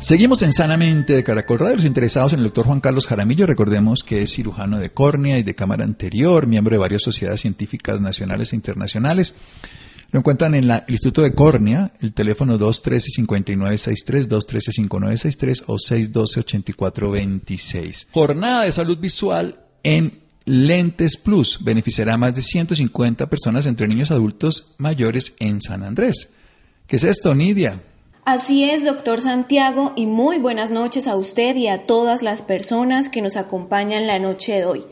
Seguimos 0.00 0.40
en 0.40 0.54
Sanamente 0.54 1.12
de 1.12 1.24
Caracol 1.24 1.58
Radio. 1.58 1.76
Los 1.76 1.84
interesados 1.84 2.32
en 2.32 2.38
el 2.38 2.46
doctor 2.46 2.64
Juan 2.64 2.80
Carlos 2.80 3.06
Jaramillo, 3.06 3.46
recordemos 3.46 4.02
que 4.02 4.22
es 4.22 4.32
cirujano 4.32 4.78
de 4.78 4.88
córnea 4.88 5.38
y 5.38 5.42
de 5.42 5.54
cámara 5.54 5.84
anterior, 5.84 6.46
miembro 6.46 6.72
de 6.72 6.78
varias 6.78 7.02
sociedades 7.02 7.42
científicas 7.42 8.00
nacionales 8.00 8.54
e 8.54 8.56
internacionales 8.56 9.36
Lo 10.14 10.20
encuentran 10.20 10.54
en 10.54 10.68
la- 10.68 10.84
el 10.86 10.92
Instituto 10.94 11.22
de 11.22 11.34
Córnea, 11.34 11.90
el 12.00 12.14
teléfono 12.14 12.56
213-5963, 12.56 14.28
213-5963 14.28 15.64
o 15.66 15.76
612-8426. 15.76 18.06
Jornada 18.12 18.62
de 18.62 18.70
salud 18.70 18.96
visual 18.98 19.58
en 19.82 20.20
Lentes 20.44 21.16
Plus. 21.16 21.64
Beneficiará 21.64 22.14
a 22.14 22.16
más 22.16 22.32
de 22.36 22.42
150 22.42 23.28
personas 23.28 23.66
entre 23.66 23.88
niños 23.88 24.10
y 24.10 24.14
adultos 24.14 24.72
mayores 24.78 25.32
en 25.40 25.60
San 25.60 25.82
Andrés. 25.82 26.30
¿Qué 26.86 26.94
es 26.94 27.02
esto, 27.02 27.34
Nidia? 27.34 27.82
Así 28.24 28.70
es, 28.70 28.84
doctor 28.84 29.20
Santiago, 29.20 29.94
y 29.96 30.06
muy 30.06 30.38
buenas 30.38 30.70
noches 30.70 31.08
a 31.08 31.16
usted 31.16 31.56
y 31.56 31.66
a 31.66 31.86
todas 31.86 32.22
las 32.22 32.40
personas 32.40 33.08
que 33.08 33.20
nos 33.20 33.34
acompañan 33.36 34.06
la 34.06 34.20
noche 34.20 34.52
de 34.52 34.64
hoy. 34.64 34.84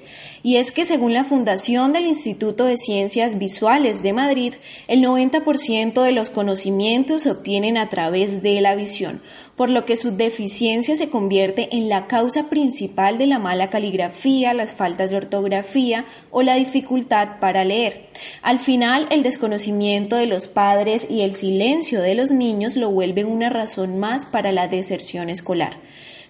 Y 0.45 0.57
es 0.57 0.73
que 0.73 0.85
según 0.85 1.13
la 1.15 1.23
Fundación 1.25 1.93
del 1.93 2.07
Instituto 2.07 2.65
de 2.65 2.77
Ciencias 2.77 3.39
Visuales 3.39 4.03
de 4.03 4.13
Madrid, 4.13 4.55
el 4.89 5.01
90% 5.01 6.03
de 6.03 6.11
los 6.11 6.31
conocimientos 6.31 7.23
se 7.23 7.31
obtienen 7.31 7.77
a 7.77 7.89
través 7.89 8.43
de 8.43 8.61
la 8.61 8.75
visión, 8.75 9.23
por 9.57 9.71
lo 9.71 9.85
que 9.85 9.97
su 9.97 10.17
deficiencia 10.17 10.97
se 10.97 11.11
convierte 11.11 11.69
en 11.71 11.89
la 11.89 12.09
causa 12.09 12.51
principal 12.51 13.19
de 13.19 13.29
la 13.29 13.39
mala 13.39 13.71
caligrafía, 13.71 14.53
las 14.53 14.75
faltas 14.75 15.11
de 15.11 15.19
ortografía 15.19 16.07
o 16.33 16.43
la 16.43 16.57
dificultad 16.57 17.39
para 17.39 17.65
leer. 17.65 18.09
Al 18.43 18.59
final, 18.59 19.07
el 19.11 19.23
desconocimiento 19.23 20.17
de 20.17 20.27
los 20.27 20.49
padres 20.49 21.07
y 21.09 21.21
el 21.21 21.37
silencio 21.37 22.01
de 22.01 22.17
los 22.17 22.33
niños 22.33 22.75
lo 22.75 22.91
vuelven 22.91 23.27
una 23.27 23.49
razón 23.49 24.01
más 24.01 24.27
para 24.27 24.51
la 24.51 24.67
deserción 24.67 25.31
escolar. 25.31 25.79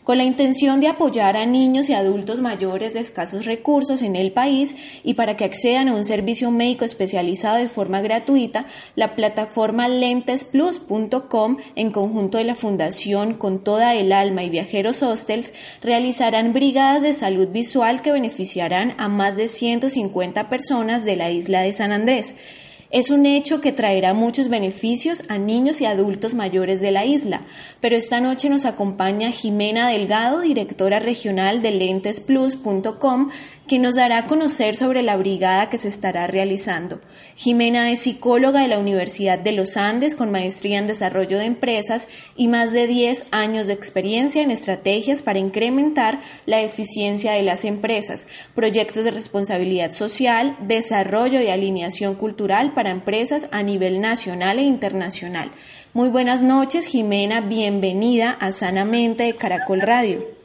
Con 0.05 0.19
la 0.19 0.25
intención 0.25 0.81
de 0.81 0.89
apoyar 0.89 1.37
a 1.37 1.47
niños 1.47 1.89
y 1.89 1.95
adultos 1.95 2.41
mayores 2.41 2.93
de 2.93 2.99
escasos 2.99 3.45
recursos 3.45 4.03
en 4.03 4.17
el 4.17 4.33
país 4.33 4.75
y 5.05 5.15
para 5.15 5.37
que 5.37 5.45
accedan 5.45 5.87
a 5.87 5.95
un 5.95 6.03
servicio 6.03 6.51
médico 6.51 6.85
especializado 6.85 7.59
de 7.59 7.69
forma 7.69 8.01
gratuita, 8.01 8.67
la 8.97 9.15
plataforma 9.15 9.87
lentesplus.com, 9.87 11.59
en 11.77 11.93
conjunto 11.93 12.39
de 12.39 12.45
la 12.45 12.57
Fundación 12.57 13.35
Con 13.35 13.63
Toda 13.63 13.95
el 13.95 14.13
Alma 14.13 14.43
y 14.43 14.51
Viajeros 14.51 15.05
Hostels, 15.05 15.53
realizarán 15.83 16.53
brigadas 16.53 17.03
de 17.03 17.15
salud 17.15 17.47
visual 17.47 18.03
que 18.03 18.11
beneficiarán 18.11 18.95
a 18.99 19.07
más 19.07 19.37
de 19.37 19.47
150 19.47 20.49
personas 20.49 21.05
de 21.05 21.15
la 21.15 21.31
isla 21.31 21.61
de 21.61 21.73
San 21.73 21.93
Andrés. 21.93 22.35
Es 22.93 23.09
un 23.09 23.25
hecho 23.25 23.63
que 23.63 23.73
traerá 23.73 24.13
muchos 24.13 24.51
beneficios 24.51 25.23
a 25.31 25.39
niños 25.39 25.81
y 25.81 25.87
adultos 25.87 26.35
mayores 26.35 26.83
de 26.83 26.91
la 26.91 27.07
isla, 27.07 27.41
pero 27.81 27.97
esta 27.97 28.21
noche 28.21 28.51
nos 28.51 28.67
acompaña 28.67 29.33
Jimena 29.33 29.89
Delgado, 29.89 30.43
directora 30.43 30.99
regional 30.99 31.63
de 31.63 31.71
lentesplus.com, 31.71 33.31
que 33.69 33.79
nos 33.79 33.95
dará 33.95 34.19
a 34.19 34.27
conocer 34.27 34.77
sobre 34.77 35.03
la 35.03 35.17
brigada 35.17 35.71
que 35.71 35.79
se 35.79 35.89
estará 35.89 36.27
realizando. 36.27 37.01
Jimena 37.37 37.91
es 37.91 38.01
psicóloga 38.01 38.61
de 38.61 38.69
la 38.69 38.79
Universidad 38.79 39.39
de 39.39 39.53
los 39.53 39.77
Andes 39.77 40.15
con 40.15 40.31
maestría 40.31 40.79
en 40.79 40.87
desarrollo 40.87 41.39
de 41.39 41.45
empresas 41.45 42.09
y 42.37 42.49
más 42.49 42.73
de 42.73 42.87
10 42.87 43.27
años 43.31 43.67
de 43.67 43.73
experiencia 43.73 44.43
en 44.43 44.51
estrategias 44.51 45.23
para 45.23 45.39
incrementar 45.39 46.21
la 46.45 46.61
eficiencia 46.61 47.33
de 47.33 47.43
las 47.43 47.65
empresas, 47.65 48.27
proyectos 48.55 49.05
de 49.05 49.13
responsabilidad 49.13 49.93
social, 49.93 50.57
desarrollo 50.61 51.41
y 51.41 51.49
alineación 51.49 52.15
cultural 52.15 52.75
para 52.75 52.91
empresas 52.91 53.49
a 53.53 53.63
nivel 53.63 54.01
nacional 54.01 54.59
e 54.59 54.63
internacional. 54.63 55.51
Muy 55.95 56.09
buenas 56.09 56.43
noches, 56.43 56.87
Jimena, 56.87 57.41
bienvenida 57.41 58.31
a 58.31 58.51
Sanamente 58.51 59.25
de 59.25 59.37
Caracol 59.37 59.81
Radio. 59.83 60.42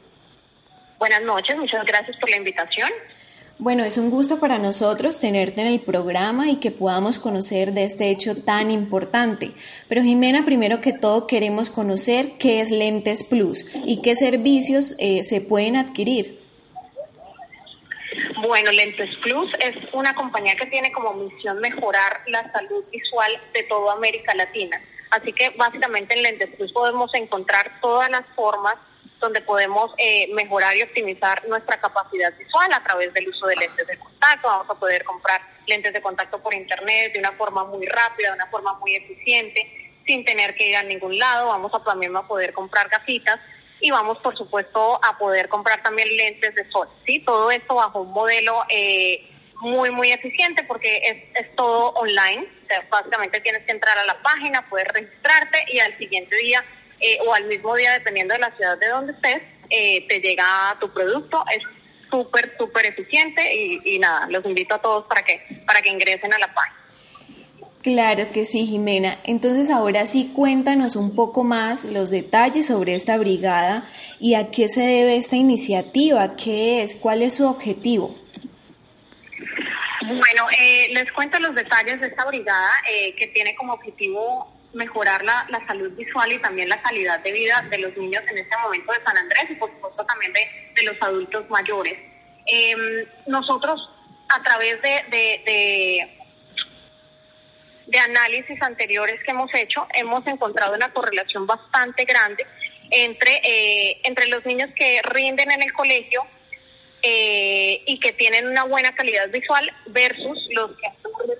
Buenas 0.98 1.22
noches, 1.22 1.56
muchas 1.56 1.84
gracias 1.84 2.16
por 2.16 2.28
la 2.28 2.36
invitación. 2.36 2.88
Bueno, 3.60 3.84
es 3.84 3.98
un 3.98 4.10
gusto 4.10 4.38
para 4.38 4.58
nosotros 4.58 5.18
tenerte 5.18 5.62
en 5.62 5.68
el 5.68 5.80
programa 5.80 6.48
y 6.48 6.60
que 6.60 6.70
podamos 6.70 7.18
conocer 7.18 7.72
de 7.72 7.84
este 7.84 8.10
hecho 8.10 8.42
tan 8.44 8.70
importante. 8.70 9.52
Pero 9.88 10.02
Jimena, 10.02 10.44
primero 10.44 10.80
que 10.80 10.92
todo 10.92 11.26
queremos 11.26 11.70
conocer 11.70 12.38
qué 12.38 12.60
es 12.60 12.70
Lentes 12.70 13.24
Plus 13.24 13.64
y 13.84 14.02
qué 14.02 14.16
servicios 14.16 14.96
eh, 14.98 15.22
se 15.22 15.40
pueden 15.40 15.76
adquirir. 15.76 16.40
Bueno, 18.42 18.70
Lentes 18.72 19.10
Plus 19.22 19.52
es 19.60 19.76
una 19.92 20.14
compañía 20.14 20.54
que 20.56 20.66
tiene 20.66 20.90
como 20.92 21.12
misión 21.14 21.58
mejorar 21.60 22.20
la 22.28 22.50
salud 22.52 22.84
visual 22.90 23.32
de 23.54 23.62
toda 23.64 23.92
América 23.92 24.34
Latina. 24.34 24.80
Así 25.10 25.32
que 25.32 25.50
básicamente 25.50 26.14
en 26.14 26.22
Lentes 26.22 26.54
Plus 26.56 26.72
podemos 26.72 27.12
encontrar 27.14 27.80
todas 27.80 28.10
las 28.10 28.24
formas 28.36 28.76
donde 29.20 29.40
podemos 29.40 29.92
eh, 29.98 30.28
mejorar 30.32 30.76
y 30.76 30.82
optimizar 30.82 31.46
nuestra 31.48 31.80
capacidad 31.80 32.32
visual 32.36 32.72
a 32.72 32.82
través 32.82 33.12
del 33.14 33.28
uso 33.28 33.46
de 33.46 33.56
lentes 33.56 33.86
de 33.86 33.98
contacto. 33.98 34.48
Vamos 34.48 34.70
a 34.70 34.74
poder 34.74 35.04
comprar 35.04 35.40
lentes 35.66 35.92
de 35.92 36.00
contacto 36.00 36.40
por 36.42 36.54
internet 36.54 37.12
de 37.12 37.18
una 37.18 37.32
forma 37.32 37.64
muy 37.64 37.86
rápida, 37.86 38.28
de 38.28 38.34
una 38.34 38.46
forma 38.46 38.74
muy 38.74 38.94
eficiente, 38.94 39.92
sin 40.06 40.24
tener 40.24 40.54
que 40.54 40.70
ir 40.70 40.76
a 40.76 40.82
ningún 40.82 41.18
lado. 41.18 41.48
Vamos 41.48 41.72
a 41.74 41.82
también 41.82 42.16
a 42.16 42.26
poder 42.26 42.52
comprar 42.52 42.88
gafitas 42.88 43.40
y 43.80 43.90
vamos, 43.90 44.18
por 44.18 44.36
supuesto, 44.36 45.00
a 45.04 45.18
poder 45.18 45.48
comprar 45.48 45.82
también 45.82 46.16
lentes 46.16 46.54
de 46.54 46.68
sol. 46.70 46.88
Sí, 47.06 47.20
todo 47.20 47.50
esto 47.50 47.74
bajo 47.74 48.02
un 48.02 48.12
modelo 48.12 48.64
eh, 48.68 49.28
muy, 49.60 49.90
muy 49.90 50.12
eficiente 50.12 50.64
porque 50.64 50.98
es, 50.98 51.44
es 51.44 51.56
todo 51.56 51.90
online. 51.90 52.48
O 52.64 52.66
sea, 52.66 52.86
básicamente 52.90 53.40
tienes 53.40 53.64
que 53.64 53.72
entrar 53.72 53.98
a 53.98 54.06
la 54.06 54.20
página, 54.22 54.68
poder 54.68 54.88
registrarte 54.88 55.64
y 55.72 55.80
al 55.80 55.96
siguiente 55.98 56.36
día 56.36 56.64
eh, 57.00 57.18
o 57.26 57.34
al 57.34 57.44
mismo 57.44 57.74
día, 57.74 57.92
dependiendo 57.92 58.34
de 58.34 58.40
la 58.40 58.56
ciudad 58.56 58.78
de 58.78 58.88
donde 58.88 59.12
estés, 59.12 59.42
eh, 59.70 60.06
te 60.08 60.20
llega 60.20 60.76
tu 60.80 60.92
producto. 60.92 61.44
Es 61.54 61.62
súper, 62.10 62.54
súper 62.58 62.86
eficiente 62.86 63.54
y, 63.54 63.80
y, 63.84 63.98
nada, 63.98 64.26
los 64.28 64.44
invito 64.44 64.74
a 64.74 64.80
todos 64.80 65.06
para 65.06 65.22
que, 65.22 65.40
para 65.66 65.80
que 65.80 65.90
ingresen 65.90 66.32
a 66.32 66.38
la 66.38 66.52
página. 66.52 66.78
Claro 67.82 68.32
que 68.32 68.44
sí, 68.44 68.66
Jimena. 68.66 69.18
Entonces 69.24 69.70
ahora 69.70 70.04
sí 70.06 70.32
cuéntanos 70.34 70.96
un 70.96 71.14
poco 71.14 71.44
más 71.44 71.84
los 71.84 72.10
detalles 72.10 72.66
sobre 72.66 72.94
esta 72.94 73.16
brigada 73.16 73.88
y 74.18 74.34
a 74.34 74.50
qué 74.50 74.68
se 74.68 74.80
debe 74.80 75.16
esta 75.16 75.36
iniciativa, 75.36 76.34
qué 76.36 76.82
es, 76.82 76.96
cuál 76.96 77.22
es 77.22 77.34
su 77.34 77.46
objetivo. 77.46 78.16
Bueno, 80.02 80.48
eh, 80.58 80.88
les 80.92 81.10
cuento 81.12 81.38
los 81.38 81.54
detalles 81.54 82.00
de 82.00 82.08
esta 82.08 82.24
brigada 82.24 82.70
eh, 82.90 83.14
que 83.14 83.28
tiene 83.28 83.54
como 83.54 83.74
objetivo 83.74 84.57
mejorar 84.72 85.24
la, 85.24 85.46
la, 85.48 85.66
salud 85.66 85.90
visual 85.92 86.30
y 86.32 86.38
también 86.38 86.68
la 86.68 86.80
calidad 86.82 87.20
de 87.20 87.32
vida 87.32 87.64
de 87.70 87.78
los 87.78 87.96
niños 87.96 88.22
en 88.28 88.38
este 88.38 88.56
momento 88.58 88.92
de 88.92 89.02
San 89.02 89.16
Andrés 89.16 89.44
y 89.50 89.54
por 89.54 89.70
supuesto 89.70 90.04
también 90.04 90.32
de, 90.32 90.40
de 90.74 90.82
los 90.82 91.00
adultos 91.00 91.48
mayores. 91.48 91.94
Eh, 92.46 93.06
nosotros 93.26 93.80
a 94.28 94.42
través 94.42 94.80
de, 94.82 94.88
de, 95.10 95.42
de, 95.46 96.18
de, 97.86 97.98
análisis 97.98 98.60
anteriores 98.62 99.22
que 99.24 99.30
hemos 99.30 99.52
hecho 99.54 99.86
hemos 99.94 100.26
encontrado 100.26 100.74
una 100.74 100.92
correlación 100.92 101.46
bastante 101.46 102.04
grande 102.04 102.46
entre, 102.90 103.40
eh, 103.42 104.00
entre 104.04 104.28
los 104.28 104.44
niños 104.44 104.70
que 104.74 105.00
rinden 105.02 105.50
en 105.50 105.62
el 105.62 105.72
colegio 105.72 106.26
eh, 107.02 107.82
y 107.86 108.00
que 108.00 108.12
tienen 108.12 108.48
una 108.48 108.64
buena 108.64 108.94
calidad 108.94 109.28
visual 109.30 109.72
versus 109.86 110.38
los 110.50 110.70
que 110.76 110.86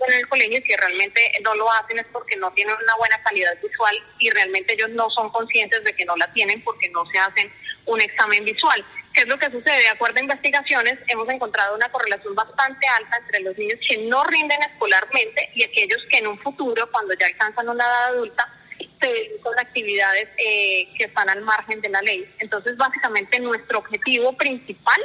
en 0.09 0.15
el 0.15 0.29
colegio 0.29 0.61
si 0.65 0.75
realmente 0.77 1.21
no 1.43 1.55
lo 1.55 1.71
hacen 1.73 1.99
es 1.99 2.07
porque 2.13 2.37
no 2.37 2.53
tienen 2.53 2.75
una 2.83 2.97
buena 2.97 3.23
calidad 3.23 3.57
visual 3.63 3.97
y 4.19 4.31
realmente 4.31 4.75
ellos 4.75 4.91
no 4.91 5.11
son 5.11 5.31
conscientes 5.31 5.83
de 5.85 5.93
que 5.95 6.05
no 6.05 6.17
la 6.17 6.33
tienen 6.33 6.63
porque 6.63 6.89
no 6.91 7.05
se 7.07 7.19
hacen 7.19 7.53
un 7.87 8.01
examen 8.01 8.45
visual. 8.45 8.85
¿Qué 9.13 9.23
es 9.23 9.29
lo 9.29 9.39
que 9.39 9.51
sucede? 9.51 9.81
De 9.81 9.89
acuerdo 9.89 10.19
a 10.19 10.23
investigaciones, 10.23 10.99
hemos 11.09 11.29
encontrado 11.29 11.75
una 11.75 11.91
correlación 11.91 12.35
bastante 12.35 12.87
alta 12.87 13.17
entre 13.17 13.41
los 13.41 13.57
niños 13.57 13.81
que 13.89 13.97
no 13.99 14.23
rinden 14.25 14.63
escolarmente 14.63 15.51
y 15.55 15.65
aquellos 15.65 16.01
que 16.11 16.19
en 16.19 16.29
un 16.29 16.39
futuro, 16.39 16.91
cuando 16.93 17.15
ya 17.15 17.27
alcanzan 17.27 17.69
una 17.69 17.85
edad 17.85 18.05
adulta, 18.09 18.55
se 19.01 19.09
dedican 19.09 19.59
a 19.59 19.63
actividades 19.63 20.29
eh, 20.37 20.89
que 20.97 21.05
están 21.05 21.29
al 21.29 21.41
margen 21.43 21.81
de 21.81 21.89
la 21.89 22.03
ley. 22.03 22.33
Entonces, 22.39 22.77
básicamente, 22.77 23.41
nuestro 23.41 23.79
objetivo 23.79 24.37
principal 24.37 25.01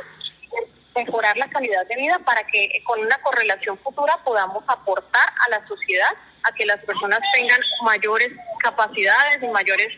mejorar 0.96 1.38
la 1.38 1.50
calidad 1.50 1.86
de 1.88 1.96
vida 1.96 2.20
para 2.20 2.46
que 2.46 2.82
con 2.86 3.00
una 3.00 3.18
correlación 3.22 3.78
futura 3.80 4.20
podamos 4.24 4.64
aportar 4.68 5.34
a 5.46 5.50
la 5.50 5.68
sociedad 5.68 6.14
a 6.44 6.54
que 6.54 6.66
las 6.66 6.84
personas 6.84 7.20
tengan 7.34 7.60
mayores 7.84 8.30
capacidades 8.60 9.42
y 9.42 9.48
mayores 9.48 9.90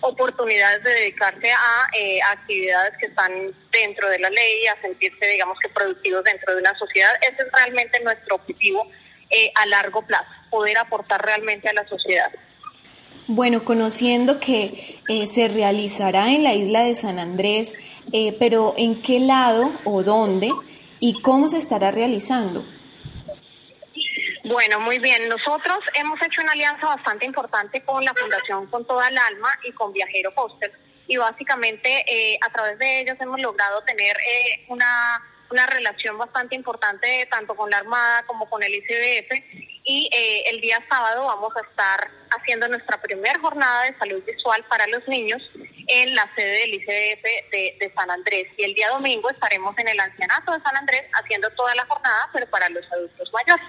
oportunidades 0.00 0.82
de 0.82 0.90
dedicarse 0.90 1.52
a, 1.52 1.88
eh, 1.96 2.20
actividades 2.22 2.96
que 2.98 3.06
están 3.06 3.32
dentro 3.70 4.08
de 4.08 4.18
la 4.18 4.30
ley, 4.30 4.66
a 4.66 4.80
sentirse, 4.80 5.26
digamos 5.26 5.58
que, 5.60 5.68
productivos 5.68 6.24
dentro 6.24 6.54
de 6.54 6.60
una 6.60 6.76
sociedad. 6.78 7.10
Ese 7.20 7.42
es 7.42 7.52
realmente 7.52 8.00
nuestro 8.00 8.36
objetivo 8.36 8.90
eh, 9.28 9.52
a 9.54 9.66
largo 9.66 10.02
plazo, 10.02 10.30
poder 10.50 10.78
aportar 10.78 11.22
realmente 11.24 11.68
a 11.68 11.72
la 11.72 11.86
sociedad. 11.86 12.30
Bueno, 13.26 13.64
conociendo 13.64 14.40
que 14.40 14.98
eh, 15.08 15.26
se 15.28 15.46
realizará 15.46 16.32
en 16.32 16.42
la 16.42 16.54
isla 16.54 16.82
de 16.82 16.96
San 16.96 17.20
Andrés, 17.20 17.74
eh, 18.12 18.36
pero 18.38 18.74
¿en 18.76 19.02
qué 19.02 19.20
lado 19.20 19.72
o 19.84 20.02
dónde 20.02 20.50
y 20.98 21.20
cómo 21.22 21.48
se 21.48 21.58
estará 21.58 21.90
realizando? 21.90 22.64
Bueno, 24.44 24.80
muy 24.80 24.98
bien. 24.98 25.28
Nosotros 25.28 25.78
hemos 25.94 26.20
hecho 26.22 26.40
una 26.42 26.52
alianza 26.52 26.86
bastante 26.86 27.26
importante 27.26 27.82
con 27.84 28.04
la 28.04 28.14
Fundación 28.14 28.66
Con 28.66 28.84
Toda 28.86 29.08
el 29.08 29.18
Alma 29.18 29.48
y 29.68 29.72
con 29.72 29.92
Viajero 29.92 30.32
Hostel 30.34 30.72
y 31.10 31.16
básicamente 31.16 32.04
eh, 32.06 32.38
a 32.40 32.52
través 32.52 32.78
de 32.78 33.00
ellos 33.00 33.16
hemos 33.20 33.40
logrado 33.40 33.82
tener 33.82 34.12
eh, 34.16 34.64
una, 34.68 35.20
una 35.50 35.66
relación 35.66 36.16
bastante 36.16 36.54
importante 36.54 37.26
tanto 37.30 37.54
con 37.54 37.70
la 37.70 37.78
Armada 37.78 38.24
como 38.26 38.48
con 38.48 38.62
el 38.62 38.74
ICBF 38.74 39.32
y 39.84 40.08
eh, 40.12 40.44
el 40.50 40.60
día 40.60 40.78
sábado 40.88 41.26
vamos 41.26 41.52
a 41.56 41.60
estar 41.68 42.10
haciendo 42.38 42.68
nuestra 42.68 43.00
primera 43.00 43.38
jornada 43.40 43.84
de 43.84 43.98
salud 43.98 44.22
visual 44.24 44.64
para 44.68 44.86
los 44.86 45.06
niños 45.08 45.42
en 45.86 46.14
la 46.14 46.30
sede 46.36 46.60
del 46.60 46.74
ICDF 46.74 47.22
de, 47.50 47.76
de, 47.80 47.92
San 47.94 48.10
Andrés 48.10 48.46
y 48.56 48.64
el 48.64 48.74
día 48.74 48.90
domingo 48.90 49.28
estaremos 49.30 49.76
en 49.78 49.88
el 49.88 49.98
ancianato 49.98 50.52
de 50.52 50.60
San 50.60 50.76
Andrés 50.76 51.02
haciendo 51.12 51.50
toda 51.50 51.74
la 51.74 51.86
jornada 51.86 52.28
pero 52.32 52.46
para 52.48 52.68
los 52.68 52.84
adultos 52.92 53.30
mayores 53.32 53.66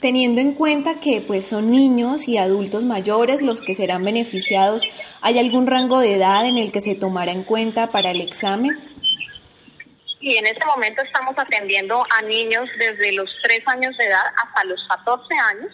teniendo 0.00 0.40
en 0.40 0.54
cuenta 0.54 0.98
que 0.98 1.20
pues 1.20 1.46
son 1.46 1.70
niños 1.70 2.26
y 2.26 2.38
adultos 2.38 2.84
mayores 2.84 3.42
los 3.42 3.60
que 3.60 3.74
serán 3.74 4.02
beneficiados, 4.02 4.84
¿hay 5.20 5.38
algún 5.38 5.66
rango 5.66 6.00
de 6.00 6.14
edad 6.14 6.46
en 6.46 6.56
el 6.56 6.72
que 6.72 6.80
se 6.80 6.94
tomará 6.94 7.32
en 7.32 7.44
cuenta 7.44 7.90
para 7.90 8.10
el 8.10 8.20
examen? 8.20 8.89
Y 10.20 10.36
en 10.36 10.46
este 10.46 10.66
momento 10.66 11.02
estamos 11.02 11.34
atendiendo 11.38 12.04
a 12.16 12.22
niños 12.22 12.68
desde 12.78 13.12
los 13.12 13.30
3 13.42 13.62
años 13.66 13.96
de 13.96 14.04
edad 14.04 14.24
hasta 14.44 14.64
los 14.64 14.80
14 14.88 15.34
años 15.34 15.72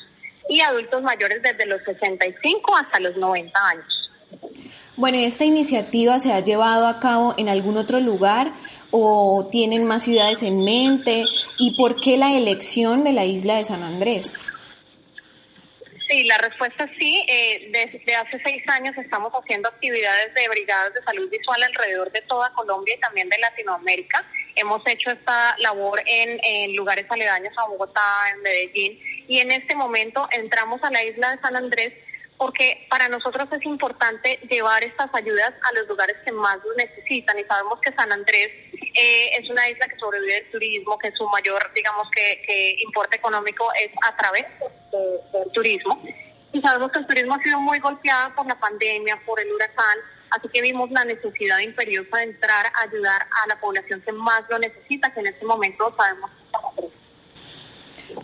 y 0.49 0.61
adultos 0.61 1.03
mayores 1.03 1.42
desde 1.42 1.66
los 1.66 1.82
65 1.84 2.76
hasta 2.76 3.01
los 3.01 3.16
90 3.16 3.59
años. 3.68 4.11
Bueno, 4.97 5.18
¿esta 5.18 5.44
iniciativa 5.44 6.18
se 6.20 6.32
ha 6.32 6.40
llevado 6.40 6.86
a 6.86 7.01
cabo 7.01 7.34
en 7.36 7.49
algún 7.49 7.76
otro 7.76 8.01
lugar 8.01 8.53
o 8.90 9.49
tienen 9.51 9.84
más 9.84 10.05
ciudades 10.05 10.42
en 10.42 10.64
mente? 10.64 11.24
¿Y 11.59 11.76
por 11.76 12.01
qué 12.01 12.16
la 12.16 12.32
elección 12.34 13.05
de 13.05 13.12
la 13.12 13.24
isla 13.24 13.57
de 13.57 13.64
San 13.64 13.82
Andrés? 13.82 14.32
Sí, 16.09 16.22
la 16.22 16.38
respuesta 16.38 16.84
es 16.84 16.90
sí. 16.98 17.24
Eh, 17.26 17.68
desde 17.72 18.14
hace 18.14 18.40
seis 18.44 18.62
años 18.68 18.96
estamos 18.96 19.32
haciendo 19.32 19.68
actividades 19.68 20.32
de 20.34 20.48
brigadas 20.48 20.94
de 20.94 21.02
salud 21.02 21.28
visual 21.28 21.62
alrededor 21.62 22.12
de 22.12 22.22
toda 22.22 22.52
Colombia 22.52 22.94
y 22.96 23.00
también 23.00 23.28
de 23.28 23.38
Latinoamérica. 23.38 24.24
Hemos 24.54 24.86
hecho 24.86 25.11
esta 25.11 25.57
labor 25.59 26.00
en, 26.07 26.38
en 26.44 26.76
lugares 26.76 27.07
aledaños 27.09 27.52
a 27.59 27.66
Bogotá, 27.66 28.30
en 28.32 28.42
Medellín, 28.42 29.00
y 29.26 29.40
en 29.40 29.50
este 29.50 29.74
momento 29.74 30.28
entramos 30.30 30.80
a 30.84 30.90
la 30.90 31.02
isla 31.02 31.32
de 31.32 31.40
San 31.40 31.57
Andrés 31.57 31.92
porque 32.39 32.87
para 32.91 33.09
nosotros 33.09 33.49
es 33.53 33.64
importante 33.64 34.39
llevar 34.49 34.84
estas 34.84 35.12
ayudas 35.14 35.53
a 35.62 35.72
los 35.74 35.89
lugares 35.89 36.16
que 36.24 36.32
más 36.32 36.59
lo 36.64 36.74
necesitan 36.74 37.39
y 37.39 37.45
sabemos 37.45 37.80
que 37.80 37.93
San 37.93 38.12
Andrés 38.12 38.49
eh, 38.95 39.30
es 39.39 39.49
una 39.51 39.68
isla 39.68 39.89
que 39.89 39.99
sobrevive 39.99 40.34
del 40.34 40.51
turismo, 40.51 40.99
que 40.99 41.12
su 41.12 41.26
mayor, 41.28 41.70
digamos 41.74 42.09
que, 42.11 42.43
que 42.47 42.76
importe 42.82 43.16
económico 43.16 43.72
es 43.74 43.91
a 44.07 44.16
través 44.16 44.45
del 44.93 45.53
turismo 45.53 46.03
y 46.53 46.61
sabemos 46.61 46.91
que 46.93 46.99
el 47.01 47.07
turismo 47.07 47.34
ha 47.34 47.43
sido 47.43 47.61
muy 47.61 47.78
golpeado 47.80 48.34
por 48.34 48.47
la 48.47 48.59
pandemia, 48.59 49.20
por 49.26 49.41
el 49.41 49.53
huracán, 49.53 49.99
así 50.30 50.49
que 50.49 50.62
vimos 50.62 50.91
la 50.91 51.05
necesidad 51.05 51.59
imperiosa 51.59 52.16
de 52.18 52.24
entrar 52.24 52.66
a 52.66 52.82
ayudar 52.82 53.22
a 53.22 53.49
la 53.49 53.61
población 53.61 54.01
que 54.03 54.12
más 54.12 54.43
lo 54.49 54.59
necesita, 54.59 55.12
que 55.12 55.20
en 55.20 55.28
este 55.28 55.45
momento 55.45 55.95
sabemos 55.97 56.30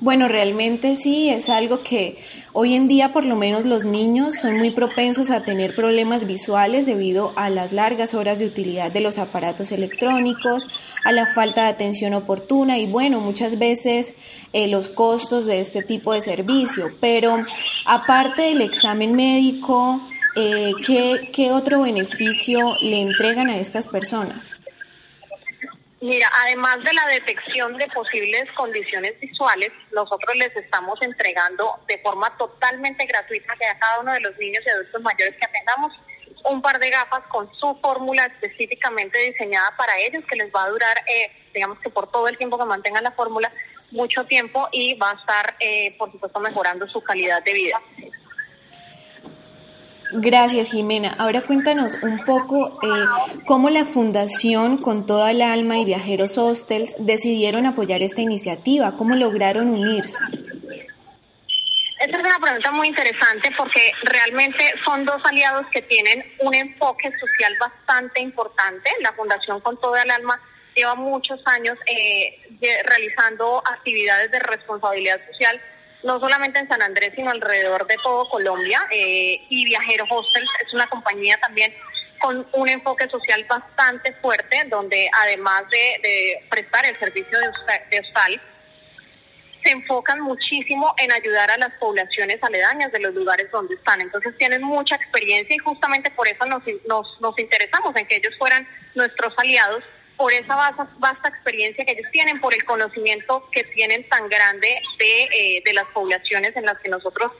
bueno, 0.01 0.29
realmente 0.29 0.97
sí, 0.97 1.29
es 1.29 1.49
algo 1.49 1.83
que 1.83 2.19
hoy 2.53 2.75
en 2.75 2.89
día 2.89 3.13
por 3.13 3.25
lo 3.25 3.37
menos 3.37 3.65
los 3.65 3.85
niños 3.85 4.35
son 4.35 4.57
muy 4.57 4.71
propensos 4.71 5.31
a 5.31 5.45
tener 5.45 5.75
problemas 5.75 6.27
visuales 6.27 6.87
debido 6.87 7.33
a 7.37 7.51
las 7.51 7.73
largas 7.73 8.15
horas 8.15 8.39
de 8.39 8.47
utilidad 8.47 8.91
de 8.91 9.01
los 9.01 9.19
aparatos 9.19 9.73
electrónicos, 9.73 10.69
a 11.05 11.13
la 11.13 11.27
falta 11.27 11.65
de 11.65 11.69
atención 11.71 12.15
oportuna 12.15 12.79
y 12.79 12.87
bueno, 12.87 13.21
muchas 13.21 13.59
veces 13.59 14.15
eh, 14.53 14.69
los 14.69 14.89
costos 14.89 15.47
de 15.47 15.61
este 15.61 15.83
tipo 15.83 16.13
de 16.13 16.21
servicio. 16.21 16.93
Pero 17.01 17.45
aparte 17.87 18.43
del 18.43 18.63
examen 18.63 19.15
médico, 19.15 20.01
eh, 20.37 20.73
¿qué, 20.87 21.31
¿qué 21.33 21.53
otro 21.53 21.83
beneficio 21.83 22.77
le 22.81 23.01
entregan 23.01 23.49
a 23.49 23.59
estas 23.59 23.87
personas? 23.87 24.53
Mira, 26.03 26.29
además 26.45 26.83
de 26.83 26.93
la 26.95 27.07
detección 27.07 27.77
de 27.77 27.87
posibles 27.87 28.51
condiciones 28.57 29.21
visuales, 29.21 29.71
nosotros 29.93 30.35
les 30.35 30.55
estamos 30.57 31.01
entregando 31.01 31.79
de 31.87 31.97
forma 31.99 32.37
totalmente 32.37 33.07
gratuita 33.07 33.53
a 33.53 33.79
cada 33.79 34.01
uno 34.01 34.13
de 34.13 34.19
los 34.19 34.37
niños 34.37 34.65
y 34.67 34.71
adultos 34.71 35.01
mayores 35.01 35.37
que 35.37 35.45
atendamos 35.45 35.93
un 36.51 36.61
par 36.61 36.81
de 36.81 36.91
gafas 36.91 37.23
con 37.29 37.49
su 37.55 37.79
fórmula 37.81 38.27
específicamente 38.27 39.17
diseñada 39.21 39.77
para 39.77 39.97
ellos 40.01 40.25
que 40.29 40.35
les 40.35 40.53
va 40.53 40.65
a 40.65 40.71
durar, 40.71 40.97
eh, 41.07 41.31
digamos 41.55 41.79
que 41.79 41.89
por 41.89 42.11
todo 42.11 42.27
el 42.27 42.37
tiempo 42.37 42.59
que 42.59 42.65
mantengan 42.65 43.05
la 43.05 43.13
fórmula, 43.13 43.53
mucho 43.93 44.25
tiempo 44.25 44.69
y 44.73 44.95
va 44.95 45.13
a 45.13 45.15
estar, 45.15 45.55
eh, 45.61 45.95
por 45.99 46.11
supuesto, 46.11 46.41
mejorando 46.41 46.89
su 46.89 47.01
calidad 47.01 47.45
de 47.45 47.53
vida. 47.53 47.81
Gracias, 50.15 50.71
Jimena. 50.71 51.15
Ahora 51.19 51.41
cuéntanos 51.43 51.95
un 52.03 52.25
poco 52.25 52.79
eh, 52.83 53.41
cómo 53.47 53.71
la 53.71 53.87
Fundación 53.87 54.77
Con 54.77 55.07
Toda 55.07 55.31
el 55.31 55.41
Alma 55.41 55.79
y 55.79 55.87
Viajeros 55.87 56.37
Hostels 56.37 56.95
decidieron 56.99 57.65
apoyar 57.65 58.03
esta 58.03 58.21
iniciativa, 58.21 58.97
cómo 58.99 59.15
lograron 59.15 59.69
unirse. 59.69 60.19
Esta 61.99 62.19
es 62.19 62.25
una 62.25 62.39
pregunta 62.41 62.73
muy 62.73 62.89
interesante 62.89 63.51
porque 63.57 63.93
realmente 64.03 64.75
son 64.85 65.05
dos 65.07 65.23
aliados 65.25 65.67
que 65.73 65.81
tienen 65.83 66.25
un 66.41 66.55
enfoque 66.55 67.11
social 67.19 67.57
bastante 67.59 68.21
importante. 68.21 68.91
La 69.01 69.13
Fundación 69.13 69.61
Con 69.61 69.81
Toda 69.81 70.03
el 70.03 70.11
Alma 70.11 70.39
lleva 70.75 70.95
muchos 70.95 71.41
años 71.47 71.79
eh, 71.87 72.39
realizando 72.85 73.63
actividades 73.67 74.31
de 74.31 74.41
responsabilidad 74.41 75.21
social 75.31 75.61
no 76.03 76.19
solamente 76.21 76.59
en 76.59 76.69
San 76.69 76.83
Andrés, 76.83 77.13
sino 77.15 77.31
alrededor 77.31 77.87
de 77.87 77.97
todo 78.03 78.29
Colombia. 78.29 78.87
Eh, 78.91 79.47
y 79.49 79.65
Viajero 79.65 80.05
Hostels 80.11 80.51
es 80.67 80.73
una 80.75 80.87
compañía 80.89 81.37
también 81.39 81.73
con 82.21 82.47
un 82.53 82.69
enfoque 82.69 83.09
social 83.09 83.45
bastante 83.49 84.13
fuerte, 84.15 84.65
donde 84.69 85.09
además 85.23 85.65
de, 85.71 86.47
prestar 86.49 86.87
el 86.87 86.99
servicio 86.99 87.39
de, 87.39 87.49
hostal, 88.01 88.41
se 89.65 89.73
enfocan 89.73 90.21
muchísimo 90.21 90.95
en 90.99 91.13
ayudar 91.13 91.51
a 91.51 91.59
las 91.59 91.73
poblaciones 91.75 92.43
aledañas 92.43 92.93
de 92.93 93.01
los 93.01 93.15
lugares 93.15 93.51
donde 93.51 93.75
están. 93.75 94.01
Entonces 94.01 94.37
tienen 94.39 94.63
mucha 94.63 94.97
experiencia 94.97 95.55
y 95.55 95.59
justamente 95.59 96.11
por 96.11 96.29
eso 96.29 96.45
nos, 96.47 96.63
nos, 96.87 97.21
nos 97.21 97.39
interesamos 97.39 97.95
en 97.97 98.07
que 98.07 98.17
ellos 98.17 98.35
fueran 98.39 98.67
nuestros 98.95 99.35
aliados 99.37 99.83
por 100.17 100.33
esa 100.33 100.55
vasta, 100.55 100.89
vasta, 100.99 101.29
experiencia 101.29 101.85
que 101.85 101.93
ellos 101.93 102.11
tienen, 102.13 102.41
por 102.41 102.55
el 102.55 102.65
conocimiento 102.65 103.49
que 103.51 103.65
tienen 103.65 104.09
tan 104.09 104.29
grande 104.29 104.81
de, 104.99 105.23
eh, 105.25 105.63
de 105.65 105.73
las 105.73 105.87
poblaciones 105.89 106.57
en 106.57 106.67
las 106.67 106.79
que 106.79 106.89
nosotros 106.89 107.33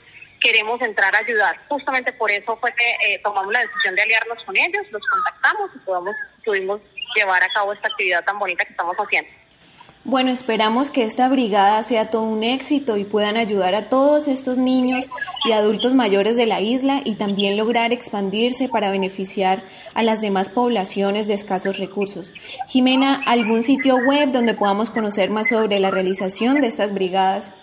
queremos 0.43 0.81
entrar 0.81 1.15
a 1.15 1.19
ayudar. 1.19 1.57
Justamente 1.69 2.11
por 2.13 2.29
eso 2.29 2.57
fue 2.57 2.73
que 2.75 2.89
eh, 3.07 3.19
tomamos 3.23 3.51
la 3.53 3.61
decisión 3.61 3.95
de 3.95 4.01
aliarnos 4.01 4.43
con 4.43 4.57
ellos, 4.57 4.85
los 4.91 5.01
contactamos 5.07 5.71
y 5.75 5.79
podamos, 5.79 6.15
pudimos 6.43 6.81
llevar 7.15 7.41
a 7.41 7.47
cabo 7.53 7.73
esta 7.73 7.87
actividad 7.87 8.23
tan 8.25 8.37
bonita 8.37 8.65
que 8.65 8.71
estamos 8.71 8.95
haciendo. 8.97 9.29
Bueno, 10.05 10.31
esperamos 10.31 10.89
que 10.89 11.05
esta 11.05 11.29
brigada 11.29 11.81
sea 11.81 12.09
todo 12.09 12.23
un 12.23 12.43
éxito 12.43 12.97
y 12.97 13.05
puedan 13.05 13.37
ayudar 13.37 13.73
a 13.73 13.87
todos 13.87 14.27
estos 14.27 14.57
niños 14.57 15.09
y 15.45 15.53
adultos 15.53 15.93
mayores 15.93 16.35
de 16.35 16.45
la 16.45 16.59
isla 16.59 16.99
y 17.05 17.15
también 17.15 17.55
lograr 17.55 17.93
expandirse 17.93 18.67
para 18.67 18.91
beneficiar 18.91 19.63
a 19.93 20.03
las 20.03 20.19
demás 20.19 20.49
poblaciones 20.49 21.29
de 21.29 21.35
escasos 21.35 21.77
recursos. 21.77 22.33
Jimena, 22.67 23.23
¿algún 23.25 23.63
sitio 23.63 23.95
web 23.95 24.31
donde 24.31 24.53
podamos 24.53 24.89
conocer 24.89 25.29
más 25.29 25.47
sobre 25.47 25.79
la 25.79 25.89
realización 25.89 26.59
de 26.59 26.67
estas 26.67 26.93
brigadas? 26.93 27.55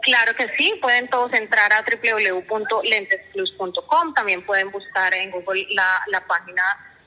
Claro 0.00 0.34
que 0.34 0.48
sí, 0.56 0.72
pueden 0.82 1.08
todos 1.08 1.32
entrar 1.32 1.72
a 1.72 1.84
www.lentesplus.com, 1.84 4.14
también 4.14 4.44
pueden 4.44 4.72
buscar 4.72 5.14
en 5.14 5.30
Google 5.30 5.64
la, 5.70 6.02
la 6.08 6.26
página 6.26 6.64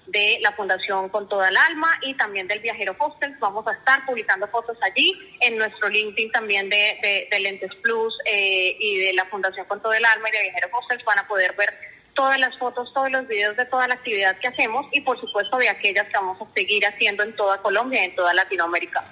de 0.07 0.39
la 0.41 0.51
Fundación 0.53 1.09
Con 1.09 1.27
Toda 1.27 1.49
el 1.49 1.57
Alma 1.57 1.99
y 2.01 2.13
también 2.15 2.47
del 2.47 2.59
Viajero 2.59 2.95
Hostels. 2.97 3.39
Vamos 3.39 3.67
a 3.67 3.73
estar 3.73 4.05
publicando 4.05 4.47
fotos 4.47 4.77
allí, 4.81 5.13
en 5.41 5.57
nuestro 5.57 5.89
LinkedIn 5.89 6.31
también 6.31 6.69
de, 6.69 7.27
de, 7.29 7.39
Lentes 7.39 7.73
Plus 7.81 8.17
eh, 8.25 8.75
y 8.79 8.99
de 8.99 9.13
la 9.13 9.25
Fundación 9.25 9.65
Con 9.67 9.81
Toda 9.81 9.97
el 9.97 10.05
Alma 10.05 10.29
y 10.29 10.31
de 10.31 10.43
Viajero 10.43 10.69
Hostels 10.77 11.03
van 11.05 11.19
a 11.19 11.27
poder 11.27 11.55
ver 11.55 11.73
todas 12.13 12.39
las 12.39 12.57
fotos, 12.57 12.91
todos 12.93 13.11
los 13.11 13.27
videos 13.27 13.55
de 13.55 13.65
toda 13.65 13.87
la 13.87 13.93
actividad 13.93 14.37
que 14.39 14.47
hacemos 14.47 14.87
y 14.91 15.01
por 15.01 15.19
supuesto 15.19 15.57
de 15.57 15.69
aquellas 15.69 16.07
que 16.07 16.13
vamos 16.13 16.41
a 16.41 16.53
seguir 16.53 16.83
haciendo 16.85 17.23
en 17.23 17.35
toda 17.35 17.61
Colombia 17.61 18.01
y 18.01 18.05
en 18.05 18.15
toda 18.15 18.33
Latinoamérica. 18.33 19.03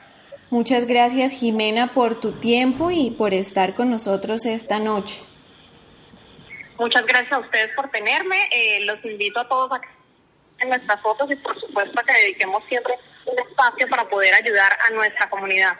Muchas 0.50 0.88
gracias 0.88 1.32
Jimena 1.32 1.94
por 1.94 2.20
tu 2.20 2.32
tiempo 2.34 2.90
y 2.92 3.12
por 3.12 3.34
estar 3.34 3.76
con 3.76 3.90
nosotros 3.90 4.46
esta 4.46 4.80
noche. 4.80 5.22
Muchas 6.78 7.06
gracias 7.06 7.32
a 7.32 7.40
ustedes 7.40 7.72
por 7.76 7.90
tenerme. 7.90 8.38
Eh, 8.52 8.82
los 8.82 9.04
invito 9.06 9.40
a 9.40 9.48
todos 9.48 9.72
a 9.72 9.80
que 9.80 9.88
en 10.60 10.70
nuestras 10.70 11.02
fotos 11.02 11.30
y 11.32 11.36
por 11.36 11.60
supuesto 11.60 12.02
que 12.06 12.14
dediquemos 12.14 12.64
siempre 12.68 12.94
un 13.26 13.40
espacio 13.40 13.88
para 13.90 14.08
poder 14.08 14.34
ayudar 14.34 14.72
a 14.88 14.94
nuestra 14.94 15.30
comunidad. 15.30 15.74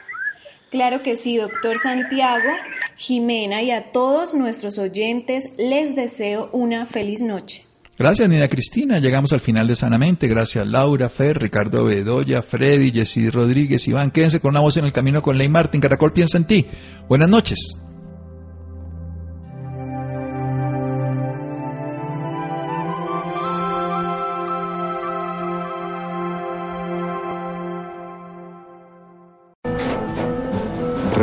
Claro 0.72 1.04
que 1.04 1.16
sí, 1.16 1.38
doctor 1.38 1.78
Santiago, 1.78 2.50
Jimena 2.96 3.62
y 3.62 3.72
a 3.72 3.92
todos 3.92 4.34
nuestros 4.34 4.78
oyentes 4.78 5.52
les 5.58 5.96
deseo 5.96 6.50
una 6.52 6.86
feliz 6.86 7.22
noche. 7.22 7.66
Gracias, 7.98 8.28
Nina 8.28 8.50
Cristina. 8.50 9.00
Llegamos 9.00 9.32
al 9.32 9.40
final 9.40 9.70
de 9.70 9.78
Sanamente. 9.78 10.28
Gracias, 10.28 10.68
Laura, 10.68 11.08
Fer, 11.08 11.40
Ricardo 11.40 11.86
Bedoya, 11.86 12.42
Freddy, 12.42 12.92
Jessy 12.92 13.30
Rodríguez, 13.30 13.88
Iván. 13.88 14.12
Quédense 14.12 14.42
con 14.42 14.50
una 14.50 14.60
voz 14.60 14.76
en 14.76 14.84
el 14.84 14.92
camino 14.92 15.22
con 15.22 15.38
Ley 15.38 15.48
Martín. 15.48 15.80
Caracol 15.80 16.12
piensa 16.12 16.38
en 16.38 16.46
ti. 16.46 16.66
Buenas 17.08 17.30
noches. 17.30 17.85